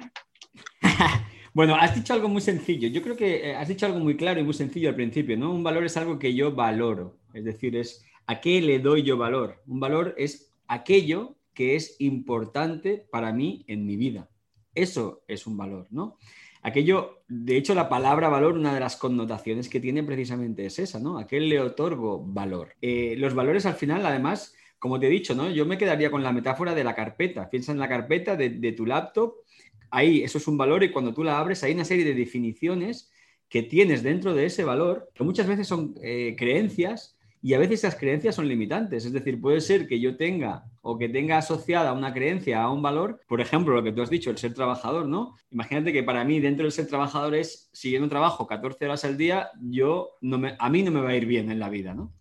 bueno, 1.54 1.76
has 1.76 1.94
dicho 1.94 2.14
algo 2.14 2.28
muy 2.28 2.42
sencillo. 2.42 2.88
Yo 2.88 3.04
creo 3.04 3.16
que 3.16 3.52
eh, 3.52 3.56
has 3.56 3.68
dicho 3.68 3.86
algo 3.86 4.00
muy 4.00 4.18
claro 4.18 4.40
y 4.40 4.44
muy 4.44 4.56
sencillo 4.56 4.90
al 4.90 4.96
principio, 4.96 5.38
¿no? 5.38 5.54
Un 5.54 5.64
valor 5.64 5.86
es 5.86 5.96
algo 5.96 6.18
que 6.18 6.34
yo 6.34 6.54
valoro, 6.54 7.20
es 7.36 7.46
decir, 7.46 7.76
es 7.76 8.04
a 8.26 8.42
qué 8.42 8.62
le 8.62 8.80
doy 8.80 9.04
yo 9.04 9.18
valor. 9.18 9.62
Un 9.68 9.80
valor 9.80 10.16
es 10.18 10.52
aquello 10.68 11.38
que 11.54 11.76
es 11.76 11.98
importante 12.00 13.06
para 13.12 13.32
mí 13.32 13.64
en 13.68 13.86
mi 13.86 13.96
vida. 13.96 14.28
Eso 14.74 15.24
es 15.28 15.46
un 15.46 15.56
valor, 15.56 15.86
¿no? 15.92 16.18
Aquello, 16.64 17.24
de 17.28 17.58
hecho, 17.58 17.74
la 17.74 17.90
palabra 17.90 18.30
valor, 18.30 18.54
una 18.54 18.74
de 18.74 18.80
las 18.80 18.96
connotaciones 18.96 19.68
que 19.68 19.80
tiene 19.80 20.04
precisamente 20.04 20.66
es 20.66 20.78
esa, 20.78 21.00
¿no? 21.00 21.18
¿A 21.18 21.26
qué 21.26 21.40
le 21.40 21.60
otorgo 21.60 22.24
valor? 22.24 22.76
Eh, 22.82 23.16
los 23.18 23.34
valores 23.34 23.66
al 23.66 23.74
final, 23.74 24.06
además, 24.06 24.56
como 24.78 25.00
te 25.00 25.08
he 25.08 25.10
dicho, 25.10 25.34
¿no? 25.34 25.50
Yo 25.50 25.66
me 25.66 25.78
quedaría 25.78 26.12
con 26.12 26.24
la 26.24 26.32
metáfora 26.32 26.76
de 26.76 26.84
la 26.84 26.94
carpeta. 26.94 27.50
Piensa 27.50 27.72
en 27.72 27.80
la 27.80 27.90
carpeta 27.90 28.36
de, 28.36 28.72
tu 28.74 28.86
laptop, 28.86 29.36
ahí 29.90 30.24
eso 30.24 30.38
es 30.38 30.48
un 30.48 30.58
valor 30.58 30.84
y 30.84 30.92
cuando 30.92 31.14
tú 31.14 31.24
la 31.24 31.40
abres 31.40 31.64
hay 31.64 31.74
una 31.74 31.86
serie 31.86 32.06
de 32.06 32.14
definiciones 32.14 33.12
que 33.50 33.64
tienes 33.64 34.04
dentro 34.04 34.34
de 34.34 34.46
ese 34.46 34.64
valor, 34.64 35.12
que 35.14 35.24
muchas 35.24 35.48
veces 35.48 35.68
son 35.68 35.96
eh, 36.02 36.36
creencias 36.38 37.18
y 37.42 37.54
a 37.54 37.60
veces 37.60 37.80
esas 37.80 37.96
creencias 37.96 38.36
son 38.36 38.48
limitantes. 38.48 39.06
Es 39.06 39.14
decir, 39.14 39.42
puede 39.42 39.62
ser 39.62 39.88
que 39.88 40.00
yo 40.00 40.16
tenga 40.16 40.66
o 40.82 40.98
que 40.98 41.10
tenga 41.10 41.38
asociada 41.38 41.94
una 41.94 42.14
creencia 42.14 42.62
a 42.62 42.72
un 42.72 42.82
valor, 42.82 43.20
por 43.28 43.42
ejemplo, 43.42 43.74
lo 43.74 43.84
que 43.84 43.92
tú 43.92 44.02
has 44.02 44.10
dicho, 44.10 44.30
el 44.30 44.38
ser 44.38 44.54
trabajador, 44.54 45.08
¿no? 45.08 45.36
Imagínate 45.50 45.92
que 45.92 46.04
para 46.04 46.24
mí 46.24 46.40
dentro 46.40 46.64
del 46.64 46.72
ser 46.72 46.88
trabajador 46.88 47.36
es, 47.36 47.70
si 47.74 47.92
yo 47.92 48.00
no 48.00 48.10
trabajo 48.10 48.46
14 48.46 48.86
horas 48.86 49.06
al 49.06 49.18
día, 49.18 49.50
yo 49.60 50.12
no 50.22 50.38
me, 50.38 50.56
a 50.58 50.70
mí 50.70 50.84
no 50.84 50.92
me 50.92 51.02
va 51.02 51.10
a 51.10 51.16
ir 51.16 51.26
bien 51.26 51.52
en 51.52 51.60
la 51.60 51.70
vida, 51.70 51.94
¿no? 51.94 52.14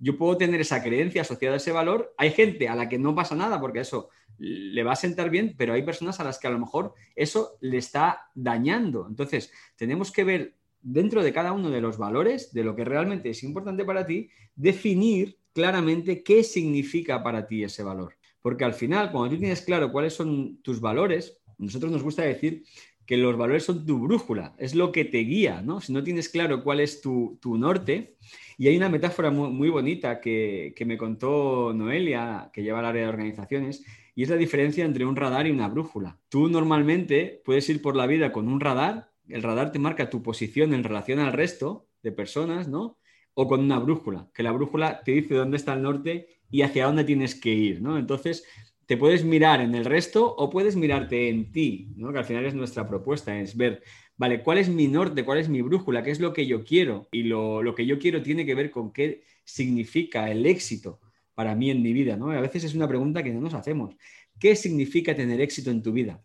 Yo 0.00 0.18
puedo 0.18 0.36
tener 0.36 0.60
esa 0.60 0.82
creencia 0.82 1.22
asociada 1.22 1.54
a 1.54 1.58
ese 1.58 1.72
valor. 1.72 2.12
Hay 2.18 2.32
gente 2.32 2.68
a 2.68 2.74
la 2.74 2.88
que 2.88 2.98
no 2.98 3.14
pasa 3.14 3.36
nada 3.36 3.60
porque 3.60 3.80
eso 3.80 4.10
le 4.38 4.82
va 4.82 4.92
a 4.92 4.96
sentar 4.96 5.30
bien, 5.30 5.54
pero 5.56 5.72
hay 5.72 5.82
personas 5.82 6.18
a 6.18 6.24
las 6.24 6.38
que 6.38 6.48
a 6.48 6.50
lo 6.50 6.58
mejor 6.58 6.94
eso 7.14 7.56
le 7.60 7.78
está 7.78 8.28
dañando. 8.34 9.06
Entonces, 9.08 9.52
tenemos 9.76 10.10
que 10.10 10.24
ver 10.24 10.56
dentro 10.84 11.22
de 11.22 11.32
cada 11.32 11.52
uno 11.52 11.70
de 11.70 11.80
los 11.80 11.98
valores, 11.98 12.52
de 12.52 12.62
lo 12.62 12.76
que 12.76 12.84
realmente 12.84 13.30
es 13.30 13.42
importante 13.42 13.84
para 13.84 14.06
ti, 14.06 14.28
definir 14.54 15.38
claramente 15.52 16.22
qué 16.22 16.44
significa 16.44 17.22
para 17.22 17.46
ti 17.46 17.64
ese 17.64 17.82
valor. 17.82 18.16
Porque 18.42 18.64
al 18.64 18.74
final, 18.74 19.10
cuando 19.10 19.30
tú 19.34 19.40
tienes 19.40 19.62
claro 19.62 19.90
cuáles 19.90 20.12
son 20.12 20.58
tus 20.62 20.80
valores, 20.80 21.40
nosotros 21.56 21.90
nos 21.90 22.02
gusta 22.02 22.22
decir 22.22 22.64
que 23.06 23.16
los 23.16 23.36
valores 23.36 23.64
son 23.64 23.84
tu 23.86 23.98
brújula, 23.98 24.54
es 24.58 24.74
lo 24.74 24.92
que 24.92 25.04
te 25.04 25.18
guía, 25.18 25.62
¿no? 25.62 25.80
Si 25.80 25.92
no 25.92 26.02
tienes 26.02 26.28
claro 26.28 26.62
cuál 26.62 26.80
es 26.80 27.00
tu, 27.00 27.38
norte, 27.44 28.16
y 28.58 28.68
hay 28.68 28.76
una 28.76 28.88
metáfora 28.88 29.30
muy, 29.30 29.68
bonita 29.68 30.20
que, 30.20 30.74
que, 30.76 30.84
me 30.84 30.96
contó 30.96 31.72
Noelia, 31.74 32.50
que 32.52 32.62
lleva 32.62 32.80
el 32.80 32.86
área 32.86 33.02
de 33.02 33.08
organizaciones, 33.08 33.84
y 34.14 34.22
es 34.22 34.28
la 34.28 34.36
diferencia 34.36 34.84
entre 34.84 35.04
un 35.04 35.16
radar 35.16 35.46
y 35.46 35.50
una 35.50 35.68
brújula. 35.68 36.18
Tú 36.28 36.48
normalmente 36.48 37.42
puedes 37.44 37.68
ir 37.68 37.82
por 37.82 37.96
la 37.96 38.06
vida 38.06 38.32
con 38.32 38.48
un 38.48 38.60
radar 38.60 39.13
el 39.28 39.42
radar 39.42 39.72
te 39.72 39.78
marca 39.78 40.10
tu 40.10 40.22
posición 40.22 40.74
en 40.74 40.84
relación 40.84 41.18
al 41.18 41.32
resto 41.32 41.88
de 42.02 42.12
personas, 42.12 42.68
¿no? 42.68 42.98
O 43.34 43.48
con 43.48 43.60
una 43.60 43.78
brújula, 43.78 44.30
que 44.34 44.42
la 44.42 44.52
brújula 44.52 45.02
te 45.02 45.12
dice 45.12 45.34
dónde 45.34 45.56
está 45.56 45.74
el 45.74 45.82
norte 45.82 46.28
y 46.50 46.62
hacia 46.62 46.86
dónde 46.86 47.04
tienes 47.04 47.34
que 47.34 47.50
ir, 47.50 47.82
¿no? 47.82 47.98
Entonces, 47.98 48.44
te 48.86 48.96
puedes 48.96 49.24
mirar 49.24 49.60
en 49.60 49.74
el 49.74 49.84
resto 49.84 50.34
o 50.36 50.50
puedes 50.50 50.76
mirarte 50.76 51.28
en 51.28 51.50
ti, 51.50 51.92
¿no? 51.96 52.12
Que 52.12 52.18
al 52.18 52.24
final 52.24 52.44
es 52.44 52.54
nuestra 52.54 52.86
propuesta, 52.88 53.38
es 53.40 53.56
ver, 53.56 53.82
vale, 54.16 54.42
¿cuál 54.42 54.58
es 54.58 54.68
mi 54.68 54.88
norte? 54.88 55.24
¿Cuál 55.24 55.38
es 55.38 55.48
mi 55.48 55.62
brújula? 55.62 56.02
¿Qué 56.02 56.10
es 56.10 56.20
lo 56.20 56.32
que 56.32 56.46
yo 56.46 56.64
quiero? 56.64 57.08
Y 57.12 57.24
lo, 57.24 57.62
lo 57.62 57.74
que 57.74 57.86
yo 57.86 57.98
quiero 57.98 58.22
tiene 58.22 58.44
que 58.44 58.54
ver 58.54 58.70
con 58.70 58.92
qué 58.92 59.24
significa 59.44 60.30
el 60.30 60.46
éxito 60.46 61.00
para 61.34 61.54
mí 61.54 61.70
en 61.70 61.82
mi 61.82 61.92
vida, 61.92 62.16
¿no? 62.16 62.30
a 62.30 62.40
veces 62.40 62.64
es 62.64 62.74
una 62.74 62.88
pregunta 62.88 63.22
que 63.22 63.32
no 63.32 63.40
nos 63.40 63.54
hacemos. 63.54 63.96
¿Qué 64.38 64.54
significa 64.56 65.14
tener 65.14 65.40
éxito 65.40 65.70
en 65.70 65.82
tu 65.82 65.92
vida? 65.92 66.22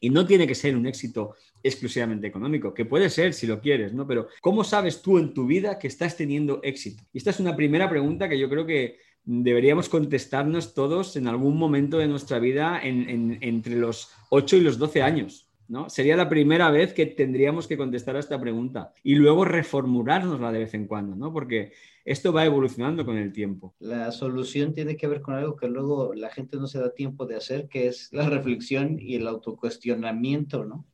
Y 0.00 0.10
no 0.10 0.26
tiene 0.26 0.46
que 0.46 0.54
ser 0.54 0.76
un 0.76 0.86
éxito 0.86 1.34
exclusivamente 1.62 2.26
económico, 2.26 2.74
que 2.74 2.84
puede 2.84 3.10
ser 3.10 3.34
si 3.34 3.46
lo 3.46 3.60
quieres, 3.60 3.92
¿no? 3.92 4.06
Pero 4.06 4.28
¿cómo 4.40 4.64
sabes 4.64 5.02
tú 5.02 5.18
en 5.18 5.34
tu 5.34 5.46
vida 5.46 5.78
que 5.78 5.88
estás 5.88 6.16
teniendo 6.16 6.60
éxito? 6.62 7.04
Y 7.12 7.18
esta 7.18 7.30
es 7.30 7.40
una 7.40 7.56
primera 7.56 7.88
pregunta 7.88 8.28
que 8.28 8.38
yo 8.38 8.48
creo 8.48 8.66
que 8.66 8.98
deberíamos 9.24 9.88
contestarnos 9.88 10.74
todos 10.74 11.16
en 11.16 11.28
algún 11.28 11.58
momento 11.58 11.98
de 11.98 12.08
nuestra 12.08 12.38
vida 12.38 12.80
entre 12.82 13.76
los 13.76 14.10
8 14.30 14.56
y 14.56 14.60
los 14.60 14.78
12 14.78 15.02
años. 15.02 15.48
¿no? 15.68 15.90
Sería 15.90 16.16
la 16.16 16.30
primera 16.30 16.70
vez 16.70 16.94
que 16.94 17.04
tendríamos 17.06 17.66
que 17.66 17.76
contestar 17.76 18.16
a 18.16 18.20
esta 18.20 18.40
pregunta 18.40 18.94
y 19.02 19.14
luego 19.16 19.44
reformulárnosla 19.44 20.50
de 20.50 20.60
vez 20.60 20.74
en 20.74 20.86
cuando, 20.86 21.14
¿no? 21.14 21.30
Porque 21.30 21.72
esto 22.06 22.32
va 22.32 22.46
evolucionando 22.46 23.04
con 23.04 23.18
el 23.18 23.32
tiempo. 23.34 23.74
La 23.78 24.10
solución 24.10 24.72
tiene 24.72 24.96
que 24.96 25.06
ver 25.06 25.20
con 25.20 25.34
algo 25.34 25.56
que 25.56 25.68
luego 25.68 26.14
la 26.14 26.30
gente 26.30 26.56
no 26.56 26.66
se 26.66 26.80
da 26.80 26.94
tiempo 26.94 27.26
de 27.26 27.36
hacer, 27.36 27.68
que 27.68 27.86
es 27.86 28.08
la 28.12 28.28
reflexión 28.30 28.98
y 28.98 29.16
el 29.16 29.28
autocuestionamiento, 29.28 30.64
¿no? 30.64 30.86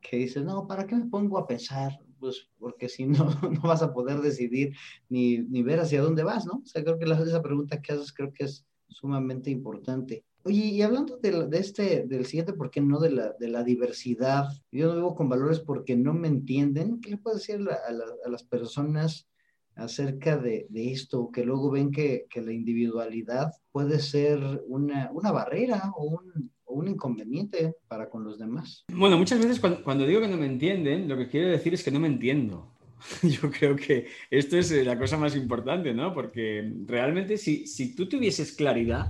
Que 0.00 0.16
dice, 0.16 0.40
no, 0.40 0.66
¿para 0.66 0.86
qué 0.86 0.94
me 0.94 1.06
pongo 1.06 1.38
a 1.38 1.46
pensar? 1.46 1.98
Pues 2.18 2.48
porque 2.58 2.88
si 2.88 3.06
no, 3.06 3.30
no 3.50 3.60
vas 3.62 3.82
a 3.82 3.92
poder 3.92 4.20
decidir 4.20 4.74
ni, 5.08 5.38
ni 5.38 5.62
ver 5.62 5.80
hacia 5.80 6.02
dónde 6.02 6.24
vas, 6.24 6.46
¿no? 6.46 6.62
O 6.62 6.66
sea, 6.66 6.82
creo 6.82 6.98
que 6.98 7.06
la, 7.06 7.18
esa 7.18 7.42
pregunta 7.42 7.80
que 7.80 7.92
haces 7.92 8.12
creo 8.12 8.32
que 8.32 8.44
es 8.44 8.66
sumamente 8.88 9.50
importante. 9.50 10.24
Oye, 10.44 10.64
y 10.64 10.82
hablando 10.82 11.18
de, 11.18 11.46
de, 11.48 11.58
este, 11.58 12.06
del 12.06 12.24
siguiente, 12.24 12.54
¿por 12.54 12.70
qué 12.70 12.80
no? 12.80 12.98
De 13.00 13.10
la, 13.10 13.32
de 13.38 13.48
la 13.48 13.62
diversidad. 13.62 14.46
Yo 14.72 14.88
no 14.88 14.94
vivo 14.94 15.14
con 15.14 15.28
valores 15.28 15.60
porque 15.60 15.96
no 15.96 16.14
me 16.14 16.28
entienden. 16.28 17.00
¿Qué 17.00 17.10
le 17.10 17.18
puedo 17.18 17.36
decir 17.36 17.60
a, 17.68 17.74
a, 17.74 18.26
a 18.26 18.30
las 18.30 18.44
personas 18.44 19.28
acerca 19.74 20.38
de, 20.38 20.66
de, 20.70 20.92
esto? 20.92 21.30
Que 21.30 21.44
luego 21.44 21.70
ven 21.70 21.90
que, 21.90 22.26
que 22.30 22.40
la 22.40 22.52
individualidad 22.52 23.52
puede 23.72 23.98
ser 23.98 24.40
una, 24.66 25.10
una 25.12 25.32
barrera 25.32 25.92
o 25.96 26.04
un, 26.04 26.50
un, 26.68 26.88
inconveniente 26.88 27.76
para 27.88 28.08
con 28.08 28.24
los 28.24 28.38
demás. 28.38 28.84
Bueno, 28.92 29.18
muchas 29.18 29.38
veces 29.38 29.60
cuando, 29.60 30.06
digo 30.06 30.20
que 30.20 30.28
no 30.28 30.36
me 30.36 30.46
entienden, 30.46 31.08
lo 31.08 31.16
que 31.16 31.28
quiero 31.28 31.48
decir 31.48 31.74
es 31.74 31.82
que 31.82 31.90
no 31.90 32.00
me 32.00 32.08
entiendo. 32.08 32.72
Yo 33.22 33.50
creo 33.50 33.76
que 33.76 34.06
esto 34.30 34.58
es 34.58 34.70
la 34.84 34.98
cosa 34.98 35.16
más 35.16 35.36
importante, 35.36 35.94
¿no? 35.94 36.12
Porque 36.12 36.72
realmente 36.86 37.36
si, 37.36 37.66
si 37.66 37.94
tú 37.94 38.08
tuvieses 38.08 38.52
claridad 38.52 39.08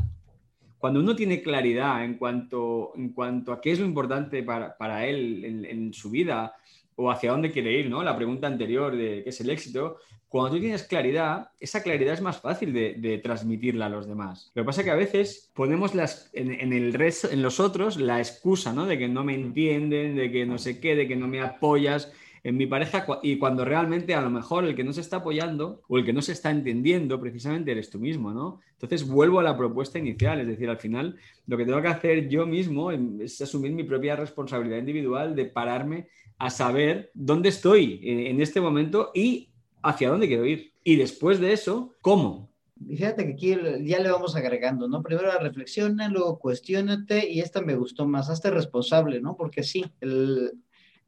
cuando 0.79 1.01
uno 1.01 1.17
tiene 1.17 1.43
claridad 1.43 2.05
en 2.05 2.15
cuanto, 2.15 2.93
en 2.95 3.13
cuanto 3.13 3.53
a 3.53 3.61
qué 3.61 3.73
es 3.73 3.81
lo 3.81 3.85
importante 3.85 4.43
para, 4.43 4.77
para 4.77 5.07
él 5.07 5.45
en, 5.45 5.93
su 5.93 6.11
vida 6.11 6.55
o 6.99 7.11
hacia 7.13 7.31
dónde 7.31 7.53
quiere 7.53 7.73
ir, 7.73 7.89
¿no? 7.89 8.03
La 8.03 8.17
pregunta 8.17 8.49
anterior 8.49 8.97
de 8.97 9.23
qué 9.23 9.31
es 9.31 9.41
el 9.41 9.51
éxito, 9.51 9.99
cuando 10.29 10.57
tú 10.57 10.61
tienes 10.61 10.83
claridad, 10.83 11.51
esa 11.61 11.83
claridad 11.83 12.13
es 12.13 12.21
más 12.21 12.41
fácil 12.41 12.73
de, 12.73 13.21
transmitirla 13.23 13.87
a 13.87 13.89
los 13.89 14.09
demás. 14.09 14.51
Lo 14.55 14.63
que 14.63 14.67
pasa 14.67 14.81
es 14.81 14.85
que 14.85 14.91
a 14.91 14.97
veces 14.97 15.51
ponemos 15.55 15.95
las, 15.95 16.29
en, 16.33 16.53
en, 16.53 16.73
el 16.73 16.93
resto, 16.93 17.31
en 17.31 17.41
los 17.41 17.61
otros 17.61 17.99
la 17.99 18.19
excusa, 18.19 18.73
¿no? 18.73 18.85
De 18.85 18.99
que 18.99 19.09
no 19.09 19.23
me 19.23 19.35
entienden, 19.35 20.17
de 20.17 20.31
que 20.31 20.45
no 20.45 20.59
sé 20.59 20.81
qué, 20.81 20.97
de 20.97 21.07
que 21.07 21.17
no 21.17 21.29
me 21.29 21.41
apoyas 21.41 22.13
en 22.49 22.57
mi 22.57 22.67
pareja 22.67 23.07
y 23.23 23.37
cuando 23.37 23.63
realmente 23.63 24.15
a 24.15 24.23
lo 24.23 24.31
mejor 24.31 24.65
el 24.65 24.75
que 24.75 24.83
no 24.83 24.95
se 24.95 25.03
está 25.03 25.17
apoyando 25.17 25.83
o 25.87 25.99
el 25.99 26.05
que 26.05 26.15
no 26.15 26.23
se 26.23 26.33
está 26.33 26.51
entendiendo 26.51 27.21
precisamente 27.21 27.73
eres 27.73 27.91
tú 27.91 27.99
mismo, 27.99 28.33
¿no? 28.33 28.61
Entonces 28.73 29.07
vuelvo 29.07 29.39
a 29.39 29.43
la 29.43 29.55
propuesta 29.55 29.99
inicial, 29.99 30.41
es 30.41 30.47
decir, 30.47 30.71
al 30.71 30.79
final 30.79 31.17
lo 31.47 31.59
que 31.59 31.67
tengo 31.67 31.83
que 31.83 31.89
hacer 31.89 32.29
yo 32.31 32.47
mismo 32.47 32.91
es 32.91 33.39
asumir 33.43 33.73
mi 33.73 33.85
propia 33.85 34.17
responsabilidad 34.17 34.79
individual 34.79 35.37
de 35.37 35.45
pararme 35.45 36.09
a 36.39 36.49
saber 36.49 37.11
dónde 37.13 37.51
estoy 37.51 38.01
en 38.03 38.41
este 38.41 38.63
momento 38.63 39.11
y 39.15 39.51
hacia 39.83 40.09
dónde 40.09 40.27
quiero 40.27 40.47
ir. 40.47 40.73
Y 40.83 40.97
después 40.97 41.41
de 41.41 41.53
eso, 41.53 41.95
¿cómo? 42.01 42.49
Fíjate 42.87 43.27
que 43.27 43.33
aquí 43.33 43.57
ya 43.83 43.99
le 43.99 44.11
vamos 44.11 44.37
agregando, 44.37 44.89
¿no? 44.89 45.03
Primero 45.03 45.31
reflexiona, 45.39 46.09
luego 46.09 46.39
cuestionate 46.39 47.29
y 47.31 47.41
esta 47.41 47.61
me 47.61 47.75
gustó 47.75 48.07
más, 48.07 48.31
hazte 48.31 48.51
responsable, 48.51 49.21
¿no? 49.21 49.37
Porque 49.37 49.65
sí, 49.65 49.85
el, 50.01 50.53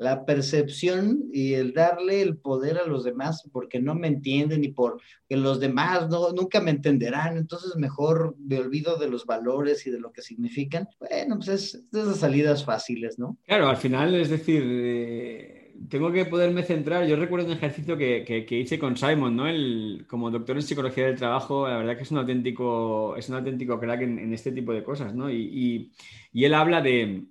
la 0.00 0.24
percepción 0.24 1.24
y 1.30 1.52
el 1.52 1.74
darle 1.74 2.22
el 2.22 2.38
poder 2.38 2.78
a 2.78 2.86
los 2.86 3.04
demás 3.04 3.46
porque 3.52 3.80
no 3.80 3.94
me 3.94 4.08
entienden 4.08 4.64
y 4.64 4.68
porque 4.68 5.02
los 5.28 5.60
demás 5.60 6.08
no, 6.08 6.32
nunca 6.32 6.58
me 6.62 6.70
entenderán, 6.70 7.36
entonces 7.36 7.76
mejor 7.76 8.34
me 8.38 8.58
olvido 8.58 8.96
de 8.96 9.10
los 9.10 9.26
valores 9.26 9.86
y 9.86 9.90
de 9.90 10.00
lo 10.00 10.10
que 10.10 10.22
significan. 10.22 10.88
Bueno, 10.98 11.36
pues 11.36 11.48
es, 11.50 11.90
de 11.90 12.00
esas 12.00 12.16
salidas 12.16 12.64
fáciles, 12.64 13.18
¿no? 13.18 13.36
Claro, 13.44 13.68
al 13.68 13.76
final, 13.76 14.14
es 14.14 14.30
decir, 14.30 14.62
eh, 14.66 15.74
tengo 15.90 16.10
que 16.10 16.24
poderme 16.24 16.62
centrar. 16.62 17.06
Yo 17.06 17.16
recuerdo 17.16 17.48
un 17.48 17.52
ejercicio 17.52 17.98
que, 17.98 18.24
que, 18.24 18.58
hice 18.58 18.78
con 18.78 18.96
Simon, 18.96 19.36
¿no? 19.36 19.48
El, 19.48 20.06
como 20.08 20.30
doctor 20.30 20.56
en 20.56 20.62
psicología 20.62 21.04
del 21.04 21.16
trabajo, 21.16 21.68
la 21.68 21.76
verdad 21.76 21.98
que 21.98 22.04
es 22.04 22.10
un 22.10 22.16
auténtico, 22.16 23.16
es 23.16 23.28
un 23.28 23.34
auténtico 23.34 23.78
crack 23.78 24.00
en, 24.00 24.18
en 24.18 24.32
este 24.32 24.50
tipo 24.50 24.72
de 24.72 24.82
cosas, 24.82 25.14
¿no? 25.14 25.30
Y, 25.30 25.92
y 26.32 26.44
él 26.46 26.54
habla 26.54 26.80
de 26.80 27.26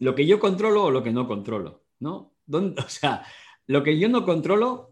lo 0.00 0.16
que 0.16 0.26
yo 0.26 0.40
controlo 0.40 0.86
o 0.86 0.90
lo 0.90 1.04
que 1.04 1.12
no 1.12 1.28
controlo. 1.28 1.81
¿No? 2.02 2.32
¿Dónde, 2.44 2.82
o 2.84 2.88
sea, 2.88 3.24
lo 3.66 3.82
que 3.82 3.98
yo 3.98 4.08
no 4.08 4.26
controlo, 4.26 4.90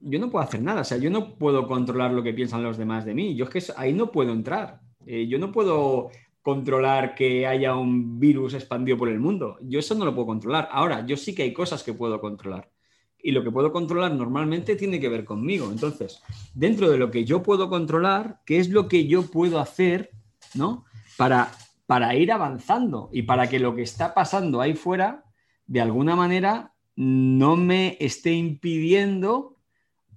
yo 0.00 0.18
no 0.18 0.30
puedo 0.30 0.44
hacer 0.44 0.62
nada. 0.62 0.82
O 0.82 0.84
sea, 0.84 0.98
yo 0.98 1.10
no 1.10 1.34
puedo 1.34 1.66
controlar 1.66 2.12
lo 2.12 2.22
que 2.22 2.32
piensan 2.32 2.62
los 2.62 2.78
demás 2.78 3.04
de 3.04 3.14
mí. 3.14 3.34
Yo 3.34 3.44
es 3.44 3.50
que 3.50 3.72
ahí 3.76 3.92
no 3.92 4.12
puedo 4.12 4.32
entrar. 4.32 4.80
Eh, 5.06 5.26
yo 5.26 5.38
no 5.38 5.52
puedo 5.52 6.10
controlar 6.40 7.14
que 7.14 7.46
haya 7.46 7.74
un 7.74 8.20
virus 8.20 8.54
expandido 8.54 8.96
por 8.96 9.08
el 9.08 9.18
mundo. 9.18 9.56
Yo 9.62 9.78
eso 9.78 9.94
no 9.94 10.04
lo 10.04 10.14
puedo 10.14 10.26
controlar. 10.26 10.68
Ahora, 10.70 11.04
yo 11.06 11.16
sí 11.16 11.34
que 11.34 11.42
hay 11.42 11.52
cosas 11.52 11.82
que 11.82 11.94
puedo 11.94 12.20
controlar. 12.20 12.70
Y 13.18 13.32
lo 13.32 13.42
que 13.42 13.50
puedo 13.50 13.72
controlar 13.72 14.12
normalmente 14.12 14.76
tiene 14.76 15.00
que 15.00 15.08
ver 15.08 15.24
conmigo. 15.24 15.70
Entonces, 15.72 16.22
dentro 16.52 16.90
de 16.90 16.98
lo 16.98 17.10
que 17.10 17.24
yo 17.24 17.42
puedo 17.42 17.70
controlar, 17.70 18.40
¿qué 18.44 18.58
es 18.58 18.68
lo 18.68 18.86
que 18.86 19.06
yo 19.06 19.30
puedo 19.30 19.58
hacer, 19.58 20.10
¿no? 20.54 20.84
Para, 21.16 21.50
para 21.86 22.14
ir 22.14 22.30
avanzando 22.30 23.08
y 23.12 23.22
para 23.22 23.48
que 23.48 23.58
lo 23.58 23.74
que 23.74 23.82
está 23.82 24.12
pasando 24.12 24.60
ahí 24.60 24.74
fuera 24.74 25.23
de 25.66 25.80
alguna 25.80 26.16
manera 26.16 26.74
no 26.96 27.56
me 27.56 27.96
esté 28.00 28.32
impidiendo 28.32 29.58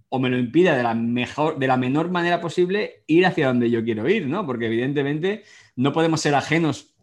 o 0.09 0.19
me 0.19 0.29
lo 0.29 0.37
impida 0.37 0.75
de 0.75 0.83
la, 0.83 0.93
mejor, 0.93 1.59
de 1.59 1.67
la 1.67 1.77
menor 1.77 2.09
manera 2.09 2.39
posible 2.39 3.03
ir 3.07 3.25
hacia 3.25 3.47
donde 3.47 3.69
yo 3.69 3.83
quiero 3.83 4.09
ir, 4.09 4.27
¿no? 4.27 4.45
Porque 4.45 4.67
evidentemente 4.67 5.43
no 5.75 5.91
podemos 5.91 6.21
ser 6.21 6.35
ajenos 6.35 6.95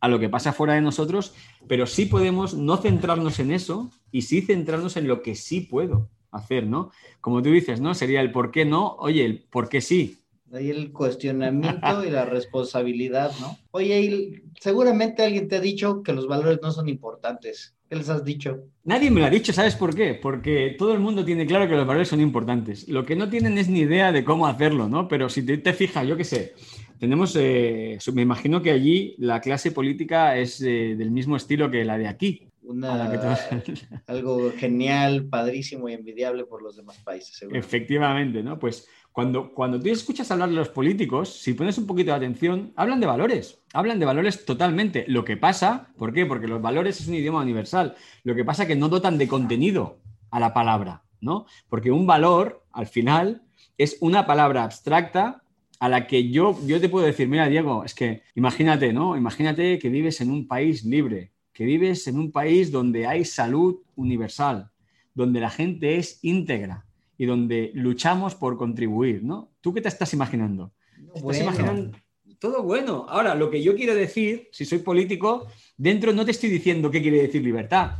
a 0.00 0.08
lo 0.08 0.18
que 0.18 0.28
pasa 0.28 0.52
fuera 0.52 0.74
de 0.74 0.80
nosotros, 0.80 1.34
pero 1.68 1.86
sí 1.86 2.06
podemos 2.06 2.54
no 2.54 2.76
centrarnos 2.76 3.38
en 3.38 3.52
eso 3.52 3.90
y 4.10 4.22
sí 4.22 4.42
centrarnos 4.42 4.96
en 4.96 5.06
lo 5.06 5.22
que 5.22 5.34
sí 5.34 5.60
puedo 5.60 6.10
hacer, 6.30 6.66
¿no? 6.66 6.90
Como 7.20 7.42
tú 7.42 7.50
dices, 7.50 7.80
¿no? 7.80 7.94
Sería 7.94 8.20
el 8.20 8.32
por 8.32 8.50
qué 8.50 8.64
no, 8.64 8.96
oye, 8.96 9.24
el 9.24 9.44
por 9.44 9.68
qué 9.68 9.80
sí, 9.80 10.22
Ahí 10.52 10.68
el 10.68 10.92
cuestionamiento 10.92 12.04
y 12.04 12.10
la 12.10 12.26
responsabilidad, 12.26 13.32
¿no? 13.40 13.56
Oye, 13.70 14.42
seguramente 14.60 15.22
alguien 15.22 15.48
te 15.48 15.56
ha 15.56 15.60
dicho 15.60 16.02
que 16.02 16.12
los 16.12 16.26
valores 16.26 16.60
no 16.60 16.70
son 16.72 16.90
importantes. 16.90 17.74
¿Qué 17.92 17.98
les 17.98 18.08
has 18.08 18.24
dicho? 18.24 18.68
Nadie 18.84 19.10
me 19.10 19.20
lo 19.20 19.26
ha 19.26 19.28
dicho, 19.28 19.52
¿sabes 19.52 19.76
por 19.76 19.94
qué? 19.94 20.14
Porque 20.14 20.76
todo 20.78 20.94
el 20.94 21.00
mundo 21.00 21.26
tiene 21.26 21.44
claro 21.44 21.68
que 21.68 21.76
los 21.76 21.86
valores 21.86 22.08
son 22.08 22.22
importantes. 22.22 22.88
Lo 22.88 23.04
que 23.04 23.14
no 23.14 23.28
tienen 23.28 23.58
es 23.58 23.68
ni 23.68 23.80
idea 23.80 24.12
de 24.12 24.24
cómo 24.24 24.46
hacerlo, 24.46 24.88
¿no? 24.88 25.08
Pero 25.08 25.28
si 25.28 25.44
te, 25.44 25.58
te 25.58 25.74
fijas, 25.74 26.08
yo 26.08 26.16
qué 26.16 26.24
sé, 26.24 26.54
tenemos, 26.98 27.36
eh, 27.38 27.98
me 28.14 28.22
imagino 28.22 28.62
que 28.62 28.70
allí 28.70 29.14
la 29.18 29.42
clase 29.42 29.72
política 29.72 30.38
es 30.38 30.62
eh, 30.62 30.94
del 30.96 31.10
mismo 31.10 31.36
estilo 31.36 31.70
que 31.70 31.84
la 31.84 31.98
de 31.98 32.08
aquí. 32.08 32.48
Una, 32.62 33.10
te... 33.10 33.74
algo 34.06 34.50
genial, 34.56 35.26
padrísimo 35.26 35.86
y 35.90 35.92
envidiable 35.92 36.44
por 36.44 36.62
los 36.62 36.76
demás 36.76 36.96
países. 37.04 37.36
Seguro. 37.36 37.58
Efectivamente, 37.58 38.42
¿no? 38.42 38.58
Pues 38.58 38.88
cuando, 39.12 39.52
cuando 39.52 39.78
tú 39.78 39.90
escuchas 39.90 40.30
hablar 40.30 40.48
de 40.48 40.54
los 40.54 40.70
políticos, 40.70 41.40
si 41.40 41.52
pones 41.52 41.76
un 41.76 41.86
poquito 41.86 42.10
de 42.10 42.16
atención, 42.16 42.72
hablan 42.76 42.98
de 42.98 43.06
valores, 43.06 43.62
hablan 43.74 43.98
de 43.98 44.06
valores 44.06 44.44
totalmente. 44.46 45.04
Lo 45.06 45.24
que 45.24 45.36
pasa, 45.36 45.88
¿por 45.98 46.14
qué? 46.14 46.24
Porque 46.24 46.48
los 46.48 46.62
valores 46.62 47.00
es 47.00 47.08
un 47.08 47.14
idioma 47.14 47.42
universal. 47.42 47.94
Lo 48.24 48.34
que 48.34 48.44
pasa 48.44 48.62
es 48.62 48.68
que 48.68 48.76
no 48.76 48.88
dotan 48.88 49.18
de 49.18 49.28
contenido 49.28 49.98
a 50.30 50.40
la 50.40 50.54
palabra, 50.54 51.02
¿no? 51.20 51.46
Porque 51.68 51.90
un 51.90 52.06
valor, 52.06 52.64
al 52.72 52.86
final, 52.86 53.42
es 53.76 53.98
una 54.00 54.26
palabra 54.26 54.64
abstracta 54.64 55.42
a 55.78 55.88
la 55.90 56.06
que 56.06 56.30
yo, 56.30 56.58
yo 56.66 56.80
te 56.80 56.88
puedo 56.88 57.04
decir, 57.04 57.28
mira, 57.28 57.48
Diego, 57.48 57.84
es 57.84 57.94
que 57.94 58.22
imagínate, 58.34 58.94
¿no? 58.94 59.16
Imagínate 59.16 59.78
que 59.78 59.90
vives 59.90 60.22
en 60.22 60.30
un 60.30 60.46
país 60.46 60.84
libre, 60.84 61.32
que 61.52 61.64
vives 61.66 62.06
en 62.06 62.18
un 62.18 62.32
país 62.32 62.72
donde 62.72 63.06
hay 63.06 63.26
salud 63.26 63.80
universal, 63.94 64.70
donde 65.12 65.40
la 65.40 65.50
gente 65.50 65.96
es 65.96 66.18
íntegra, 66.22 66.86
y 67.22 67.24
donde 67.24 67.70
luchamos 67.74 68.34
por 68.34 68.58
contribuir, 68.58 69.22
¿no? 69.22 69.52
¿Tú 69.60 69.72
qué 69.72 69.80
te 69.80 69.86
estás 69.86 70.12
imaginando? 70.12 70.72
Bueno. 70.98 71.30
¿Estás 71.30 71.40
imaginando? 71.40 71.96
Todo 72.40 72.64
bueno. 72.64 73.06
Ahora, 73.08 73.36
lo 73.36 73.48
que 73.48 73.62
yo 73.62 73.76
quiero 73.76 73.94
decir, 73.94 74.48
si 74.50 74.64
soy 74.64 74.78
político, 74.78 75.46
dentro 75.76 76.12
no 76.12 76.24
te 76.24 76.32
estoy 76.32 76.50
diciendo 76.50 76.90
qué 76.90 77.00
quiere 77.00 77.22
decir 77.22 77.40
libertad. 77.44 77.92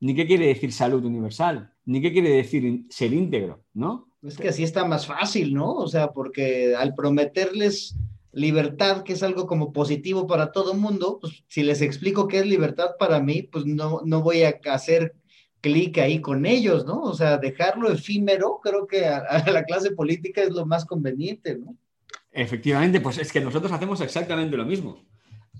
ni 0.00 0.14
qué 0.14 0.26
quiere 0.26 0.46
decir 0.46 0.72
salud 0.72 1.04
universal, 1.04 1.72
ni 1.84 2.00
qué 2.00 2.12
quiere 2.12 2.30
decir 2.30 2.84
ser 2.88 3.12
íntegro, 3.12 3.62
¿no? 3.74 4.08
Es 4.22 4.36
que 4.36 4.48
así 4.48 4.64
está 4.64 4.84
más 4.84 5.06
fácil, 5.06 5.54
¿no? 5.54 5.72
O 5.74 5.88
sea, 5.88 6.12
porque 6.12 6.74
al 6.74 6.94
prometerles 6.94 7.96
libertad, 8.32 9.02
que 9.02 9.14
es 9.14 9.22
algo 9.22 9.46
como 9.46 9.72
positivo 9.72 10.26
para 10.26 10.52
todo 10.52 10.72
el 10.72 10.78
mundo, 10.78 11.18
pues 11.20 11.44
si 11.48 11.62
les 11.62 11.82
explico 11.82 12.28
qué 12.28 12.38
es 12.40 12.46
libertad 12.46 12.90
para 12.98 13.20
mí, 13.20 13.42
pues 13.42 13.66
no, 13.66 14.00
no 14.04 14.22
voy 14.22 14.42
a 14.42 14.58
hacer 14.72 15.14
clic 15.60 15.98
ahí 15.98 16.20
con 16.20 16.46
ellos, 16.46 16.86
¿no? 16.86 17.00
O 17.02 17.14
sea, 17.14 17.38
dejarlo 17.38 17.90
efímero, 17.92 18.60
creo 18.62 18.86
que 18.86 19.06
a, 19.06 19.44
la 19.50 19.64
clase 19.64 19.92
política 19.92 20.42
es 20.42 20.50
lo 20.50 20.66
más 20.66 20.84
conveniente, 20.84 21.56
¿no? 21.56 21.76
Efectivamente, 22.32 23.00
pues 23.00 23.18
es 23.18 23.32
que 23.32 23.40
nosotros 23.40 23.72
hacemos 23.72 24.00
exactamente 24.00 24.56
lo 24.56 24.64
mismo. 24.64 25.04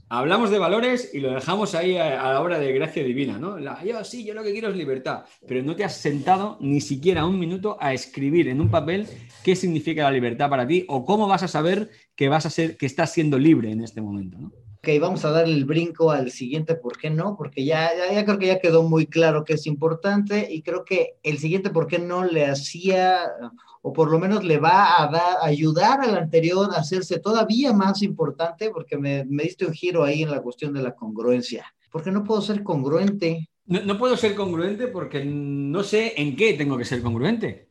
Hablamos 0.09 0.51
de 0.51 0.59
valores 0.59 1.11
y 1.15 1.21
lo 1.21 1.33
dejamos 1.33 1.75
ahí 1.77 1.97
a, 1.97 2.33
la 2.33 2.41
hora 2.41 2.59
de 2.59 2.73
gracia 2.73 3.05
divina, 3.05 3.39
¿no? 3.39 3.59
yo 3.85 4.05
sí, 4.05 4.25
yo 4.25 4.35
lo 4.35 4.43
que 4.43 4.51
quiero 4.51 4.69
es 4.69 4.77
libertad, 4.77 5.25
pero 5.47 5.63
no 5.63 5.77
te 5.77 5.85
has 5.85 5.97
sentado 5.97 6.59
ni 6.61 6.81
siquiera 6.81 7.25
un 7.25 7.39
minuto 7.39 7.77
a 7.81 7.93
escribir 7.93 8.49
en 8.49 8.61
un 8.61 8.71
papel 8.71 9.07
qué 9.45 9.55
significa 9.55 10.03
la 10.03 10.11
libertad 10.11 10.51
para 10.51 10.67
ti 10.67 10.85
o 10.89 11.05
cómo 11.05 11.29
vas 11.29 11.45
a 11.45 11.49
saber 11.49 11.91
que 12.17 12.29
vas 12.29 12.45
a 12.45 12.51
ser, 12.51 12.77
que 12.77 12.87
estás 12.87 13.13
siendo 13.13 13.39
libre 13.39 13.71
en 13.71 13.85
este 13.85 14.01
momento, 14.01 14.39
¿no? 14.39 14.53
Ok, 14.83 14.89
vamos 14.99 15.27
a 15.27 15.31
dar 15.31 15.45
el 15.45 15.67
brinco 15.67 16.11
al 16.11 16.31
siguiente, 16.31 16.75
¿por 16.75 16.97
qué 16.97 17.11
no? 17.11 17.37
Porque 17.37 17.67
ya, 17.67 17.91
ya, 18.15 18.25
creo 18.25 18.39
que 18.39 18.47
ya 18.47 18.61
quedó 18.61 18.83
muy 18.83 19.07
claro 19.07 19.45
que 19.45 19.53
es 19.53 19.67
importante 19.67 20.49
y 20.51 20.63
creo 20.63 20.87
que 20.87 21.17
el 21.23 21.37
siguiente, 21.37 21.69
¿por 21.69 21.87
qué 21.87 21.99
no? 21.99 22.25
Le 22.25 22.47
hacía, 22.47 23.31
o 23.83 23.93
por 23.93 24.11
lo 24.11 24.19
menos 24.19 24.43
le 24.43 24.57
va 24.57 25.03
a, 25.03 25.11
dar, 25.11 25.37
ayudar 25.43 26.01
al 26.01 26.17
anterior 26.17 26.71
a 26.73 26.79
hacerse 26.79 27.19
todavía 27.19 27.75
más 27.75 28.03
importante, 28.03 28.71
porque 28.71 28.97
me, 28.97 29.27
me, 29.27 29.43
diste 29.43 29.67
un 29.67 29.75
giro 29.75 30.03
ahí 30.03 30.23
en 30.23 30.31
la 30.31 30.41
cuestión 30.41 30.73
de 30.73 30.81
la 30.81 30.95
congruencia. 30.95 31.67
Porque 31.93 32.11
no 32.11 32.25
puedo 32.25 32.41
ser 32.41 32.63
congruente. 32.63 33.51
No, 33.67 33.83
no 33.83 33.99
puedo 33.99 34.17
ser 34.17 34.35
congruente 34.35 34.89
porque 34.89 35.27
no 35.27 35.83
sé 35.83 36.15
en 36.17 36.37
qué 36.37 36.55
tengo 36.55 36.79
que 36.79 36.87
ser 36.87 37.03
congruente. 37.03 37.69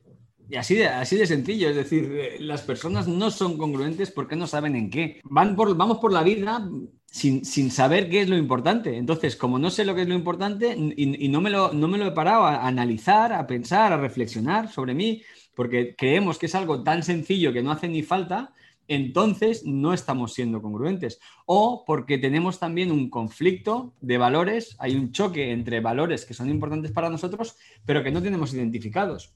Y 0.50 0.56
así 0.56 0.74
de, 0.74 0.86
así 0.86 1.16
de 1.16 1.26
sencillo, 1.26 1.70
es 1.70 1.76
decir, 1.76 2.10
eh, 2.12 2.36
las 2.40 2.62
personas 2.62 3.06
no 3.06 3.30
son 3.30 3.56
congruentes 3.56 4.10
porque 4.10 4.34
no 4.34 4.48
saben 4.48 4.74
en 4.74 4.90
qué. 4.90 5.20
Van 5.22 5.54
por, 5.54 5.76
vamos 5.76 5.98
por 5.98 6.12
la 6.12 6.24
vida 6.24 6.68
sin, 7.10 7.70
saber 7.70 8.08
qué 8.08 8.22
es 8.22 8.28
lo 8.28 8.36
importante. 8.36 8.96
Entonces, 8.96 9.36
como 9.36 9.58
no 9.58 9.70
sé 9.70 9.84
lo 9.84 9.94
que 9.94 10.02
es 10.02 10.08
lo 10.08 10.14
importante 10.14 10.74
y, 10.76 11.28
no, 11.28 11.40
me 11.40 11.50
lo, 11.50 11.72
no 11.72 11.88
me 11.88 11.98
lo 11.98 12.06
he 12.06 12.12
parado 12.12 12.44
a, 12.44 12.66
analizar, 12.66 13.32
a 13.32 13.46
pensar, 13.46 13.92
a 13.92 13.96
reflexionar 13.96 14.70
sobre 14.70 14.94
mí, 14.94 15.22
porque 15.54 15.94
creemos 15.96 16.38
que 16.38 16.46
es 16.46 16.54
algo 16.54 16.82
tan 16.82 17.02
sencillo 17.02 17.52
que 17.52 17.62
no 17.62 17.72
hace 17.72 17.88
ni 17.88 18.02
falta, 18.02 18.54
entonces 18.86 19.64
no 19.64 19.92
estamos 19.92 20.34
siendo 20.34 20.62
congruentes. 20.62 21.20
O 21.46 21.84
porque 21.84 22.18
tenemos 22.18 22.58
también 22.58 22.90
un 22.92 23.10
conflicto 23.10 23.94
de 24.00 24.18
valores, 24.18 24.76
hay 24.78 24.94
un 24.94 25.12
choque 25.12 25.50
entre 25.50 25.80
valores 25.80 26.24
que 26.24 26.34
son 26.34 26.48
importantes 26.48 26.92
para 26.92 27.10
nosotros, 27.10 27.56
pero 27.84 28.02
que 28.02 28.12
no 28.12 28.22
tenemos 28.22 28.54
identificados. 28.54 29.34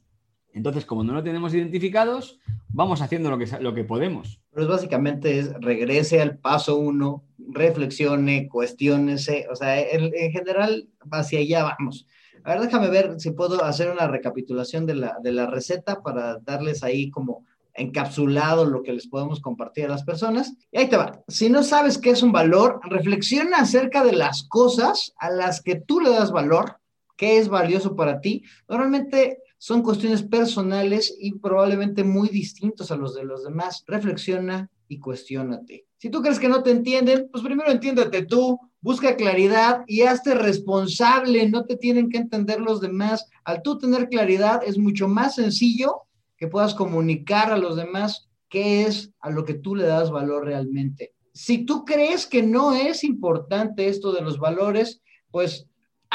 Entonces, 0.52 0.86
como 0.86 1.02
no 1.02 1.12
lo 1.12 1.24
tenemos 1.24 1.52
identificados, 1.52 2.38
vamos 2.68 3.00
haciendo 3.00 3.30
lo 3.30 3.38
que, 3.38 3.46
lo 3.60 3.74
que 3.74 3.82
podemos. 3.82 4.43
Básicamente 4.54 5.38
es 5.38 5.52
regrese 5.54 6.20
al 6.20 6.38
paso 6.38 6.76
uno, 6.76 7.24
reflexione, 7.38 8.48
cuestiónese, 8.48 9.46
o 9.50 9.56
sea, 9.56 9.80
en, 9.80 10.12
general 10.32 10.88
hacia 11.10 11.40
allá 11.40 11.74
vamos. 11.78 12.06
A 12.44 12.54
ver, 12.54 12.62
déjame 12.62 12.88
ver 12.88 13.18
si 13.18 13.30
puedo 13.30 13.64
hacer 13.64 13.90
una 13.90 14.06
recapitulación 14.06 14.86
de 14.86 14.94
la, 14.94 15.16
de 15.22 15.32
la 15.32 15.46
receta 15.46 16.02
para 16.02 16.38
darles 16.38 16.82
ahí 16.84 17.10
como 17.10 17.44
encapsulado 17.74 18.64
lo 18.64 18.82
que 18.82 18.92
les 18.92 19.08
podemos 19.08 19.40
compartir 19.40 19.86
a 19.86 19.88
las 19.88 20.04
personas. 20.04 20.54
Y 20.70 20.78
ahí 20.78 20.88
te 20.88 20.96
va. 20.96 21.22
Si 21.28 21.50
no 21.50 21.62
sabes 21.62 21.98
qué 21.98 22.10
es 22.10 22.22
un 22.22 22.32
valor, 22.32 22.80
reflexiona 22.84 23.58
acerca 23.58 24.04
de 24.04 24.12
las 24.12 24.44
cosas 24.44 25.12
a 25.18 25.30
las 25.30 25.60
que 25.60 25.76
tú 25.76 26.00
le 26.00 26.10
das 26.10 26.30
valor, 26.30 26.78
qué 27.16 27.38
es 27.38 27.48
valioso 27.48 27.96
para 27.96 28.20
ti. 28.20 28.44
Normalmente 28.68 29.38
son 29.64 29.80
cuestiones 29.80 30.22
personales 30.22 31.16
y 31.18 31.38
probablemente 31.38 32.04
muy 32.04 32.28
distintos 32.28 32.90
a 32.90 32.96
los 32.96 33.14
de 33.14 33.24
los 33.24 33.44
demás. 33.44 33.82
Reflexiona 33.86 34.68
y 34.88 34.98
cuestiónate. 34.98 35.86
Si 35.96 36.10
tú 36.10 36.20
crees 36.20 36.38
que 36.38 36.50
no 36.50 36.62
te 36.62 36.70
entienden, 36.70 37.30
pues 37.32 37.42
primero 37.42 37.70
entiéndete 37.70 38.26
tú, 38.26 38.60
busca 38.82 39.16
claridad 39.16 39.82
y 39.86 40.02
hazte 40.02 40.34
responsable, 40.34 41.48
no 41.48 41.64
te 41.64 41.76
tienen 41.76 42.10
que 42.10 42.18
entender 42.18 42.60
los 42.60 42.82
demás. 42.82 43.26
Al 43.42 43.62
tú 43.62 43.78
tener 43.78 44.10
claridad 44.10 44.60
es 44.66 44.76
mucho 44.76 45.08
más 45.08 45.36
sencillo 45.36 46.02
que 46.36 46.48
puedas 46.48 46.74
comunicar 46.74 47.50
a 47.50 47.56
los 47.56 47.74
demás 47.74 48.28
qué 48.50 48.82
es 48.82 49.12
a 49.20 49.30
lo 49.30 49.46
que 49.46 49.54
tú 49.54 49.76
le 49.76 49.86
das 49.86 50.10
valor 50.10 50.44
realmente. 50.44 51.14
Si 51.32 51.64
tú 51.64 51.86
crees 51.86 52.26
que 52.26 52.42
no 52.42 52.74
es 52.74 53.02
importante 53.02 53.88
esto 53.88 54.12
de 54.12 54.20
los 54.20 54.38
valores, 54.38 55.00
pues 55.30 55.66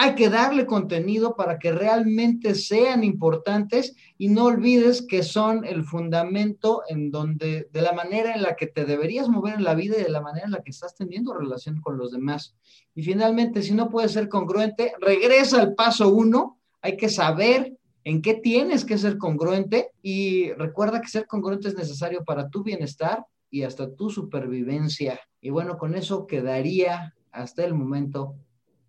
hay 0.02 0.16
que 0.16 0.30
darle 0.30 0.66
contenido 0.66 1.36
para 1.36 1.60
que 1.60 1.74
realmente 1.74 2.56
sean 2.56 3.04
importantes 3.04 3.98
y 4.18 4.30
no 4.30 4.46
olvides 4.46 5.02
que 5.02 5.24
son 5.24 5.66
el 5.66 5.84
fundamento 5.84 6.84
en 6.88 7.12
donde, 7.12 7.68
de 7.74 7.82
la 7.82 7.92
manera 7.92 8.34
en 8.34 8.42
la 8.42 8.56
que 8.56 8.68
te 8.68 8.86
deberías 8.86 9.28
mover 9.28 9.56
en 9.56 9.66
la 9.66 9.76
vida 9.76 9.98
y 9.98 10.04
de 10.04 10.10
la 10.10 10.22
manera 10.22 10.46
en 10.46 10.54
la 10.54 10.64
que 10.64 10.72
estás 10.72 10.96
teniendo 10.96 11.34
relación 11.34 11.82
con 11.82 11.98
los 11.98 12.14
demás. 12.14 12.56
Y 12.96 13.04
finalmente, 13.04 13.62
si 13.62 13.74
no 13.74 13.90
puedes 13.90 14.14
ser 14.14 14.30
congruente, 14.30 14.94
regresa 15.02 15.60
al 15.60 15.76
paso 15.76 16.08
uno. 16.08 16.62
Hay 16.82 16.96
que 16.96 17.10
saber 17.10 17.76
en 18.06 18.22
qué 18.22 18.36
tienes 18.36 18.86
que 18.86 18.98
ser 18.98 19.18
congruente 19.18 19.92
y 20.02 20.54
recuerda 20.54 21.02
que 21.02 21.10
ser 21.10 21.28
congruente 21.28 21.68
es 21.68 21.76
necesario 21.76 22.24
para 22.24 22.50
tu 22.50 22.64
bienestar 22.64 23.26
y 23.52 23.64
hasta 23.64 23.94
tu 23.94 24.10
supervivencia. 24.10 25.20
Y 25.42 25.50
bueno, 25.50 25.78
con 25.78 25.94
eso 25.94 26.26
quedaría 26.26 27.16
hasta 27.34 27.66
el 27.66 27.74
momento 27.74 28.38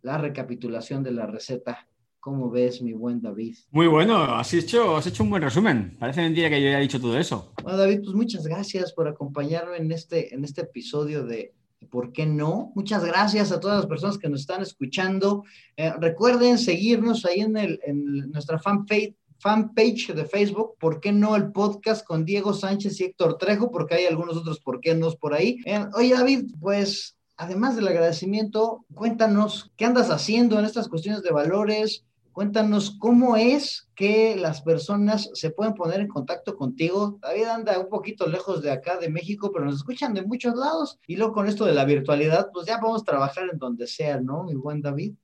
la 0.02 0.18
recapitulación 0.18 1.02
de 1.02 1.12
la 1.12 1.26
receta. 1.26 1.86
¿Cómo 2.18 2.50
ves, 2.50 2.82
mi 2.82 2.92
buen 2.92 3.22
David? 3.22 3.56
Muy 3.70 3.86
bueno, 3.86 4.16
has 4.16 4.52
hecho, 4.52 4.96
has 4.96 5.06
hecho 5.06 5.22
un 5.22 5.30
buen 5.30 5.42
resumen. 5.42 5.96
Parece 5.98 6.20
mentira 6.20 6.50
que 6.50 6.60
yo 6.60 6.68
haya 6.68 6.78
dicho 6.78 7.00
todo 7.00 7.18
eso. 7.18 7.54
Bueno, 7.62 7.78
David, 7.78 8.00
pues 8.04 8.14
muchas 8.14 8.46
gracias 8.46 8.92
por 8.92 9.08
acompañarme 9.08 9.78
en 9.78 9.90
este, 9.90 10.34
en 10.34 10.44
este 10.44 10.62
episodio 10.62 11.24
de 11.24 11.54
¿Por 11.88 12.12
qué 12.12 12.26
no? 12.26 12.72
Muchas 12.74 13.04
gracias 13.04 13.52
a 13.52 13.58
todas 13.58 13.78
las 13.78 13.86
personas 13.86 14.18
que 14.18 14.28
nos 14.28 14.40
están 14.40 14.60
escuchando. 14.60 15.44
Eh, 15.76 15.90
recuerden 15.98 16.58
seguirnos 16.58 17.24
ahí 17.24 17.40
en, 17.40 17.56
el, 17.56 17.80
en 17.84 18.30
nuestra 18.30 18.58
fanpage, 18.58 19.14
fanpage 19.38 20.12
de 20.12 20.26
Facebook, 20.26 20.76
¿por 20.78 21.00
qué 21.00 21.12
no 21.12 21.34
el 21.34 21.50
podcast 21.50 22.06
con 22.06 22.24
Diego 22.26 22.52
Sánchez 22.52 23.00
y 23.00 23.04
Héctor 23.04 23.38
Trejo? 23.38 23.70
Porque 23.70 23.94
hay 23.94 24.06
algunos 24.06 24.36
otros 24.36 24.60
por 24.60 24.80
qué 24.80 24.94
no 24.94 25.10
por 25.12 25.32
ahí. 25.32 25.58
Eh, 25.64 25.86
oye, 25.94 26.12
David, 26.12 26.52
pues 26.60 27.16
además 27.40 27.74
del 27.74 27.88
agradecimiento, 27.88 28.84
cuéntanos 28.94 29.72
qué 29.78 29.86
andas 29.86 30.10
haciendo 30.10 30.58
en 30.58 30.66
estas 30.66 30.88
cuestiones 30.88 31.22
de 31.22 31.30
valores, 31.30 32.04
cuéntanos 32.32 32.98
cómo 32.98 33.34
es 33.34 33.88
que 33.94 34.36
las 34.36 34.60
personas 34.60 35.30
se 35.32 35.50
pueden 35.50 35.72
poner 35.72 36.00
en 36.00 36.08
contacto 36.08 36.54
contigo. 36.54 37.18
David 37.22 37.44
anda 37.44 37.78
un 37.78 37.88
poquito 37.88 38.26
lejos 38.28 38.60
de 38.62 38.70
acá, 38.70 38.98
de 38.98 39.08
México, 39.08 39.50
pero 39.52 39.64
nos 39.64 39.76
escuchan 39.76 40.12
de 40.12 40.22
muchos 40.22 40.54
lados. 40.54 40.98
Y 41.06 41.16
luego 41.16 41.32
con 41.32 41.48
esto 41.48 41.64
de 41.64 41.72
la 41.72 41.86
virtualidad, 41.86 42.50
pues 42.52 42.66
ya 42.66 42.78
podemos 42.78 43.04
trabajar 43.04 43.48
en 43.50 43.58
donde 43.58 43.86
sea, 43.86 44.20
¿no, 44.20 44.44
mi 44.44 44.54
buen 44.54 44.82
David? 44.82 45.14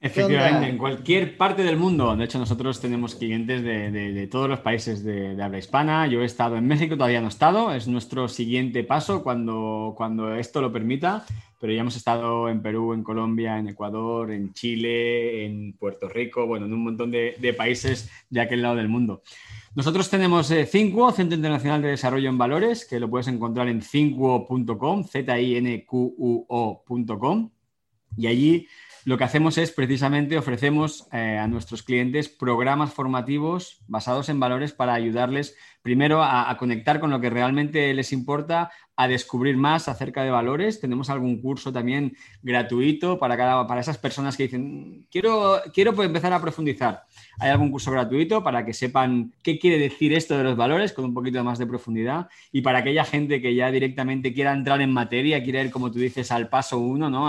Efectivamente, 0.00 0.68
en 0.68 0.78
cualquier 0.78 1.36
parte 1.36 1.64
del 1.64 1.76
mundo. 1.76 2.14
De 2.16 2.24
hecho, 2.24 2.38
nosotros 2.38 2.80
tenemos 2.80 3.16
clientes 3.16 3.64
de, 3.64 4.28
todos 4.30 4.48
los 4.48 4.60
países 4.60 5.02
de, 5.02 5.36
habla 5.42 5.58
hispana. 5.58 6.06
Yo 6.06 6.22
he 6.22 6.24
estado 6.24 6.56
en 6.56 6.66
México, 6.66 6.96
todavía 6.96 7.20
no 7.20 7.26
he 7.26 7.30
estado. 7.30 7.74
Es 7.74 7.88
nuestro 7.88 8.28
siguiente 8.28 8.84
paso 8.84 9.24
cuando, 9.24 9.94
cuando 9.96 10.34
esto 10.34 10.62
lo 10.62 10.72
permita. 10.72 11.24
Pero 11.60 11.72
ya 11.72 11.80
hemos 11.80 11.96
estado 11.96 12.48
en 12.48 12.62
Perú, 12.62 12.92
en 12.92 13.02
Colombia, 13.02 13.58
en 13.58 13.68
Ecuador, 13.68 14.30
en 14.30 14.52
Chile, 14.52 15.44
en 15.44 15.72
Puerto 15.72 16.08
Rico, 16.08 16.46
bueno, 16.46 16.66
en 16.66 16.72
un 16.72 16.84
montón 16.84 17.10
de, 17.10 17.54
países 17.56 18.08
de 18.30 18.40
aquel 18.40 18.62
lado 18.62 18.76
del 18.76 18.88
mundo. 18.88 19.22
Nosotros 19.74 20.08
tenemos 20.08 20.50
eh, 20.50 20.66
Centro 20.66 21.34
Internacional 21.34 21.82
de 21.82 21.88
Desarrollo 21.88 22.28
en 22.28 22.38
Valores, 22.38 22.84
que 22.84 23.00
lo 23.00 23.10
puedes 23.10 23.28
encontrar 23.28 23.68
en 23.68 23.82
cincuo.com, 23.82 25.04
z-i-n-q-u-o.com. 25.04 25.50
Y 28.16 28.26
allí 28.26 28.66
lo 29.08 29.16
que 29.16 29.24
hacemos 29.24 29.56
es 29.56 29.72
precisamente 29.72 30.36
ofrecemos 30.36 31.08
eh, 31.12 31.38
a 31.38 31.48
nuestros 31.48 31.82
clientes 31.82 32.28
programas 32.28 32.92
formativos 32.92 33.80
basados 33.86 34.28
en 34.28 34.38
valores 34.38 34.74
para 34.74 34.92
ayudarles 34.92 35.56
primero 35.80 36.22
a, 36.22 36.54
conectar 36.58 37.00
con 37.00 37.08
lo 37.08 37.18
que 37.18 37.30
realmente 37.30 37.94
les 37.94 38.12
importa, 38.12 38.70
a 38.96 39.08
descubrir 39.08 39.56
más 39.56 39.88
acerca 39.88 40.22
de 40.22 40.30
valores. 40.30 40.78
Tenemos 40.78 41.08
algún 41.08 41.40
curso 41.40 41.72
también 41.72 42.18
gratuito 42.42 43.18
para, 43.18 43.38
cada, 43.38 43.66
para 43.66 43.80
esas 43.80 43.96
personas 43.96 44.36
que 44.36 44.42
dicen, 44.42 45.06
quiero, 45.10 45.62
quiero 45.72 45.94
pues, 45.94 46.06
empezar 46.06 46.34
a 46.34 46.42
profundizar. 46.42 47.04
Hay 47.38 47.48
algún 47.48 47.70
curso 47.70 47.90
gratuito 47.90 48.44
para 48.44 48.66
que 48.66 48.74
sepan 48.74 49.32
qué 49.42 49.58
quiere 49.58 49.78
decir 49.78 50.12
esto 50.12 50.36
de 50.36 50.44
los 50.44 50.56
valores 50.56 50.92
con 50.92 51.06
un 51.06 51.14
poquito 51.14 51.42
más 51.42 51.58
de 51.58 51.66
profundidad 51.66 52.28
y 52.52 52.60
para 52.60 52.80
aquella 52.80 53.06
gente 53.06 53.40
que 53.40 53.54
ya 53.54 53.70
directamente 53.70 54.34
quiera 54.34 54.52
entrar 54.52 54.82
en 54.82 54.92
materia, 54.92 55.42
quiere 55.42 55.64
ir, 55.64 55.70
como 55.70 55.90
tú 55.90 55.98
dices, 55.98 56.30
al 56.30 56.50
paso 56.50 56.78
uno, 56.78 57.08
¿no? 57.08 57.26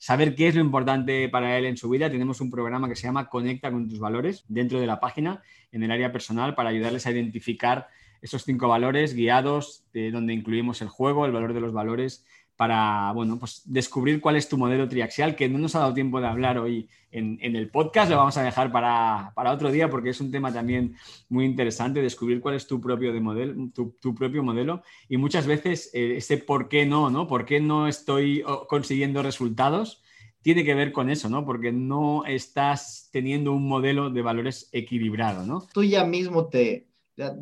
Saber 0.00 0.34
qué 0.34 0.48
es 0.48 0.54
lo 0.54 0.62
importante 0.62 1.28
para 1.28 1.58
él 1.58 1.66
en 1.66 1.76
su 1.76 1.90
vida, 1.90 2.10
tenemos 2.10 2.40
un 2.40 2.50
programa 2.50 2.88
que 2.88 2.96
se 2.96 3.02
llama 3.02 3.28
Conecta 3.28 3.70
con 3.70 3.86
tus 3.86 3.98
valores 4.00 4.44
dentro 4.48 4.80
de 4.80 4.86
la 4.86 4.98
página 4.98 5.42
en 5.72 5.82
el 5.82 5.90
área 5.90 6.10
personal 6.10 6.54
para 6.54 6.70
ayudarles 6.70 7.06
a 7.06 7.10
identificar 7.10 7.88
esos 8.22 8.44
cinco 8.44 8.66
valores 8.66 9.14
guiados, 9.14 9.84
de 9.92 10.10
donde 10.10 10.32
incluimos 10.32 10.80
el 10.80 10.88
juego, 10.88 11.26
el 11.26 11.32
valor 11.32 11.52
de 11.52 11.60
los 11.60 11.74
valores, 11.74 12.24
para, 12.60 13.10
bueno, 13.12 13.38
pues 13.38 13.62
descubrir 13.64 14.20
cuál 14.20 14.36
es 14.36 14.46
tu 14.46 14.58
modelo 14.58 14.86
triaxial, 14.86 15.34
que 15.34 15.48
no 15.48 15.56
nos 15.56 15.74
ha 15.74 15.78
dado 15.78 15.94
tiempo 15.94 16.20
de 16.20 16.26
hablar 16.26 16.58
hoy 16.58 16.90
en, 17.10 17.38
el 17.40 17.70
podcast, 17.70 18.10
lo 18.10 18.18
vamos 18.18 18.36
a 18.36 18.42
dejar 18.42 18.70
para, 18.70 19.32
otro 19.50 19.72
día 19.72 19.88
porque 19.88 20.10
es 20.10 20.20
un 20.20 20.30
tema 20.30 20.52
también 20.52 20.94
muy 21.30 21.46
interesante, 21.46 22.02
descubrir 22.02 22.42
cuál 22.42 22.56
es 22.56 22.66
tu 22.66 22.78
propio, 22.78 23.14
de 23.14 23.20
modelo, 23.22 23.70
tu, 23.72 24.14
propio 24.14 24.42
modelo 24.42 24.82
y 25.08 25.16
muchas 25.16 25.46
veces 25.46 25.88
eh, 25.94 26.18
ese 26.18 26.36
por 26.36 26.68
qué 26.68 26.84
no, 26.84 27.08
¿no? 27.08 27.26
¿Por 27.26 27.46
qué 27.46 27.60
no 27.60 27.88
estoy 27.88 28.44
consiguiendo 28.68 29.22
resultados? 29.22 30.02
Tiene 30.42 30.62
que 30.62 30.74
ver 30.74 30.92
con 30.92 31.08
eso, 31.08 31.30
¿no? 31.30 31.46
Porque 31.46 31.72
no 31.72 32.26
estás 32.26 33.08
teniendo 33.10 33.52
un 33.52 33.66
modelo 33.66 34.10
de 34.10 34.20
valores 34.20 34.68
equilibrado, 34.72 35.46
¿no? 35.46 35.66
Tú 35.72 35.82
ya 35.82 36.04
mismo 36.04 36.48
te, 36.48 36.89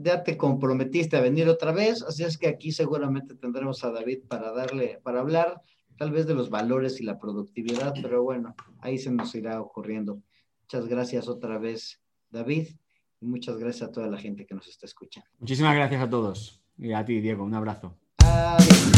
ya, 0.03 0.23
te 0.25 0.37
comprometiste 0.37 1.17
a 1.17 1.21
venir 1.21 1.49
otra 1.49 1.73
vez, 1.73 2.03
así 2.03 2.25
es 2.25 2.37
que 2.37 2.49
aquí 2.49 2.73
seguramente 2.73 3.35
tendremos 3.35 3.85
a 3.85 3.91
David 3.91 4.21
para 4.29 4.53
darle, 4.53 5.01
para 5.03 5.21
hablar 5.21 5.61
tal 5.97 6.11
vez 6.13 6.27
de 6.27 6.35
los 6.35 6.49
valores 6.49 7.01
y 7.01 7.05
la 7.05 7.19
productividad, 7.19 7.93
pero 8.01 8.23
bueno, 8.23 8.55
ahí 8.81 8.99
se 8.99 9.11
nos 9.11 9.35
irá 9.35 9.61
ocurriendo. 9.61 10.23
Muchas 10.63 10.87
gracias 10.87 11.29
otra 11.29 11.59
vez, 11.59 12.01
David, 12.31 12.69
y 13.21 13.27
muchas 13.27 13.57
gracias 13.59 13.89
a 13.89 13.93
toda 13.93 14.07
la 14.07 14.19
gente 14.19 14.47
que 14.47 14.55
nos 14.55 14.69
está 14.69 14.87
escuchando. 14.87 15.29
Muchísimas 15.41 15.75
gracias 15.75 16.03
a 16.03 16.09
todos 16.09 16.63
y 16.77 16.93
a 16.93 17.05
ti, 17.05 17.21
Diego, 17.21 17.45
un 17.45 17.55
abrazo. 17.55 17.97
Adiós. 18.19 18.98